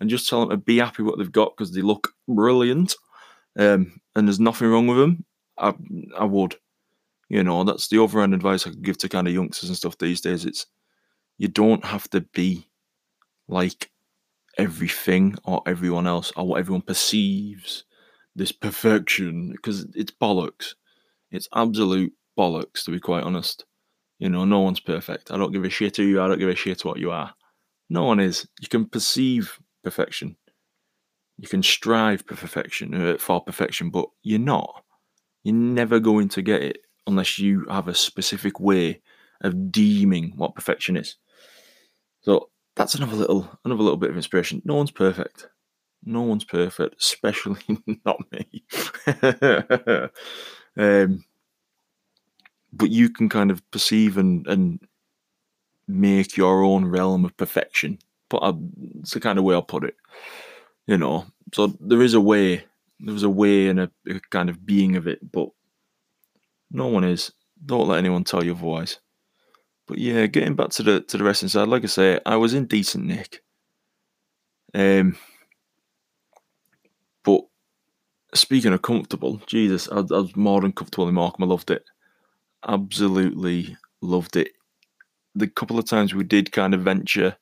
and 0.00 0.10
just 0.10 0.28
tell 0.28 0.40
them 0.40 0.50
to 0.50 0.56
be 0.58 0.78
happy 0.78 1.02
what 1.02 1.18
they've 1.18 1.32
got 1.32 1.56
because 1.56 1.72
they 1.72 1.80
look 1.80 2.12
brilliant, 2.28 2.94
um, 3.58 4.00
and 4.14 4.28
there's 4.28 4.38
nothing 4.38 4.68
wrong 4.68 4.86
with 4.86 4.98
them, 4.98 5.24
I, 5.58 5.74
I 6.18 6.24
would. 6.24 6.56
You 7.28 7.42
know, 7.42 7.64
that's 7.64 7.88
the 7.88 7.98
overall 7.98 8.32
advice 8.32 8.66
I 8.66 8.70
could 8.70 8.82
give 8.82 8.98
to 8.98 9.08
kind 9.08 9.26
of 9.26 9.34
youngsters 9.34 9.70
and 9.70 9.76
stuff 9.76 9.96
these 9.98 10.20
days. 10.20 10.44
It's 10.44 10.66
you 11.38 11.48
don't 11.48 11.84
have 11.84 12.08
to 12.10 12.20
be 12.20 12.68
like 13.48 13.90
everything 14.58 15.36
or 15.44 15.62
everyone 15.66 16.06
else 16.06 16.32
or 16.36 16.46
what 16.46 16.60
everyone 16.60 16.82
perceives 16.82 17.84
this 18.36 18.52
perfection 18.52 19.52
because 19.52 19.86
it's 19.94 20.12
bollocks. 20.12 20.74
It's 21.30 21.48
absolute 21.54 22.12
bollocks, 22.38 22.84
to 22.84 22.90
be 22.90 23.00
quite 23.00 23.24
honest. 23.24 23.64
You 24.20 24.28
know, 24.28 24.44
no 24.44 24.60
one's 24.60 24.80
perfect. 24.80 25.30
I 25.32 25.38
don't 25.38 25.50
give 25.50 25.64
a 25.64 25.70
shit 25.70 25.96
who 25.96 26.02
you 26.02 26.20
are. 26.20 26.26
I 26.26 26.28
don't 26.28 26.38
give 26.38 26.50
a 26.50 26.54
shit 26.54 26.78
to 26.80 26.88
what 26.88 26.98
you 26.98 27.10
are. 27.10 27.32
No 27.88 28.04
one 28.04 28.20
is. 28.20 28.46
You 28.60 28.68
can 28.68 28.84
perceive 28.84 29.58
perfection. 29.82 30.36
You 31.38 31.48
can 31.48 31.62
strive 31.62 32.20
for 32.26 32.36
perfection, 32.36 32.94
uh, 32.94 33.16
for 33.18 33.40
perfection, 33.40 33.88
but 33.88 34.06
you're 34.22 34.38
not. 34.38 34.84
You're 35.42 35.54
never 35.54 35.98
going 35.98 36.28
to 36.28 36.42
get 36.42 36.62
it 36.62 36.78
unless 37.06 37.38
you 37.38 37.64
have 37.70 37.88
a 37.88 37.94
specific 37.94 38.60
way 38.60 39.00
of 39.40 39.72
deeming 39.72 40.34
what 40.36 40.54
perfection 40.54 40.98
is. 40.98 41.16
So 42.20 42.50
that's 42.76 42.94
another 42.94 43.16
little 43.16 43.48
another 43.64 43.82
little 43.82 43.96
bit 43.96 44.10
of 44.10 44.16
inspiration. 44.16 44.60
No 44.66 44.74
one's 44.74 44.90
perfect. 44.90 45.48
No 46.04 46.20
one's 46.20 46.44
perfect, 46.44 46.96
especially 47.00 47.62
not 48.04 48.20
me. 48.30 48.64
um, 50.76 51.24
but 52.72 52.90
you 52.90 53.10
can 53.10 53.28
kind 53.28 53.50
of 53.50 53.68
perceive 53.70 54.16
and 54.16 54.46
and 54.46 54.80
make 55.88 56.36
your 56.36 56.62
own 56.62 56.84
realm 56.86 57.24
of 57.24 57.36
perfection. 57.36 57.98
But 58.28 58.38
I, 58.38 58.52
it's 59.00 59.12
the 59.12 59.20
kind 59.20 59.38
of 59.38 59.44
way 59.44 59.54
I'll 59.54 59.62
put 59.62 59.84
it. 59.84 59.96
You 60.86 60.98
know, 60.98 61.26
so 61.52 61.68
there 61.80 62.02
is 62.02 62.14
a 62.14 62.20
way, 62.20 62.64
there's 63.00 63.22
a 63.22 63.30
way 63.30 63.68
and 63.68 63.80
a, 63.80 63.90
a 64.08 64.20
kind 64.30 64.48
of 64.48 64.64
being 64.64 64.96
of 64.96 65.06
it, 65.06 65.18
but 65.30 65.50
no 66.70 66.86
one 66.86 67.04
is. 67.04 67.32
Don't 67.64 67.88
let 67.88 67.98
anyone 67.98 68.24
tell 68.24 68.44
you 68.44 68.54
otherwise. 68.54 68.98
But 69.86 69.98
yeah, 69.98 70.26
getting 70.26 70.54
back 70.54 70.70
to 70.70 70.82
the 70.82 71.00
to 71.00 71.18
the 71.18 71.24
wrestling 71.24 71.48
side, 71.48 71.68
like 71.68 71.84
I 71.84 71.88
say, 71.88 72.20
I 72.24 72.36
was 72.36 72.54
in 72.54 72.66
decent 72.66 73.04
nick. 73.04 73.42
Um, 74.72 75.16
but 77.24 77.42
speaking 78.34 78.72
of 78.72 78.82
comfortable, 78.82 79.42
Jesus, 79.46 79.88
I, 79.90 79.96
I 79.96 80.00
was 80.00 80.36
more 80.36 80.60
than 80.60 80.72
comfortable 80.72 81.08
in 81.08 81.14
Morecambe. 81.14 81.44
I 81.44 81.46
loved 81.46 81.70
it. 81.70 81.84
Absolutely 82.66 83.76
loved 84.02 84.36
it. 84.36 84.52
The 85.34 85.46
couple 85.48 85.78
of 85.78 85.86
times 85.86 86.14
we 86.14 86.24
did 86.24 86.52
kind 86.52 86.74
of 86.74 86.82
venture 86.82 87.36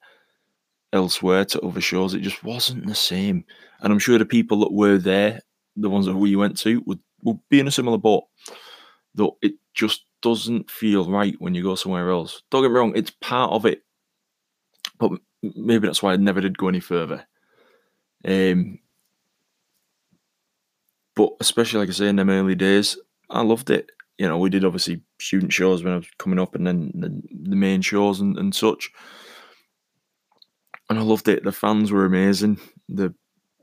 elsewhere 0.92 1.44
to 1.46 1.60
other 1.60 1.80
shows, 1.80 2.14
it 2.14 2.20
just 2.20 2.44
wasn't 2.44 2.86
the 2.86 2.94
same. 2.94 3.44
And 3.80 3.92
I'm 3.92 3.98
sure 3.98 4.18
the 4.18 4.24
people 4.24 4.60
that 4.60 4.72
were 4.72 4.98
there, 4.98 5.40
the 5.76 5.90
ones 5.90 6.06
that 6.06 6.16
we 6.16 6.36
went 6.36 6.58
to, 6.58 6.82
would, 6.86 7.00
would 7.22 7.38
be 7.48 7.60
in 7.60 7.68
a 7.68 7.72
similar 7.72 7.98
boat. 7.98 8.24
Though 9.14 9.36
it 9.42 9.54
just 9.74 10.04
doesn't 10.22 10.70
feel 10.70 11.10
right 11.10 11.34
when 11.38 11.54
you 11.54 11.62
go 11.62 11.74
somewhere 11.74 12.10
else. 12.10 12.42
Don't 12.50 12.62
get 12.62 12.68
me 12.70 12.78
wrong, 12.78 12.92
it's 12.94 13.10
part 13.10 13.52
of 13.52 13.66
it. 13.66 13.82
But 14.98 15.12
maybe 15.42 15.86
that's 15.86 16.02
why 16.02 16.12
I 16.12 16.16
never 16.16 16.40
did 16.40 16.58
go 16.58 16.68
any 16.68 16.80
further. 16.80 17.26
Um, 18.24 18.80
but 21.14 21.32
especially 21.40 21.80
like 21.80 21.88
I 21.88 21.92
say 21.92 22.08
in 22.08 22.16
them 22.16 22.30
early 22.30 22.54
days, 22.54 22.96
I 23.30 23.42
loved 23.42 23.70
it. 23.70 23.90
You 24.18 24.28
know, 24.28 24.38
we 24.38 24.50
did 24.50 24.64
obviously 24.64 25.00
student 25.20 25.52
shows 25.52 25.82
when 25.82 25.92
I 25.92 25.96
was 25.96 26.08
coming 26.18 26.38
up, 26.38 26.54
and 26.54 26.66
then 26.66 26.92
the, 26.94 27.22
the 27.48 27.56
main 27.56 27.80
shows 27.82 28.20
and, 28.20 28.36
and 28.36 28.54
such 28.54 28.90
and 30.88 30.98
I 30.98 31.02
loved 31.02 31.28
it. 31.28 31.44
The 31.44 31.52
fans 31.52 31.92
were 31.92 32.04
amazing. 32.04 32.58
The 32.88 33.14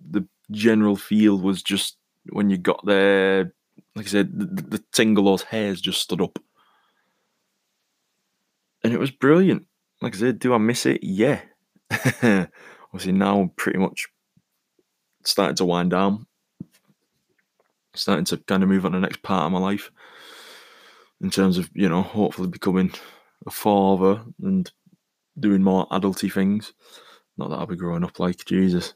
the 0.10 0.28
general 0.52 0.96
feel 0.96 1.38
was 1.38 1.64
just 1.64 1.98
when 2.30 2.50
you 2.50 2.58
got 2.58 2.86
there, 2.86 3.54
like 3.96 4.06
I 4.06 4.10
said, 4.10 4.38
the, 4.38 4.62
the 4.62 4.84
Tingalo's 4.92 5.44
hairs 5.44 5.82
just 5.82 6.02
stood 6.02 6.22
up, 6.22 6.40
and 8.84 8.94
it 8.94 9.00
was 9.00 9.12
brilliant. 9.12 9.66
Like 10.02 10.16
I 10.16 10.20
said, 10.20 10.40
do 10.40 10.54
I 10.54 10.58
miss 10.58 10.86
it? 10.86 11.04
Yeah. 11.04 11.42
Obviously 11.92 13.12
now 13.12 13.40
I'm 13.40 13.50
pretty 13.50 13.80
much 13.80 14.08
starting 15.24 15.56
to 15.56 15.66
wind 15.66 15.92
down, 15.92 16.28
starting 17.94 18.26
to 18.26 18.38
kind 18.38 18.64
of 18.64 18.70
move 18.70 18.86
on 18.86 18.92
to 18.92 18.98
the 18.98 19.02
next 19.02 19.24
part 19.24 19.46
of 19.46 19.52
my 19.52 19.60
life 19.60 19.92
in 21.22 21.30
terms 21.30 21.58
of 21.58 21.70
you 21.74 21.90
know 21.90 22.02
hopefully 22.02 22.48
becoming 22.48 22.92
a 23.46 23.52
father 23.52 24.22
and 24.42 24.72
doing 25.40 25.64
more 25.64 25.88
adulty 25.90 26.32
things. 26.32 26.74
Not 27.38 27.50
that 27.50 27.58
I'll 27.58 27.68
be 27.68 27.76
growing 27.76 28.04
up 28.04 28.20
like 28.20 28.46
Jesus. 28.46 28.94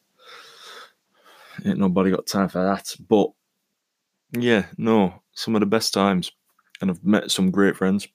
Ain't 1.65 1.79
nobody 1.79 2.11
got 2.11 2.25
time 2.25 2.47
for 2.47 2.63
that. 2.63 2.95
But 3.07 3.31
yeah, 4.31 4.67
no, 4.77 5.21
some 5.33 5.55
of 5.55 5.59
the 5.59 5.65
best 5.65 5.93
times. 5.93 6.31
And 6.81 6.89
I've 6.89 7.03
met 7.03 7.29
some 7.29 7.51
great 7.51 7.75
friends 7.75 8.07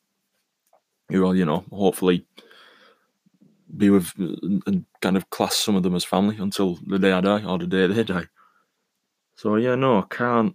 who 1.11 1.20
will, 1.20 1.36
you 1.36 1.44
know, 1.44 1.64
hopefully 1.70 2.26
be 3.76 3.90
with 3.90 4.11
and 4.16 4.86
kind 5.02 5.16
of 5.16 5.28
class 5.30 5.57
some 5.57 5.76
of 5.76 5.82
them 5.82 5.94
as 5.94 6.05
family 6.05 6.36
until 6.38 6.78
the 6.86 6.98
day 6.98 7.12
I 7.12 7.20
die 7.20 7.44
or 7.44 7.59
the 7.59 7.66
day 7.66 7.86
they 7.86 8.05
die. 8.05 8.26
So 9.34 9.57
yeah, 9.57 9.74
no, 9.74 9.98
I 9.98 10.05
can't 10.09 10.55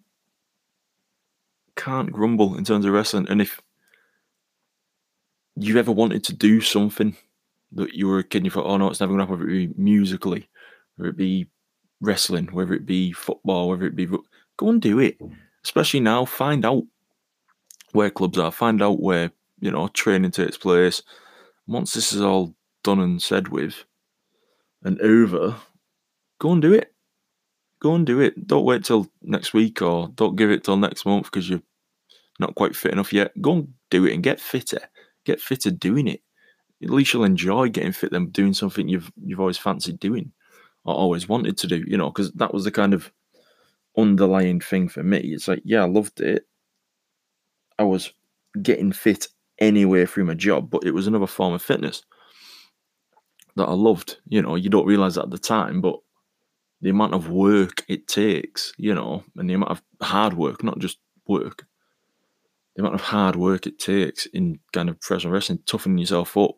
can't 1.79 2.11
grumble 2.11 2.57
in 2.57 2.65
terms 2.65 2.85
of 2.85 2.91
wrestling. 2.91 3.27
And 3.29 3.41
if 3.41 3.61
you've 5.55 5.77
ever 5.77 5.91
wanted 5.91 6.23
to 6.25 6.33
do 6.33 6.59
something 6.59 7.15
that 7.71 7.93
you 7.93 8.07
were 8.07 8.19
a 8.19 8.23
kid 8.23 8.39
and 8.39 8.45
you 8.45 8.51
thought, 8.51 8.65
oh 8.65 8.77
no, 8.77 8.89
it's 8.89 8.99
never 8.99 9.13
going 9.13 9.19
to 9.19 9.25
happen, 9.25 9.39
whether 9.39 9.49
it 9.49 9.75
be 9.75 9.81
musically, 9.81 10.49
whether 10.95 11.09
it 11.09 11.17
be 11.17 11.47
wrestling, 12.01 12.47
whether 12.47 12.73
it 12.73 12.85
be 12.85 13.13
football, 13.13 13.69
whether 13.69 13.85
it 13.85 13.95
be. 13.95 14.05
Go 14.05 14.69
and 14.69 14.81
do 14.81 14.99
it. 14.99 15.17
Especially 15.63 15.99
now, 16.01 16.25
find 16.25 16.65
out 16.65 16.83
where 17.93 18.09
clubs 18.09 18.37
are, 18.37 18.51
find 18.51 18.81
out 18.81 19.01
where, 19.01 19.31
you 19.59 19.71
know, 19.71 19.87
training 19.89 20.31
takes 20.31 20.57
place. 20.57 21.01
Once 21.67 21.93
this 21.93 22.11
is 22.11 22.21
all 22.21 22.53
done 22.83 22.99
and 22.99 23.21
said 23.21 23.47
with 23.49 23.85
and 24.83 24.99
over, 25.01 25.55
go 26.39 26.51
and 26.51 26.61
do 26.61 26.73
it. 26.73 26.93
Go 27.81 27.95
and 27.95 28.05
do 28.05 28.19
it. 28.19 28.47
Don't 28.47 28.65
wait 28.65 28.83
till 28.83 29.07
next 29.21 29.53
week 29.53 29.81
or 29.81 30.09
don't 30.15 30.35
give 30.35 30.51
it 30.51 30.65
till 30.65 30.75
next 30.75 31.05
month 31.05 31.25
because 31.25 31.49
you're 31.49 31.61
not 32.39 32.55
quite 32.55 32.75
fit 32.75 32.93
enough 32.93 33.13
yet. 33.13 33.39
Go 33.41 33.53
and 33.53 33.73
do 33.89 34.05
it 34.05 34.13
and 34.13 34.23
get 34.23 34.39
fitter. 34.39 34.81
Get 35.25 35.41
fitter 35.41 35.71
doing 35.71 36.07
it 36.07 36.21
at 36.81 36.89
least 36.89 37.13
you'll 37.13 37.23
enjoy 37.23 37.69
getting 37.69 37.91
fit 37.91 38.11
than 38.11 38.27
doing 38.27 38.53
something 38.53 38.87
you've 38.87 39.11
you've 39.23 39.39
always 39.39 39.57
fancied 39.57 39.99
doing 39.99 40.31
or 40.85 40.95
always 40.95 41.27
wanted 41.27 41.57
to 41.57 41.67
do, 41.67 41.83
you 41.85 41.97
know, 41.97 42.09
because 42.09 42.31
that 42.33 42.53
was 42.53 42.63
the 42.63 42.71
kind 42.71 42.93
of 42.93 43.11
underlying 43.97 44.61
thing 44.61 44.87
for 44.87 45.03
me. 45.03 45.19
It's 45.19 45.47
like, 45.47 45.61
yeah, 45.65 45.81
I 45.81 45.87
loved 45.87 46.21
it. 46.21 46.47
I 47.77 47.83
was 47.83 48.13
getting 48.61 48.91
fit 48.91 49.27
anyway 49.59 50.05
through 50.05 50.25
my 50.25 50.35
job, 50.35 50.69
but 50.69 50.85
it 50.85 50.91
was 50.91 51.05
another 51.05 51.27
form 51.27 51.53
of 51.53 51.61
fitness 51.61 52.03
that 53.57 53.67
I 53.67 53.73
loved. 53.73 54.17
You 54.27 54.41
know, 54.41 54.55
you 54.55 54.69
don't 54.69 54.87
realize 54.87 55.17
at 55.17 55.29
the 55.29 55.37
time, 55.37 55.81
but 55.81 55.99
the 56.81 56.91
amount 56.91 57.13
of 57.13 57.29
work 57.29 57.83
it 57.89 58.07
takes, 58.07 58.71
you 58.77 58.95
know, 58.95 59.23
and 59.35 59.49
the 59.49 59.53
amount 59.53 59.71
of 59.71 59.81
hard 60.01 60.33
work, 60.33 60.63
not 60.63 60.79
just 60.79 60.97
work, 61.27 61.65
the 62.75 62.81
amount 62.81 62.95
of 62.95 63.01
hard 63.01 63.35
work 63.35 63.67
it 63.67 63.79
takes 63.79 64.25
in 64.27 64.59
kind 64.73 64.89
of 64.89 64.99
professional 64.99 65.33
wrestling, 65.33 65.59
toughening 65.65 65.97
yourself 65.97 66.37
up 66.37 66.55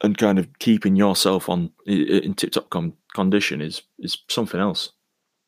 and 0.00 0.16
kind 0.16 0.38
of 0.38 0.48
keeping 0.58 0.96
yourself 0.96 1.48
on 1.48 1.70
in 1.86 2.34
tip 2.34 2.52
top 2.52 2.70
con- 2.70 2.94
condition 3.14 3.60
is 3.60 3.82
is 3.98 4.18
something 4.28 4.60
else. 4.60 4.92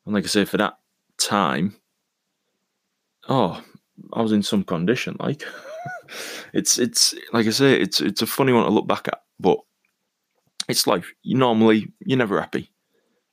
And 0.05 0.13
like 0.13 0.25
I 0.25 0.27
say, 0.27 0.45
for 0.45 0.57
that 0.57 0.77
time, 1.17 1.75
oh, 3.29 3.63
I 4.13 4.21
was 4.21 4.31
in 4.31 4.43
some 4.43 4.63
condition. 4.63 5.15
Like 5.19 5.43
it's 6.53 6.77
it's 6.77 7.13
like 7.33 7.47
I 7.47 7.51
say, 7.51 7.79
it's 7.79 8.01
it's 8.01 8.21
a 8.21 8.27
funny 8.27 8.51
one 8.51 8.65
to 8.65 8.71
look 8.71 8.87
back 8.87 9.07
at, 9.07 9.21
but 9.39 9.59
it's 10.67 10.87
life. 10.87 11.11
You 11.23 11.37
normally 11.37 11.87
you're 11.99 12.17
never 12.17 12.39
happy, 12.39 12.71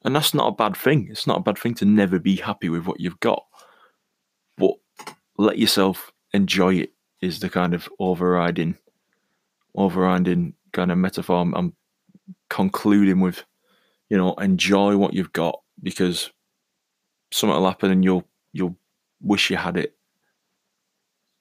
and 0.05 0.15
that's 0.15 0.35
not 0.35 0.49
a 0.49 0.57
bad 0.57 0.77
thing. 0.77 1.09
It's 1.11 1.27
not 1.27 1.39
a 1.39 1.43
bad 1.43 1.59
thing 1.59 1.75
to 1.75 1.85
never 1.85 2.19
be 2.19 2.37
happy 2.37 2.69
with 2.69 2.87
what 2.87 3.01
you've 3.01 3.21
got, 3.21 3.45
let 5.39 5.59
yourself 5.59 6.13
enjoy 6.33 6.75
it. 6.75 6.93
Is 7.21 7.41
the 7.41 7.49
kind 7.49 7.75
of 7.75 7.89
overriding 7.99 8.77
overriding 9.75 10.55
kind 10.73 10.93
of 10.93 10.99
metaphor 10.99 11.41
I'm, 11.55 11.73
concluding 12.51 13.21
with, 13.21 13.45
you 14.09 14.17
know, 14.17 14.35
enjoy 14.35 14.97
what 14.97 15.15
you've 15.15 15.33
got 15.33 15.61
because 15.83 16.31
something 17.31 17.57
will 17.57 17.67
happen 17.67 17.91
and 17.91 18.05
you'll 18.05 18.25
you'll 18.53 18.77
wish 19.21 19.51
you 19.51 19.57
had 19.57 19.77
it. 19.77 19.95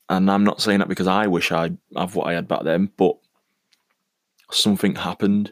And 0.09 0.31
I'm 0.31 0.43
not 0.43 0.61
saying 0.61 0.79
that 0.79 0.87
because 0.87 1.07
I 1.07 1.27
wish 1.27 1.51
I 1.51 1.71
have 1.95 2.15
what 2.15 2.27
I 2.27 2.33
had 2.33 2.47
back 2.47 2.63
then, 2.63 2.89
but 2.97 3.17
something 4.51 4.95
happened 4.95 5.51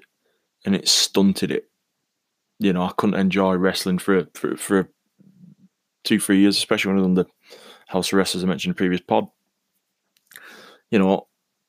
and 0.65 0.75
it 0.75 0.87
stunted 0.87 1.51
it. 1.51 1.69
You 2.59 2.73
know, 2.73 2.83
I 2.83 2.93
couldn't 2.97 3.19
enjoy 3.19 3.55
wrestling 3.55 3.97
for 3.97 4.27
for 4.33 4.55
for 4.55 4.89
two, 6.03 6.19
three 6.19 6.39
years, 6.39 6.57
especially 6.57 6.93
when 6.93 7.03
I 7.03 7.07
was 7.07 7.15
the 7.15 7.25
House 7.85 8.11
arrest, 8.13 8.35
as 8.35 8.43
I 8.43 8.47
mentioned 8.47 8.71
in 8.71 8.75
previous 8.75 9.01
pod. 9.01 9.27
You 10.91 10.99
know, 10.99 11.27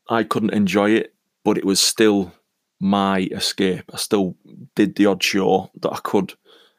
I 0.09 0.23
couldn't 0.23 0.55
enjoy 0.55 0.91
it 0.91 1.17
but 1.47 1.57
it 1.57 1.65
was 1.65 1.79
still 1.79 2.33
my 2.81 3.29
escape. 3.31 3.85
I 3.95 3.99
still 3.99 4.35
did 4.75 4.97
the 4.97 5.07
odd 5.07 5.23
show 5.23 5.71
that 5.81 5.93
I 5.93 6.01
could 6.03 6.33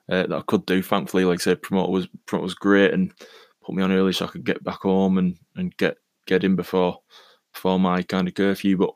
uh, 0.10 0.28
that 0.28 0.34
I 0.34 0.42
could 0.42 0.66
do. 0.66 0.84
Thankfully, 0.84 1.24
like 1.24 1.40
I 1.40 1.44
said, 1.44 1.62
promoter 1.62 1.90
was 1.90 2.08
promoter 2.26 2.44
was 2.44 2.54
great 2.54 2.94
and 2.94 3.14
put 3.64 3.74
me 3.74 3.82
on 3.82 3.94
early 3.94 4.12
so 4.12 4.26
I 4.26 4.28
could 4.28 4.44
get 4.44 4.66
back 4.66 4.82
home 4.82 5.18
and, 5.18 5.38
and 5.56 5.76
get 5.78 6.00
get 6.26 6.44
in 6.44 6.58
before 6.58 7.00
before 7.54 7.80
my 7.80 8.04
kind 8.04 8.28
of 8.28 8.34
curfew. 8.34 8.76
But 8.76 8.94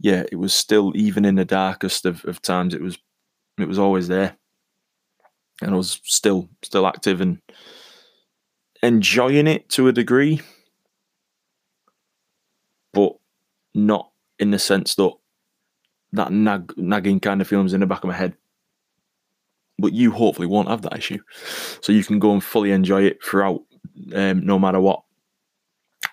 yeah, 0.00 0.24
it 0.32 0.36
was 0.36 0.54
still 0.54 0.92
even 0.96 1.26
in 1.26 1.34
the 1.34 1.44
darkest 1.44 2.06
of, 2.06 2.24
of 2.24 2.40
times. 2.40 2.72
It 2.72 2.80
was 2.80 2.96
it 3.58 3.68
was 3.68 3.78
always 3.78 4.08
there, 4.08 4.34
and 5.60 5.72
I 5.72 5.76
was 5.76 6.00
still 6.04 6.48
still 6.62 6.86
active 6.86 7.20
and 7.20 7.42
enjoying 8.86 9.48
it 9.48 9.68
to 9.70 9.88
a 9.88 9.92
degree, 9.92 10.40
but 12.92 13.16
not 13.74 14.10
in 14.38 14.52
the 14.52 14.58
sense 14.58 14.94
that 14.94 15.12
that 16.12 16.32
nag, 16.32 16.72
nagging 16.76 17.20
kind 17.20 17.40
of 17.40 17.48
feelings 17.48 17.74
in 17.74 17.80
the 17.80 17.86
back 17.86 18.04
of 18.04 18.08
my 18.08 18.14
head. 18.14 18.34
But 19.78 19.92
you 19.92 20.12
hopefully 20.12 20.46
won't 20.46 20.68
have 20.68 20.82
that 20.82 20.96
issue, 20.96 21.18
so 21.80 21.92
you 21.92 22.04
can 22.04 22.18
go 22.18 22.32
and 22.32 22.42
fully 22.42 22.70
enjoy 22.70 23.02
it 23.02 23.22
throughout, 23.22 23.60
um, 24.14 24.46
no 24.46 24.58
matter 24.58 24.80
what. 24.80 25.02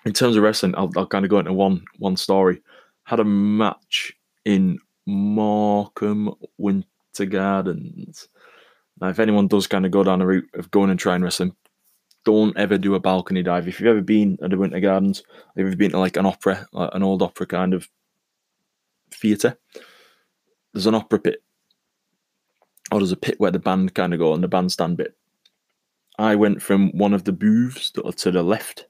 In 0.04 0.12
terms 0.12 0.36
of 0.36 0.42
wrestling, 0.42 0.74
I'll, 0.76 0.90
I'll 0.96 1.06
kind 1.06 1.24
of 1.24 1.30
go 1.30 1.38
into 1.38 1.52
one 1.52 1.84
one 1.98 2.16
story. 2.16 2.60
Had 3.04 3.20
a 3.20 3.24
match 3.24 4.12
in 4.44 4.78
Morecambe 5.06 6.34
Winter 6.58 7.26
Gardens. 7.26 8.28
Now, 9.00 9.08
if 9.08 9.18
anyone 9.18 9.48
does 9.48 9.66
kind 9.66 9.86
of 9.86 9.92
go 9.92 10.04
down 10.04 10.18
the 10.18 10.26
route 10.26 10.48
of 10.54 10.70
going 10.70 10.90
and 10.90 10.98
trying 10.98 11.22
wrestling, 11.22 11.54
don't 12.24 12.56
ever 12.56 12.78
do 12.78 12.94
a 12.94 13.00
balcony 13.00 13.42
dive. 13.42 13.68
If 13.68 13.80
you've 13.80 13.88
ever 13.88 14.00
been 14.00 14.38
at 14.42 14.50
the 14.50 14.56
Winter 14.56 14.80
Gardens, 14.80 15.22
if 15.56 15.66
you've 15.66 15.78
been 15.78 15.92
to 15.92 15.98
like 15.98 16.16
an 16.16 16.26
opera, 16.26 16.66
like 16.72 16.90
an 16.92 17.02
old 17.02 17.22
opera 17.22 17.46
kind 17.46 17.74
of 17.74 17.88
theatre, 19.10 19.56
there's 20.72 20.86
an 20.86 20.94
opera 20.94 21.20
pit, 21.20 21.42
or 22.90 22.98
there's 22.98 23.12
a 23.12 23.16
pit 23.16 23.36
where 23.38 23.50
the 23.50 23.58
band 23.58 23.94
kind 23.94 24.12
of 24.12 24.18
go, 24.20 24.34
and 24.34 24.42
the 24.42 24.48
bandstand 24.48 24.96
bit. 24.96 25.16
I 26.18 26.34
went 26.36 26.62
from 26.62 26.96
one 26.96 27.12
of 27.12 27.24
the 27.24 27.32
booths 27.32 27.90
to 27.90 28.30
the 28.30 28.42
left 28.42 28.86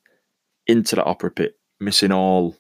into 0.67 0.97
the 0.97 1.05
opera 1.05 1.31
pit, 1.31 1.59
missing 1.81 2.13
all 2.13 2.57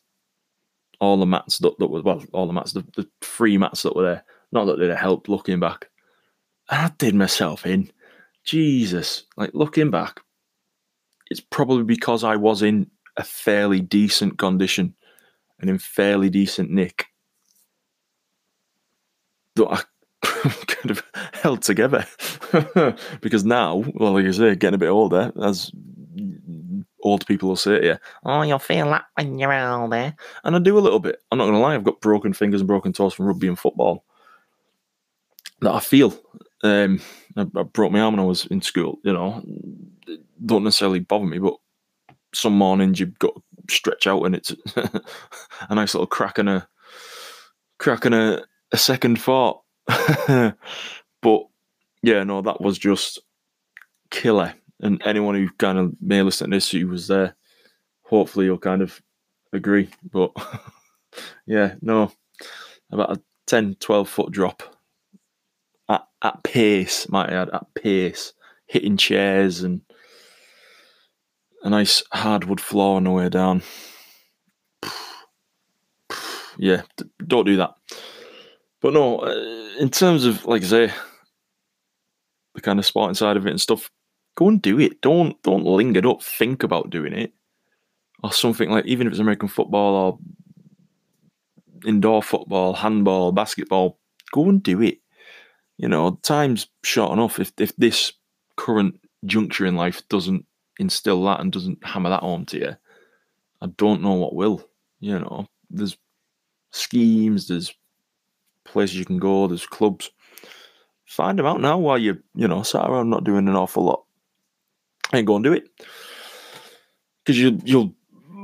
all 1.01 1.16
the 1.18 1.27
mats 1.27 1.59
that, 1.59 1.79
that 1.79 1.89
were 1.89 2.03
well, 2.03 2.22
all 2.33 2.47
the 2.47 2.53
mats, 2.53 2.72
the, 2.72 2.85
the 2.97 3.09
three 3.20 3.59
mats 3.59 3.83
that 3.83 3.97
were 3.97 4.05
there. 4.05 4.25
Not 4.53 4.66
that 4.66 4.81
it 4.81 4.97
helped 4.97 5.29
looking 5.29 5.61
back. 5.61 5.89
And 6.70 6.81
I 6.81 6.95
did 6.97 7.14
myself 7.14 7.66
in. 7.66 7.91
Jesus. 8.45 9.25
Like 9.37 9.51
looking 9.55 9.91
back, 9.91 10.20
it's 11.31 11.41
probably 11.41 11.85
because 11.85 12.25
I 12.25 12.37
was 12.37 12.62
in 12.62 12.91
a 13.16 13.25
fairly 13.25 13.81
decent 13.81 14.39
condition 14.39 14.95
and 15.61 15.70
in 15.70 15.79
fairly 15.79 16.31
decent 16.31 16.70
nick 16.70 17.07
that 19.57 19.68
I 19.68 19.83
kind 20.66 20.91
of 20.91 21.03
held 21.33 21.62
together. 21.62 22.07
because 23.20 23.45
now, 23.45 23.85
well, 23.95 24.12
like 24.12 24.27
I 24.27 24.31
say, 24.33 24.55
getting 24.55 24.75
a 24.75 24.79
bit 24.79 24.89
older, 24.89 25.33
as 25.43 25.70
old 27.03 27.27
people 27.27 27.51
will 27.51 27.57
say 27.57 27.79
to 27.79 27.87
you, 27.87 27.97
oh, 28.25 28.43
you'll 28.43 28.59
feel 28.59 28.91
that 28.91 29.05
when 29.14 29.39
you're 29.39 29.53
older. 29.53 30.14
And 30.43 30.57
I 30.57 30.59
do 30.59 30.79
a 30.79 30.81
little 30.81 30.99
bit. 30.99 31.22
I'm 31.31 31.39
not 31.39 31.45
going 31.45 31.55
to 31.55 31.61
lie, 31.61 31.75
I've 31.75 31.85
got 31.85 32.01
broken 32.01 32.33
fingers 32.33 32.61
and 32.61 32.68
broken 32.68 32.93
toes 32.93 33.14
from 33.14 33.27
rugby 33.27 33.49
and 33.49 33.59
football 33.59 34.05
that 35.61 35.72
I 35.72 35.81
feel. 35.81 36.14
Um, 36.65 37.01
I, 37.37 37.43
I 37.43 37.62
broke 37.62 37.93
my 37.93 38.01
arm 38.01 38.15
when 38.15 38.25
I 38.25 38.27
was 38.27 38.47
in 38.47 38.62
school, 38.62 38.99
you 39.05 39.12
know. 39.12 39.45
Don't 40.45 40.65
necessarily 40.65 40.99
bother 40.99 41.27
me, 41.27 41.39
but 41.39 41.55
some 42.33 42.55
mornings 42.57 42.99
you've 42.99 43.19
got 43.19 43.35
to 43.35 43.43
stretch 43.73 44.07
out 44.07 44.25
and 44.25 44.35
it's 44.35 44.53
a 44.77 45.75
nice 45.75 45.95
little 45.95 46.07
crack 46.07 46.39
and 46.39 46.49
a 46.49 46.67
crack 47.79 48.07
and 48.07 48.15
a, 48.15 48.45
a 48.73 48.79
second 48.79 49.21
thought. 49.21 49.62
but 49.87 50.55
yeah, 52.03 52.25
no, 52.25 52.41
that 52.41 52.62
was 52.62 52.79
just 52.79 53.21
killer. 54.11 54.55
And 54.81 55.01
anyone 55.05 55.35
who 55.35 55.51
kind 55.59 55.79
of 55.79 55.93
may 56.01 56.23
listen 56.23 56.51
to 56.51 56.57
this 56.57 56.71
who 56.71 56.89
was 56.89 57.09
there, 57.09 57.37
hopefully 58.03 58.47
you'll 58.47 58.59
kind 58.59 58.81
of 58.81 59.01
agree. 59.53 59.91
But 60.11 60.33
yeah, 61.47 61.75
no, 61.83 62.11
about 62.91 63.19
a 63.19 63.21
10, 63.47 63.77
12 63.81 64.09
foot 64.09 64.33
drop 64.33 64.74
at, 65.89 66.07
at 66.22 66.43
pace, 66.43 67.09
might 67.09 67.30
add, 67.30 67.51
at 67.51 67.66
pace, 67.74 68.32
hitting 68.66 68.97
chairs 68.97 69.62
and 69.62 69.82
a 71.62 71.70
nice 71.70 72.03
hardwood 72.12 72.61
floor 72.61 72.97
on 72.97 73.05
the 73.05 73.11
way 73.11 73.28
down. 73.28 73.62
Yeah, 76.57 76.82
don't 77.26 77.47
do 77.47 77.57
that. 77.57 77.74
But 78.80 78.95
no, 78.95 79.18
uh, 79.18 79.80
in 79.80 79.91
terms 79.91 80.24
of 80.24 80.45
like 80.45 80.62
I 80.62 80.66
say, 80.66 80.93
the 82.55 82.61
kind 82.61 82.78
of 82.78 82.87
sporting 82.87 83.14
side 83.14 83.37
of 83.37 83.45
it 83.45 83.51
and 83.51 83.61
stuff, 83.61 83.91
go 84.37 84.47
and 84.47 84.62
do 84.62 84.78
it. 84.78 85.01
Don't 85.01 85.43
don't 85.43 85.64
linger. 85.64 86.01
Don't 86.01 86.22
think 86.22 86.62
about 86.62 86.91
doing 86.91 87.12
it, 87.12 87.32
or 88.22 88.32
something 88.32 88.70
like 88.70 88.87
even 88.87 89.09
if 89.09 89.14
it's 89.14 89.20
American 89.20 89.49
football 89.49 89.95
or 89.95 90.18
indoor 91.85 92.22
football, 92.22 92.74
handball, 92.74 93.32
basketball. 93.32 93.99
Go 94.32 94.49
and 94.49 94.62
do 94.62 94.80
it. 94.82 94.99
You 95.77 95.89
know, 95.89 96.18
time's 96.22 96.68
short 96.83 97.12
enough. 97.12 97.41
If 97.41 97.53
if 97.59 97.75
this 97.77 98.12
current 98.57 99.01
juncture 99.27 99.66
in 99.66 99.77
life 99.77 100.07
doesn't 100.09 100.47
instill 100.79 101.25
that 101.25 101.41
and 101.41 101.53
doesn't 101.53 101.85
hammer 101.85 102.11
that 102.11 102.20
home 102.20 102.47
to 102.47 102.59
you, 102.59 102.77
I 103.61 103.66
don't 103.77 104.03
know 104.03 104.14
what 104.14 104.35
will. 104.35 104.68
You 105.01 105.18
know, 105.18 105.49
there's 105.70 105.97
schemes, 106.70 107.49
there's 107.49 107.75
places 108.64 108.97
you 108.97 109.05
can 109.05 109.18
go, 109.18 109.47
there's 109.47 109.66
clubs. 109.66 110.11
Find 111.07 111.39
them 111.39 111.47
out 111.47 111.61
now 111.61 111.79
while 111.79 111.99
you 111.99 112.22
you 112.35 112.49
know 112.49 112.62
sat 112.62 112.89
around 112.89 113.11
not 113.11 113.25
doing 113.25 113.49
an 113.49 113.57
awful 113.57 113.85
lot, 113.85 114.05
and 115.12 115.27
go 115.27 115.37
and 115.37 115.45
do 115.45 115.53
it. 115.53 115.64
Because 117.25 117.39
you 117.39 117.59
you'll 117.64 117.95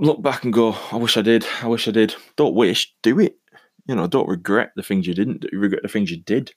look 0.01 0.23
back 0.23 0.45
and 0.45 0.53
go, 0.53 0.75
I 0.93 0.97
wish 0.97 1.17
I 1.17 1.23
did, 1.23 1.47
I 1.63 1.69
wish 1.69 1.87
I 1.87 1.91
did. 1.91 2.15
Don't 2.37 2.55
wish, 2.55 2.95
do 3.03 3.19
it. 3.21 3.37
You 3.87 3.95
know, 3.95 4.07
don't 4.07 4.29
regret 4.29 4.73
the 4.77 4.83
things 4.83 5.07
you 5.07 5.15
didn't. 5.15 5.45
Regret 5.53 5.83
the 5.83 5.89
things 5.89 6.11
you 6.11 6.19
did. 6.19 6.53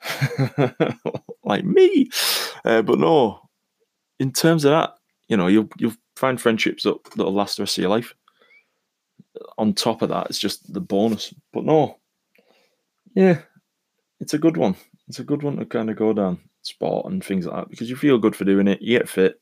like 1.44 1.64
me, 1.64 2.10
uh, 2.64 2.82
but 2.82 2.98
no. 2.98 3.40
In 4.20 4.32
terms 4.32 4.64
of 4.64 4.72
that, 4.72 4.94
you 5.28 5.36
know, 5.36 5.46
you'll 5.46 5.68
you'll 5.78 5.94
find 6.16 6.40
friendships 6.40 6.82
that 6.82 7.02
that'll 7.16 7.32
last 7.32 7.56
the 7.56 7.62
rest 7.62 7.78
of 7.78 7.82
your 7.82 7.90
life. 7.90 8.14
On 9.56 9.72
top 9.72 10.02
of 10.02 10.08
that, 10.08 10.26
it's 10.28 10.38
just 10.38 10.72
the 10.72 10.80
bonus. 10.80 11.32
But 11.52 11.64
no, 11.64 11.98
yeah, 13.14 13.40
it's 14.20 14.34
a 14.34 14.38
good 14.38 14.56
one. 14.56 14.76
It's 15.08 15.20
a 15.20 15.24
good 15.24 15.42
one 15.42 15.56
to 15.56 15.64
kind 15.64 15.90
of 15.90 15.96
go 15.96 16.12
down 16.12 16.38
sport 16.62 17.10
and 17.10 17.24
things 17.24 17.46
like 17.46 17.56
that 17.56 17.70
because 17.70 17.88
you 17.88 17.96
feel 17.96 18.18
good 18.18 18.36
for 18.36 18.44
doing 18.44 18.68
it. 18.68 18.82
You 18.82 18.98
get 18.98 19.08
fit, 19.08 19.40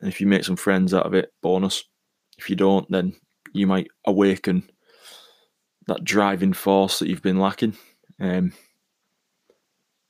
and 0.00 0.08
if 0.08 0.20
you 0.20 0.26
make 0.26 0.44
some 0.44 0.56
friends 0.56 0.94
out 0.94 1.06
of 1.06 1.14
it, 1.14 1.32
bonus. 1.42 1.84
If 2.38 2.50
you 2.50 2.56
don't, 2.56 2.88
then 2.90 3.14
you 3.52 3.66
might 3.66 3.88
awaken 4.06 4.68
that 5.86 6.04
driving 6.04 6.52
force 6.52 6.98
that 6.98 7.08
you've 7.08 7.22
been 7.22 7.38
lacking. 7.38 7.76
Um, 8.20 8.52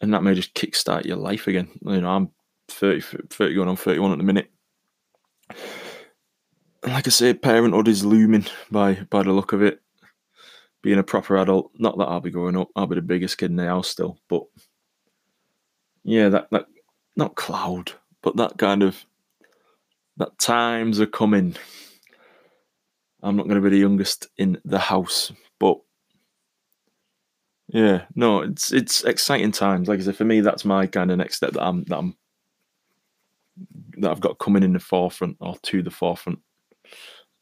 and 0.04 0.12
that 0.12 0.22
may 0.22 0.34
just 0.34 0.54
kickstart 0.54 1.06
your 1.06 1.16
life 1.16 1.46
again. 1.46 1.68
You 1.82 2.02
know, 2.02 2.10
I'm 2.10 2.30
30, 2.68 3.00
30 3.30 3.54
going 3.54 3.68
on 3.68 3.76
31 3.76 4.12
at 4.12 4.18
the 4.18 4.24
minute. 4.24 4.50
Like 6.86 7.06
I 7.06 7.10
say, 7.10 7.32
parenthood 7.32 7.88
is 7.88 8.04
looming 8.04 8.44
by 8.70 8.94
by 9.08 9.22
the 9.22 9.32
look 9.32 9.54
of 9.54 9.62
it. 9.62 9.80
Being 10.82 10.98
a 10.98 11.02
proper 11.02 11.38
adult, 11.38 11.70
not 11.78 11.96
that 11.96 12.04
I'll 12.04 12.20
be 12.20 12.30
growing 12.30 12.58
up, 12.58 12.68
I'll 12.76 12.86
be 12.86 12.96
the 12.96 13.02
biggest 13.02 13.38
kid 13.38 13.50
in 13.50 13.56
the 13.56 13.64
house 13.64 13.88
still, 13.88 14.18
but 14.28 14.42
yeah, 16.02 16.28
that 16.28 16.48
that 16.50 16.66
not 17.16 17.36
cloud, 17.36 17.92
but 18.22 18.36
that 18.36 18.58
kind 18.58 18.82
of 18.82 19.06
that 20.18 20.38
times 20.38 21.00
are 21.00 21.06
coming. 21.06 21.56
I'm 23.22 23.36
not 23.36 23.48
going 23.48 23.56
to 23.56 23.66
be 23.66 23.74
the 23.74 23.80
youngest 23.80 24.26
in 24.36 24.60
the 24.66 24.78
house, 24.78 25.32
but 25.58 25.78
yeah, 27.68 28.04
no, 28.14 28.40
it's 28.42 28.72
it's 28.72 29.04
exciting 29.04 29.52
times. 29.52 29.88
Like 29.88 30.00
I 30.00 30.02
said, 30.02 30.16
for 30.16 30.24
me, 30.24 30.40
that's 30.40 30.64
my 30.64 30.86
kind 30.86 31.10
of 31.10 31.18
next 31.18 31.36
step 31.36 31.52
that 31.52 31.62
I'm 31.64 31.84
that 31.84 31.98
I'm 31.98 32.16
that 33.98 34.10
I've 34.10 34.20
got 34.20 34.38
coming 34.38 34.62
in 34.62 34.72
the 34.72 34.80
forefront 34.80 35.36
or 35.40 35.56
to 35.62 35.82
the 35.82 35.90
forefront 35.90 36.40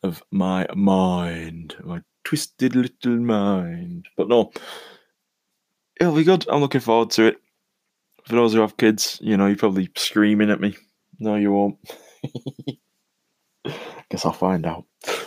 of 0.03 0.23
my 0.31 0.67
mind, 0.75 1.77
my 1.83 2.03
twisted 2.25 2.77
little 2.77 3.19
mind. 3.19 4.09
But 4.17 4.29
no, 4.29 4.53
it'll 6.01 6.15
be 6.15 6.25
good. 6.25 6.47
I'm 6.49 6.61
looking 6.61 6.81
forward 6.81 7.11
to 7.13 7.27
it. 7.27 7.37
For 8.25 8.35
those 8.35 8.53
who 8.53 8.61
have 8.61 8.77
kids, 8.77 9.19
you 9.21 9.37
know, 9.37 9.47
you're 9.47 9.57
probably 9.57 9.91
screaming 9.97 10.51
at 10.51 10.61
me. 10.61 10.77
No, 11.19 11.35
you 11.35 11.51
won't. 11.53 11.79
Guess 14.11 14.25
I'll 14.25 14.33
find 14.33 14.65
out. 14.67 14.85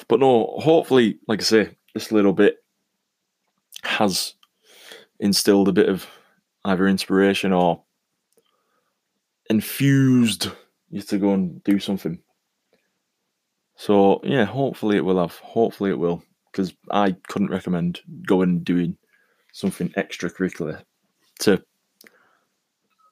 But 0.08 0.22
no, 0.22 0.58
hopefully, 0.60 1.20
like 1.28 1.42
I 1.42 1.44
say, 1.44 1.70
this 1.94 2.12
little 2.12 2.32
bit 2.32 2.64
has 3.84 4.35
instilled 5.20 5.68
a 5.68 5.74
bit 5.74 5.90
of 5.90 6.06
either 6.66 6.88
inspiration 6.88 7.54
or 7.54 7.84
infused 9.50 10.50
you 10.90 11.02
to 11.02 11.18
go 11.18 11.34
and 11.34 11.64
do 11.64 11.80
something. 11.80 12.20
So 13.76 14.22
yeah, 14.24 14.46
hopefully 14.46 14.98
it 14.98 15.06
will 15.06 15.20
have. 15.20 15.38
Hopefully 15.38 15.90
it 15.90 16.00
will, 16.00 16.24
because 16.52 16.74
I 16.92 17.16
couldn't 17.28 17.52
recommend 17.52 18.02
going 18.26 18.50
and 18.50 18.64
doing 18.64 18.98
something 19.54 19.90
extracurricular 19.90 20.84
to 21.40 21.64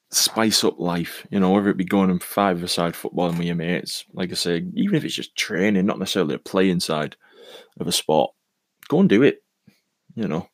spice 0.10 0.64
up 0.64 0.80
life, 0.80 1.26
you 1.32 1.40
know, 1.40 1.52
whether 1.52 1.70
it 1.70 1.78
be 1.78 1.84
going 1.84 2.10
and 2.10 2.22
five-a-side 2.22 2.94
footballing 2.94 3.38
with 3.38 3.48
your 3.48 3.56
mates, 3.56 4.06
like 4.14 4.32
I 4.32 4.36
say, 4.36 4.64
even 4.76 4.96
if 4.96 5.04
it's 5.04 5.16
just 5.16 5.36
training, 5.36 5.86
not 5.86 6.00
necessarily 6.00 6.36
a 6.36 6.40
playing 6.40 6.80
side 6.80 7.16
of 7.80 7.88
a 7.88 7.92
sport, 7.92 8.32
go 8.88 9.00
and 9.00 9.10
do 9.10 9.24
it, 9.24 9.44
you 10.16 10.28
know. 10.28 10.48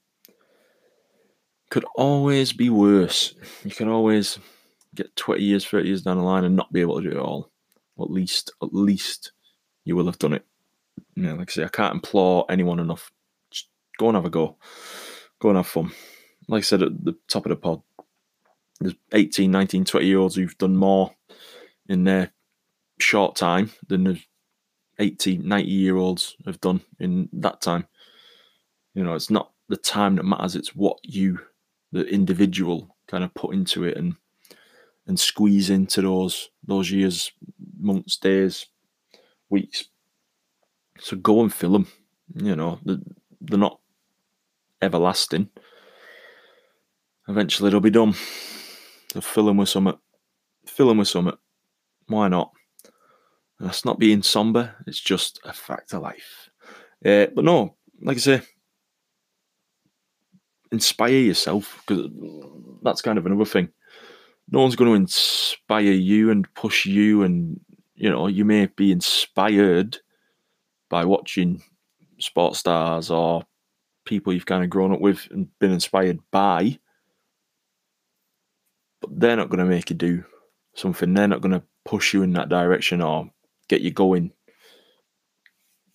Could 1.69 1.85
always 1.95 2.51
be 2.51 2.69
worse. 2.69 3.35
You 3.63 3.71
can 3.71 3.89
always 3.89 4.39
get 4.95 5.15
20 5.15 5.43
years, 5.43 5.65
30 5.65 5.87
years 5.87 6.01
down 6.01 6.17
the 6.17 6.23
line 6.23 6.43
and 6.43 6.55
not 6.55 6.73
be 6.73 6.81
able 6.81 7.01
to 7.01 7.09
do 7.09 7.15
it 7.15 7.21
all. 7.21 7.51
At 7.99 8.09
least, 8.09 8.51
at 8.63 8.73
least 8.73 9.33
you 9.83 9.95
will 9.95 10.05
have 10.05 10.19
done 10.19 10.33
it. 10.33 10.45
Know, 11.15 11.35
like 11.35 11.49
I 11.49 11.53
say, 11.53 11.63
I 11.63 11.69
can't 11.69 11.95
implore 11.95 12.45
anyone 12.49 12.79
enough. 12.79 13.11
Just 13.51 13.67
go 13.97 14.07
and 14.07 14.15
have 14.15 14.25
a 14.25 14.29
go. 14.29 14.57
Go 15.39 15.49
and 15.49 15.57
have 15.57 15.67
fun. 15.67 15.91
Like 16.47 16.59
I 16.59 16.61
said 16.61 16.81
at 16.81 17.03
the 17.03 17.15
top 17.27 17.45
of 17.45 17.49
the 17.49 17.55
pod, 17.55 17.81
there's 18.79 18.95
18, 19.11 19.51
19, 19.51 19.85
20 19.85 20.05
year 20.05 20.19
olds 20.19 20.35
who've 20.35 20.57
done 20.57 20.75
more 20.75 21.13
in 21.87 22.05
their 22.05 22.31
short 22.99 23.35
time 23.35 23.71
than 23.87 24.03
the 24.05 24.19
80, 24.97 25.37
90 25.37 25.69
year 25.69 25.97
olds 25.97 26.35
have 26.45 26.61
done 26.61 26.81
in 26.99 27.29
that 27.33 27.61
time. 27.61 27.87
You 28.93 29.03
know, 29.03 29.13
it's 29.13 29.29
not 29.29 29.51
the 29.67 29.77
time 29.77 30.15
that 30.15 30.25
matters, 30.25 30.55
it's 30.55 30.75
what 30.75 30.97
you, 31.03 31.39
the 31.91 32.05
individual, 32.05 32.95
kind 33.07 33.23
of 33.23 33.33
put 33.33 33.53
into 33.53 33.83
it 33.83 33.97
and 33.97 34.15
and 35.07 35.19
squeeze 35.19 35.69
into 35.69 36.01
those 36.01 36.49
those 36.65 36.91
years, 36.91 37.31
months, 37.79 38.17
days, 38.17 38.67
weeks. 39.49 39.85
So 40.99 41.17
go 41.17 41.41
and 41.41 41.53
fill 41.53 41.71
them. 41.71 41.87
You 42.35 42.55
know, 42.55 42.79
they're 42.83 43.57
not 43.57 43.79
everlasting. 44.81 45.49
Eventually 47.27 47.69
they'll 47.69 47.79
be 47.79 47.89
done. 47.89 48.13
So 49.13 49.21
fill 49.21 49.45
them 49.45 49.57
with 49.57 49.69
something. 49.69 49.97
Fill 50.67 50.89
them 50.89 50.99
with 50.99 51.07
something. 51.07 51.37
Why 52.07 52.27
not? 52.27 52.51
That's 53.59 53.83
not 53.85 53.99
being 53.99 54.23
somber. 54.23 54.75
It's 54.87 54.99
just 54.99 55.39
a 55.43 55.53
fact 55.53 55.93
of 55.93 56.01
life. 56.01 56.49
Uh, 57.05 57.27
but 57.33 57.45
no, 57.45 57.75
like 58.01 58.17
I 58.17 58.19
say, 58.19 58.41
inspire 60.71 61.11
yourself 61.11 61.83
because 61.85 62.09
that's 62.83 63.01
kind 63.01 63.17
of 63.17 63.25
another 63.25 63.45
thing. 63.45 63.69
No 64.51 64.61
one's 64.61 64.75
going 64.75 64.89
to 64.89 64.95
inspire 64.95 65.81
you 65.81 66.31
and 66.31 66.51
push 66.55 66.85
you, 66.85 67.23
and 67.23 67.59
you 67.95 68.09
know 68.09 68.27
you 68.27 68.45
may 68.45 68.65
be 68.65 68.91
inspired 68.91 69.97
by 70.89 71.05
watching 71.05 71.61
sports 72.17 72.59
stars 72.59 73.11
or 73.11 73.43
people 74.05 74.33
you've 74.33 74.45
kind 74.45 74.63
of 74.63 74.69
grown 74.69 74.91
up 74.91 74.99
with 74.99 75.27
and 75.31 75.47
been 75.59 75.71
inspired 75.71 76.19
by 76.31 76.77
but 79.01 79.19
they're 79.19 79.35
not 79.35 79.49
going 79.49 79.59
to 79.59 79.65
make 79.65 79.89
you 79.89 79.95
do 79.95 80.23
something. 80.75 81.13
They're 81.13 81.27
not 81.27 81.41
going 81.41 81.53
to 81.53 81.63
push 81.85 82.13
you 82.13 82.23
in 82.23 82.33
that 82.33 82.49
direction 82.49 83.01
or 83.01 83.29
get 83.67 83.81
you 83.81 83.91
going, 83.91 84.31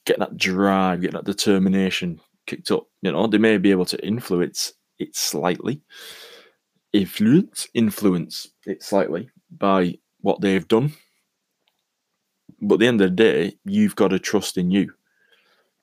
get 0.05 0.19
that 0.19 0.37
drive, 0.37 1.03
get 1.03 1.13
that 1.13 1.25
determination 1.25 2.21
kicked 2.47 2.71
up. 2.71 2.87
You 3.03 3.13
know, 3.13 3.27
they 3.27 3.39
may 3.39 3.59
be 3.59 3.71
able 3.71 3.85
to 3.87 4.07
influence 4.07 4.73
it 4.99 5.15
slightly, 5.17 5.81
influence, 6.93 7.69
influence 7.75 8.49
it 8.67 8.83
slightly 8.83 9.31
by 9.51 9.99
what 10.21 10.41
they've 10.41 10.67
done. 10.67 10.93
But 12.61 12.75
at 12.75 12.81
the 12.81 12.87
end 12.87 13.01
of 13.01 13.11
the 13.11 13.17
day, 13.17 13.59
you've 13.65 13.97
got 13.97 14.09
to 14.09 14.19
trust 14.19 14.57
in 14.57 14.71
you. 14.71 14.93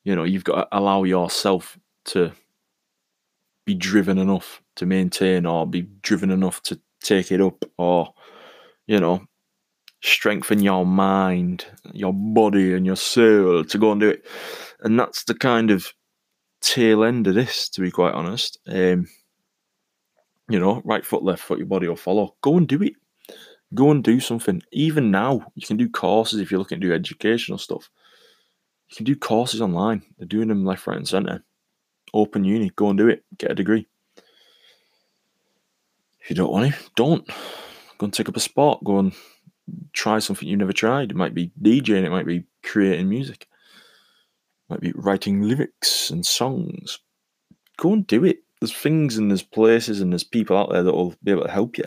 You 0.03 0.15
know, 0.15 0.23
you've 0.23 0.43
got 0.43 0.55
to 0.55 0.77
allow 0.77 1.03
yourself 1.03 1.77
to 2.05 2.31
be 3.65 3.75
driven 3.75 4.17
enough 4.17 4.61
to 4.75 4.85
maintain 4.85 5.45
or 5.45 5.67
be 5.67 5.83
driven 6.01 6.31
enough 6.31 6.63
to 6.63 6.79
take 7.03 7.31
it 7.31 7.41
up 7.41 7.63
or, 7.77 8.13
you 8.87 8.99
know, 8.99 9.23
strengthen 10.01 10.63
your 10.63 10.85
mind, 10.85 11.65
your 11.93 12.13
body, 12.13 12.73
and 12.73 12.85
your 12.85 12.95
soul 12.95 13.63
to 13.63 13.77
go 13.77 13.91
and 13.91 14.01
do 14.01 14.09
it. 14.09 14.25
And 14.79 14.99
that's 14.99 15.25
the 15.25 15.35
kind 15.35 15.69
of 15.69 15.93
tail 16.61 17.03
end 17.03 17.27
of 17.27 17.35
this, 17.35 17.69
to 17.69 17.81
be 17.81 17.91
quite 17.91 18.13
honest. 18.13 18.59
Um, 18.67 19.07
you 20.49 20.59
know, 20.59 20.81
right 20.83 21.05
foot, 21.05 21.23
left 21.23 21.43
foot, 21.43 21.57
your 21.57 21.67
body 21.67 21.87
will 21.87 21.95
follow. 21.95 22.35
Go 22.41 22.57
and 22.57 22.67
do 22.67 22.81
it. 22.83 22.93
Go 23.73 23.91
and 23.91 24.03
do 24.03 24.19
something. 24.19 24.61
Even 24.71 25.11
now, 25.11 25.45
you 25.55 25.65
can 25.65 25.77
do 25.77 25.89
courses 25.89 26.39
if 26.39 26.51
you're 26.51 26.59
looking 26.59 26.81
to 26.81 26.87
do 26.87 26.93
educational 26.93 27.57
stuff. 27.57 27.89
You 28.89 28.97
can 28.97 29.05
do 29.05 29.15
courses 29.15 29.61
online. 29.61 30.03
They're 30.17 30.27
doing 30.27 30.49
them 30.49 30.65
left, 30.65 30.87
right, 30.87 30.97
and 30.97 31.07
centre. 31.07 31.43
Open 32.13 32.43
uni, 32.43 32.71
go 32.75 32.89
and 32.89 32.97
do 32.97 33.07
it. 33.07 33.23
Get 33.37 33.51
a 33.51 33.55
degree. 33.55 33.87
If 36.19 36.29
you 36.29 36.35
don't 36.35 36.51
want 36.51 36.73
to, 36.73 36.79
don't. 36.95 37.25
Go 37.97 38.05
and 38.05 38.13
take 38.13 38.27
up 38.27 38.35
a 38.35 38.41
sport. 38.41 38.83
Go 38.83 38.99
and 38.99 39.13
try 39.93 40.19
something 40.19 40.47
you've 40.47 40.59
never 40.59 40.73
tried. 40.73 41.11
It 41.11 41.17
might 41.17 41.33
be 41.33 41.51
DJing, 41.61 42.03
it 42.03 42.11
might 42.11 42.25
be 42.25 42.43
creating 42.63 43.09
music, 43.09 43.47
might 44.71 44.79
be 44.79 44.93
writing 44.95 45.41
lyrics 45.41 46.09
and 46.09 46.25
songs. 46.25 46.99
Go 47.77 47.93
and 47.93 48.07
do 48.07 48.23
it. 48.23 48.39
There's 48.59 48.73
things 48.73 49.17
and 49.17 49.29
there's 49.29 49.43
places 49.43 49.99
and 50.01 50.13
there's 50.13 50.23
people 50.23 50.57
out 50.57 50.71
there 50.71 50.83
that 50.83 50.93
will 50.93 51.13
be 51.23 51.31
able 51.31 51.43
to 51.43 51.51
help 51.51 51.77
you. 51.77 51.85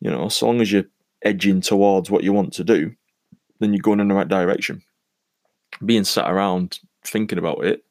You 0.00 0.10
know, 0.10 0.28
so 0.28 0.46
long 0.46 0.60
as 0.60 0.70
you're 0.70 0.84
edging 1.22 1.60
towards 1.60 2.10
what 2.10 2.22
you 2.22 2.32
want 2.32 2.52
to 2.54 2.64
do, 2.64 2.94
then 3.58 3.72
you're 3.74 3.82
going 3.82 4.00
in 4.00 4.08
the 4.08 4.14
right 4.14 4.28
direction. 4.28 4.82
Being 5.84 6.04
sat 6.04 6.30
around 6.30 6.78
thinking 7.04 7.38
about 7.38 7.64
it, 7.64 7.84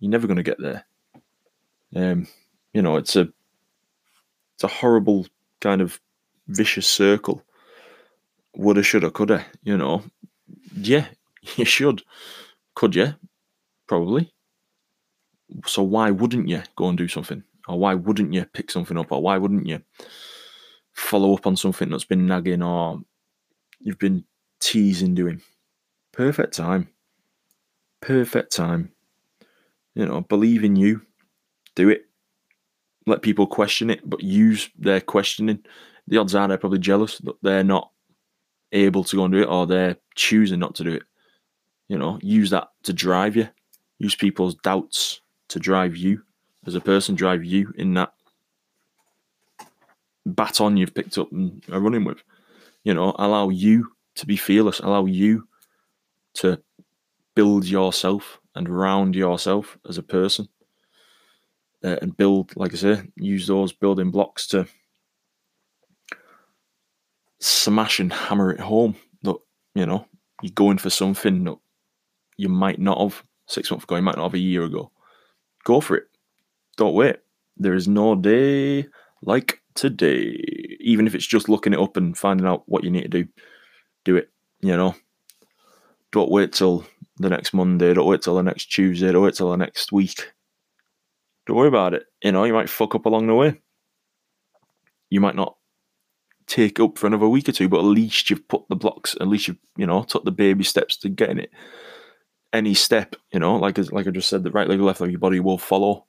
you're 0.00 0.10
never 0.10 0.26
going 0.26 0.38
to 0.38 0.42
get 0.42 0.60
there. 0.60 0.86
Um, 1.94 2.28
you 2.72 2.82
know, 2.82 2.96
it's 2.96 3.14
a 3.16 3.28
it's 4.54 4.64
a 4.64 4.68
horrible 4.68 5.26
kind 5.60 5.80
of 5.80 6.00
vicious 6.46 6.88
circle. 6.88 7.44
Woulda, 8.56 8.82
shoulda, 8.82 9.10
coulda. 9.10 9.44
You 9.62 9.76
know, 9.76 10.02
yeah, 10.74 11.06
you 11.56 11.64
should. 11.64 12.02
Could 12.78 12.94
you? 12.94 13.12
Probably. 13.88 14.32
So 15.66 15.82
why 15.82 16.12
wouldn't 16.12 16.46
you 16.46 16.62
go 16.76 16.88
and 16.88 16.96
do 16.96 17.08
something? 17.08 17.42
Or 17.66 17.76
why 17.76 17.94
wouldn't 17.94 18.32
you 18.32 18.44
pick 18.44 18.70
something 18.70 18.96
up? 18.96 19.10
Or 19.10 19.20
why 19.20 19.36
wouldn't 19.36 19.66
you 19.66 19.82
follow 20.92 21.34
up 21.34 21.44
on 21.44 21.56
something 21.56 21.90
that's 21.90 22.04
been 22.04 22.28
nagging 22.28 22.62
or 22.62 23.00
you've 23.80 23.98
been 23.98 24.22
teasing 24.60 25.16
doing? 25.16 25.42
Perfect 26.12 26.54
time. 26.54 26.86
Perfect 28.00 28.52
time. 28.52 28.92
You 29.96 30.06
know, 30.06 30.20
believe 30.20 30.62
in 30.62 30.76
you. 30.76 31.02
Do 31.74 31.88
it 31.88 32.04
let 33.08 33.22
people 33.22 33.48
question 33.48 33.90
it, 33.90 34.08
but 34.08 34.22
use 34.22 34.70
their 34.78 35.00
questioning. 35.00 35.64
The 36.06 36.18
odds 36.18 36.36
are 36.36 36.46
they're 36.46 36.58
probably 36.58 36.78
jealous 36.78 37.18
that 37.18 37.34
they're 37.42 37.64
not 37.64 37.90
able 38.70 39.02
to 39.02 39.16
go 39.16 39.24
and 39.24 39.34
do 39.34 39.42
it 39.42 39.48
or 39.48 39.66
they're 39.66 39.96
choosing 40.14 40.60
not 40.60 40.76
to 40.76 40.84
do 40.84 40.92
it. 40.92 41.02
You 41.88 41.98
know, 41.98 42.18
use 42.22 42.50
that 42.50 42.68
to 42.84 42.92
drive 42.92 43.36
you. 43.36 43.48
Use 43.98 44.14
people's 44.14 44.54
doubts 44.56 45.20
to 45.48 45.58
drive 45.58 45.96
you 45.96 46.22
as 46.66 46.74
a 46.74 46.80
person, 46.80 47.14
drive 47.14 47.44
you 47.44 47.72
in 47.76 47.94
that 47.94 48.12
baton 50.26 50.76
you've 50.76 50.94
picked 50.94 51.18
up 51.18 51.32
and 51.32 51.62
are 51.72 51.80
running 51.80 52.04
with. 52.04 52.22
You 52.84 52.94
know, 52.94 53.14
allow 53.18 53.48
you 53.48 53.92
to 54.16 54.26
be 54.26 54.36
fearless, 54.36 54.80
allow 54.80 55.06
you 55.06 55.48
to 56.34 56.60
build 57.34 57.64
yourself 57.66 58.40
and 58.54 58.68
round 58.68 59.14
yourself 59.14 59.78
as 59.88 59.98
a 59.98 60.02
person 60.02 60.48
uh, 61.84 61.96
and 62.02 62.16
build, 62.16 62.56
like 62.56 62.72
I 62.74 62.76
say, 62.76 63.02
use 63.16 63.46
those 63.46 63.72
building 63.72 64.10
blocks 64.10 64.46
to 64.48 64.66
smash 67.40 68.00
and 68.00 68.12
hammer 68.12 68.52
it 68.52 68.60
home. 68.60 68.96
That 69.22 69.36
you 69.74 69.86
know 69.86 70.06
you're 70.42 70.52
going 70.52 70.78
for 70.78 70.90
something 70.90 71.44
that 71.44 71.56
you 72.38 72.48
might 72.48 72.78
not 72.78 72.98
have 72.98 73.22
six 73.46 73.70
months 73.70 73.84
ago, 73.84 73.96
you 73.96 74.02
might 74.02 74.16
not 74.16 74.24
have 74.24 74.34
a 74.34 74.38
year 74.38 74.62
ago. 74.62 74.90
Go 75.64 75.80
for 75.80 75.96
it. 75.96 76.04
Don't 76.76 76.94
wait. 76.94 77.16
There 77.56 77.74
is 77.74 77.86
no 77.88 78.14
day 78.14 78.86
like 79.22 79.60
today. 79.74 80.42
Even 80.80 81.06
if 81.06 81.14
it's 81.14 81.26
just 81.26 81.48
looking 81.48 81.74
it 81.74 81.80
up 81.80 81.96
and 81.96 82.16
finding 82.16 82.46
out 82.46 82.62
what 82.66 82.84
you 82.84 82.90
need 82.90 83.02
to 83.02 83.08
do, 83.08 83.28
do 84.04 84.16
it. 84.16 84.30
You 84.60 84.76
know, 84.76 84.94
don't 86.12 86.30
wait 86.30 86.52
till 86.52 86.86
the 87.18 87.28
next 87.28 87.52
Monday. 87.52 87.92
Don't 87.92 88.06
wait 88.06 88.22
till 88.22 88.36
the 88.36 88.42
next 88.42 88.66
Tuesday. 88.66 89.12
Don't 89.12 89.24
wait 89.24 89.34
till 89.34 89.50
the 89.50 89.56
next 89.56 89.92
week 89.92 90.32
don't 91.48 91.56
worry 91.56 91.68
about 91.68 91.94
it. 91.94 92.04
You 92.22 92.30
know, 92.30 92.44
you 92.44 92.52
might 92.52 92.68
fuck 92.68 92.94
up 92.94 93.06
along 93.06 93.26
the 93.26 93.34
way. 93.34 93.58
You 95.08 95.22
might 95.22 95.34
not 95.34 95.56
take 96.46 96.78
up 96.78 96.98
for 96.98 97.06
another 97.06 97.26
week 97.26 97.48
or 97.48 97.52
two, 97.52 97.70
but 97.70 97.78
at 97.78 97.86
least 97.86 98.28
you've 98.28 98.46
put 98.48 98.68
the 98.68 98.76
blocks, 98.76 99.16
at 99.18 99.28
least 99.28 99.48
you've, 99.48 99.56
you 99.74 99.86
know, 99.86 100.02
took 100.02 100.24
the 100.24 100.30
baby 100.30 100.62
steps 100.62 100.98
to 100.98 101.08
getting 101.08 101.38
it. 101.38 101.50
Any 102.52 102.74
step, 102.74 103.14
you 103.32 103.40
know, 103.40 103.56
like 103.56 103.78
like 103.92 104.06
I 104.06 104.10
just 104.10 104.28
said, 104.28 104.42
the 104.42 104.50
right 104.50 104.68
leg, 104.68 104.80
left 104.80 105.00
leg, 105.00 105.10
your 105.10 105.20
body 105.20 105.40
will 105.40 105.58
follow. 105.58 106.06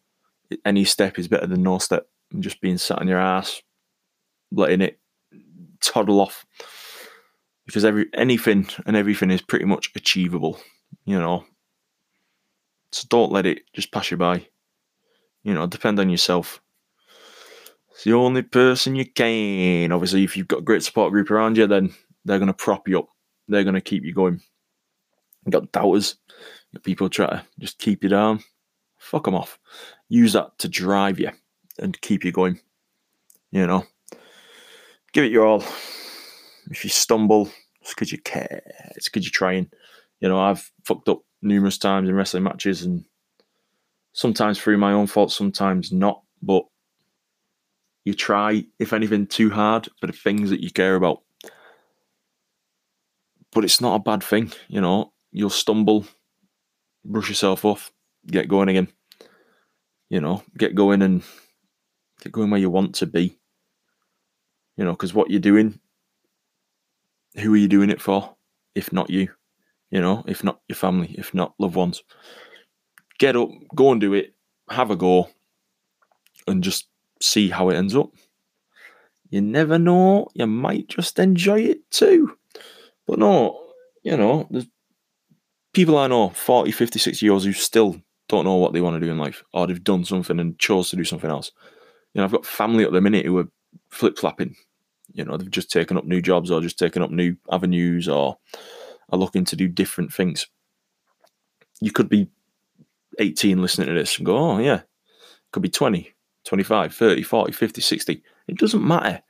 Any 0.65 0.85
step 0.85 1.19
is 1.19 1.27
better 1.27 1.47
than 1.47 1.63
no 1.63 1.79
step. 1.79 2.07
And 2.31 2.41
just 2.41 2.61
being 2.61 2.77
sat 2.77 2.99
on 2.99 3.07
your 3.07 3.19
ass, 3.19 3.61
letting 4.51 4.81
it 4.81 4.99
toddle 5.81 6.21
off. 6.21 6.45
Because 7.65 7.85
every 7.85 8.07
anything 8.13 8.67
and 8.85 8.95
everything 8.95 9.31
is 9.31 9.41
pretty 9.41 9.65
much 9.65 9.91
achievable, 9.95 10.59
you 11.05 11.19
know. 11.19 11.45
So 12.91 13.05
don't 13.09 13.31
let 13.31 13.45
it 13.45 13.63
just 13.73 13.91
pass 13.91 14.09
you 14.09 14.17
by. 14.17 14.47
You 15.43 15.53
know, 15.53 15.67
depend 15.67 15.99
on 15.99 16.09
yourself. 16.09 16.61
It's 17.91 18.03
the 18.05 18.13
only 18.13 18.43
person 18.43 18.95
you 18.95 19.05
can. 19.05 19.91
Obviously, 19.91 20.23
if 20.23 20.37
you've 20.37 20.47
got 20.47 20.59
a 20.59 20.63
great 20.63 20.83
support 20.83 21.11
group 21.11 21.29
around 21.29 21.57
you, 21.57 21.67
then 21.67 21.93
they're 22.25 22.39
going 22.39 22.47
to 22.47 22.53
prop 22.53 22.87
you 22.87 22.99
up. 22.99 23.09
They're 23.47 23.63
going 23.63 23.75
to 23.75 23.81
keep 23.81 24.03
you 24.03 24.13
going. 24.13 24.41
You've 25.49 25.63
got 25.63 25.71
doubters. 25.71 26.15
People 26.83 27.09
try 27.09 27.25
to 27.25 27.43
just 27.57 27.79
keep 27.79 28.03
you 28.03 28.09
down. 28.09 28.43
Fuck 28.99 29.23
them 29.23 29.33
off. 29.33 29.57
Use 30.07 30.33
that 30.33 30.55
to 30.59 30.69
drive 30.69 31.19
you 31.19 31.31
and 31.79 31.99
keep 32.01 32.23
you 32.23 32.31
going. 32.31 32.59
You 33.49 33.65
know, 33.65 33.83
give 35.11 35.23
it 35.23 35.31
your 35.31 35.47
all. 35.47 35.63
If 36.69 36.83
you 36.83 36.91
stumble, 36.91 37.49
it's 37.81 37.95
because 37.95 38.11
you 38.11 38.19
care. 38.19 38.61
It's 38.95 39.09
because 39.09 39.25
you're 39.25 39.31
trying. 39.31 39.71
You 40.19 40.29
know, 40.29 40.39
I've 40.39 40.71
fucked 40.83 41.09
up 41.09 41.23
numerous 41.41 41.79
times 41.79 42.07
in 42.07 42.13
wrestling 42.13 42.43
matches 42.43 42.83
and 42.83 43.05
sometimes 44.13 44.59
through 44.59 44.77
my 44.77 44.91
own 44.91 45.07
fault, 45.07 45.31
sometimes 45.31 45.91
not. 45.91 46.21
But 46.43 46.65
you 48.05 48.13
try, 48.13 48.65
if 48.77 48.93
anything, 48.93 49.25
too 49.25 49.49
hard 49.49 49.89
for 49.99 50.05
the 50.05 50.13
things 50.13 50.51
that 50.51 50.61
you 50.61 50.69
care 50.69 50.93
about. 50.93 51.23
But 53.51 53.63
it's 53.63 53.81
not 53.81 53.95
a 53.95 53.99
bad 53.99 54.21
thing, 54.21 54.51
you 54.67 54.79
know. 54.79 55.11
You'll 55.31 55.49
stumble, 55.49 56.05
brush 57.05 57.29
yourself 57.29 57.65
off, 57.65 57.91
get 58.27 58.47
going 58.47 58.69
again. 58.69 58.87
You 60.09 60.21
know, 60.21 60.43
get 60.57 60.75
going 60.75 61.01
and 61.01 61.23
get 62.21 62.31
going 62.31 62.49
where 62.49 62.59
you 62.59 62.69
want 62.69 62.95
to 62.95 63.05
be. 63.05 63.37
You 64.75 64.85
know, 64.85 64.91
because 64.91 65.13
what 65.13 65.29
you're 65.29 65.39
doing, 65.39 65.79
who 67.35 67.53
are 67.53 67.57
you 67.57 67.67
doing 67.67 67.89
it 67.89 68.01
for? 68.01 68.35
If 68.75 68.93
not 68.93 69.09
you, 69.09 69.29
you 69.91 70.01
know, 70.01 70.23
if 70.27 70.43
not 70.43 70.61
your 70.67 70.75
family, 70.75 71.15
if 71.17 71.33
not 71.33 71.53
loved 71.59 71.75
ones. 71.75 72.03
Get 73.19 73.35
up, 73.35 73.49
go 73.75 73.91
and 73.91 73.99
do 73.99 74.13
it, 74.13 74.33
have 74.69 74.89
a 74.89 74.95
go, 74.95 75.29
and 76.47 76.63
just 76.63 76.87
see 77.21 77.49
how 77.49 77.69
it 77.69 77.75
ends 77.75 77.95
up. 77.95 78.11
You 79.29 79.41
never 79.41 79.77
know, 79.77 80.29
you 80.33 80.47
might 80.47 80.87
just 80.87 81.19
enjoy 81.19 81.61
it 81.61 81.91
too. 81.91 82.37
But 83.05 83.19
no, 83.19 83.73
you 84.03 84.17
know, 84.17 84.47
there's 84.49 84.67
people 85.73 85.97
I 85.97 86.07
know, 86.07 86.29
40, 86.29 86.71
50, 86.71 86.99
60 86.99 87.25
years 87.25 87.43
who 87.43 87.53
still 87.53 88.01
don't 88.27 88.45
know 88.45 88.55
what 88.55 88.73
they 88.73 88.81
want 88.81 88.99
to 88.99 89.05
do 89.05 89.11
in 89.11 89.17
life, 89.17 89.43
or 89.53 89.67
they've 89.67 89.83
done 89.83 90.05
something 90.05 90.39
and 90.39 90.57
chose 90.59 90.89
to 90.89 90.95
do 90.95 91.03
something 91.03 91.29
else. 91.29 91.51
You 92.13 92.19
know, 92.19 92.25
I've 92.25 92.31
got 92.31 92.45
family 92.45 92.83
at 92.83 92.91
the 92.91 93.01
minute 93.01 93.25
who 93.25 93.37
are 93.39 93.47
flip 93.89 94.17
flapping. 94.17 94.55
You 95.13 95.25
know, 95.25 95.37
they've 95.37 95.49
just 95.49 95.71
taken 95.71 95.97
up 95.97 96.05
new 96.05 96.21
jobs 96.21 96.51
or 96.51 96.61
just 96.61 96.79
taken 96.79 97.01
up 97.01 97.11
new 97.11 97.35
avenues 97.51 98.07
or 98.07 98.37
are 99.09 99.19
looking 99.19 99.45
to 99.45 99.55
do 99.55 99.67
different 99.67 100.13
things. 100.13 100.47
You 101.81 101.91
could 101.91 102.09
be 102.09 102.29
18 103.19 103.61
listening 103.61 103.87
to 103.87 103.93
this 103.93 104.17
and 104.17 104.25
go, 104.25 104.37
oh, 104.37 104.57
yeah, 104.59 104.81
could 105.51 105.63
be 105.63 105.69
20, 105.69 106.13
25, 106.45 106.93
30, 106.93 107.23
40, 107.23 107.51
50, 107.51 107.81
60. 107.81 108.23
It 108.47 108.57
doesn't 108.57 108.87
matter. 108.87 109.21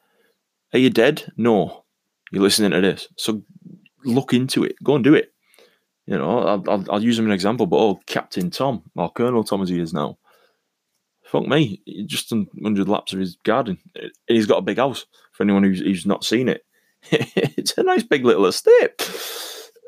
Are 0.73 0.79
you 0.79 0.89
dead? 0.89 1.31
No. 1.37 1.85
You're 2.31 2.43
listening 2.43 2.71
to 2.71 2.81
this. 2.81 3.07
So 3.17 3.43
look 4.03 4.33
into 4.33 4.63
it. 4.63 4.75
Go 4.83 4.95
and 4.95 5.03
do 5.03 5.15
it. 5.15 5.33
You 6.10 6.18
know, 6.18 6.39
I'll, 6.39 6.64
I'll, 6.68 6.86
I'll 6.89 7.03
use 7.03 7.20
him 7.20 7.26
as 7.26 7.30
an 7.30 7.34
example, 7.34 7.68
but 7.68 7.78
oh, 7.78 7.99
Captain 8.07 8.49
Tom, 8.49 8.82
or 8.95 9.12
Colonel 9.12 9.43
Tom 9.43 9.62
as 9.62 9.70
he 9.70 9.80
is 9.80 9.93
now. 9.93 10.18
Fuck 11.24 11.45
me, 11.45 11.84
he 11.86 12.03
just 12.03 12.32
done 12.32 12.47
100 12.55 12.89
laps 12.89 13.14
of 13.14 13.20
his 13.20 13.36
garden. 13.43 13.78
He's 14.26 14.47
got 14.47 14.57
a 14.57 14.64
big 14.64 14.78
house 14.78 15.05
for 15.34 15.43
anyone 15.43 15.62
who's, 15.62 15.82
who's 15.82 16.07
not 16.07 16.24
seen 16.24 16.49
it. 16.49 16.66
it's 17.12 17.78
a 17.78 17.84
nice 17.84 18.01
big 18.01 18.26
little 18.26 18.47
estate, 18.47 19.07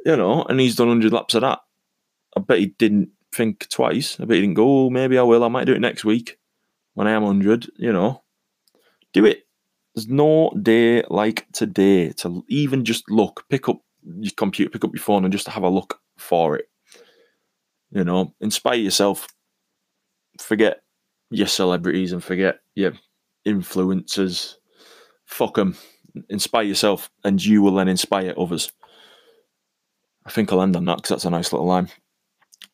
you 0.05 0.15
know, 0.15 0.43
and 0.43 0.59
he's 0.59 0.75
done 0.75 0.89
100 0.89 1.11
laps 1.11 1.33
of 1.33 1.41
that. 1.41 1.57
I 2.37 2.41
bet 2.41 2.59
he 2.59 2.67
didn't 2.67 3.09
think 3.33 3.67
twice. 3.69 4.19
I 4.19 4.25
bet 4.25 4.35
he 4.35 4.41
didn't 4.41 4.57
go, 4.57 4.85
oh, 4.85 4.89
maybe 4.91 5.17
I 5.17 5.23
will. 5.23 5.43
I 5.43 5.47
might 5.47 5.65
do 5.65 5.73
it 5.73 5.81
next 5.81 6.05
week 6.05 6.37
when 6.93 7.07
I 7.07 7.13
am 7.13 7.23
100, 7.23 7.71
you 7.77 7.91
know. 7.91 8.21
Do 9.11 9.25
it. 9.25 9.47
There's 9.95 10.07
no 10.07 10.51
day 10.61 11.01
like 11.09 11.47
today 11.51 12.11
to 12.17 12.45
even 12.47 12.85
just 12.85 13.09
look, 13.09 13.43
pick 13.49 13.67
up 13.67 13.79
your 14.03 14.33
computer, 14.37 14.69
pick 14.69 14.85
up 14.85 14.93
your 14.93 15.01
phone, 15.01 15.25
and 15.25 15.33
just 15.33 15.47
have 15.47 15.63
a 15.63 15.69
look 15.69 15.99
for 16.21 16.55
it. 16.55 16.69
You 17.91 18.03
know, 18.03 18.33
inspire 18.39 18.75
yourself. 18.75 19.27
Forget 20.39 20.81
your 21.29 21.47
celebrities 21.47 22.13
and 22.13 22.23
forget 22.23 22.59
your 22.75 22.93
influencers. 23.45 24.55
Fuck 25.25 25.55
them. 25.55 25.75
Inspire 26.29 26.63
yourself, 26.63 27.09
and 27.23 27.43
you 27.43 27.61
will 27.61 27.75
then 27.75 27.87
inspire 27.87 28.33
others. 28.37 28.71
I 30.25 30.29
think 30.29 30.51
I'll 30.51 30.61
end 30.61 30.75
on 30.75 30.85
that 30.85 30.97
because 30.97 31.09
that's 31.09 31.25
a 31.25 31.29
nice 31.29 31.51
little 31.51 31.67
line. 31.67 31.89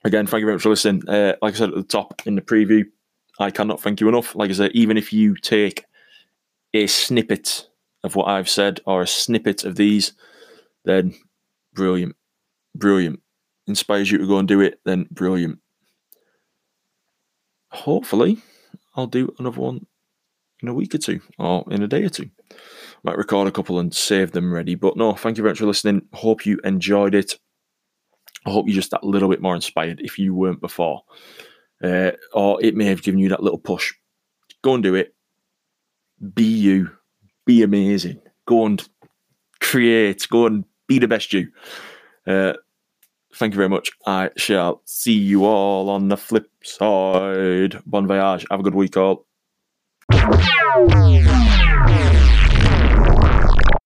Again, 0.03 0.27
thank 0.27 0.41
you 0.41 0.47
very 0.47 0.55
much 0.55 0.63
for 0.63 0.69
listening. 0.69 1.07
Uh, 1.07 1.35
like 1.41 1.53
I 1.53 1.57
said 1.57 1.69
at 1.69 1.75
the 1.75 1.83
top 1.83 2.21
in 2.25 2.35
the 2.35 2.41
preview, 2.41 2.85
I 3.39 3.51
cannot 3.51 3.81
thank 3.81 4.01
you 4.01 4.09
enough. 4.09 4.35
Like 4.35 4.49
I 4.49 4.53
said, 4.53 4.71
even 4.73 4.97
if 4.97 5.13
you 5.13 5.35
take 5.35 5.85
a 6.73 6.87
snippet 6.87 7.67
of 8.03 8.15
what 8.15 8.27
I've 8.27 8.49
said 8.49 8.81
or 8.85 9.01
a 9.01 9.07
snippet 9.07 9.63
of 9.63 9.75
these, 9.75 10.13
then 10.85 11.13
brilliant, 11.73 12.15
brilliant. 12.75 13.21
Inspires 13.67 14.11
you 14.11 14.17
to 14.17 14.27
go 14.27 14.37
and 14.37 14.47
do 14.47 14.61
it, 14.61 14.79
then 14.85 15.07
brilliant. 15.11 15.59
Hopefully, 17.69 18.37
I'll 18.95 19.07
do 19.07 19.33
another 19.39 19.59
one 19.59 19.85
in 20.61 20.69
a 20.69 20.73
week 20.73 20.95
or 20.95 20.97
two 20.97 21.19
or 21.37 21.65
in 21.69 21.83
a 21.83 21.87
day 21.87 22.03
or 22.03 22.09
two. 22.09 22.29
Might 23.03 23.17
record 23.17 23.47
a 23.47 23.51
couple 23.51 23.79
and 23.79 23.93
save 23.93 24.31
them 24.31 24.53
ready. 24.53 24.75
But 24.75 24.97
no, 24.97 25.13
thank 25.13 25.37
you 25.37 25.43
very 25.43 25.51
much 25.51 25.59
for 25.59 25.65
listening. 25.65 26.01
Hope 26.13 26.45
you 26.45 26.59
enjoyed 26.63 27.13
it. 27.13 27.35
I 28.45 28.51
hope 28.51 28.67
you're 28.67 28.75
just 28.75 28.91
that 28.91 29.03
little 29.03 29.29
bit 29.29 29.41
more 29.41 29.55
inspired 29.55 29.99
if 30.01 30.17
you 30.17 30.33
weren't 30.33 30.61
before. 30.61 31.03
Uh, 31.83 32.11
or 32.33 32.63
it 32.63 32.75
may 32.75 32.85
have 32.85 33.03
given 33.03 33.19
you 33.19 33.29
that 33.29 33.43
little 33.43 33.59
push. 33.59 33.93
Go 34.63 34.73
and 34.73 34.83
do 34.83 34.95
it. 34.95 35.13
Be 36.33 36.43
you. 36.43 36.89
Be 37.45 37.61
amazing. 37.61 38.19
Go 38.45 38.65
and 38.65 38.87
create. 39.59 40.27
Go 40.29 40.47
and 40.47 40.65
be 40.87 40.97
the 40.97 41.07
best 41.07 41.33
you. 41.33 41.49
Uh, 42.25 42.53
thank 43.37 43.53
you 43.53 43.57
very 43.57 43.69
much. 43.69 43.91
I 44.05 44.31
shall 44.35 44.81
see 44.85 45.13
you 45.13 45.45
all 45.45 45.89
on 45.89 46.09
the 46.09 46.17
flip 46.17 46.49
side. 46.63 47.81
Bon 47.85 48.07
voyage. 48.07 48.45
Have 48.49 48.59
a 48.59 48.63
good 48.63 48.75
week, 48.75 48.97
all. 48.97 49.25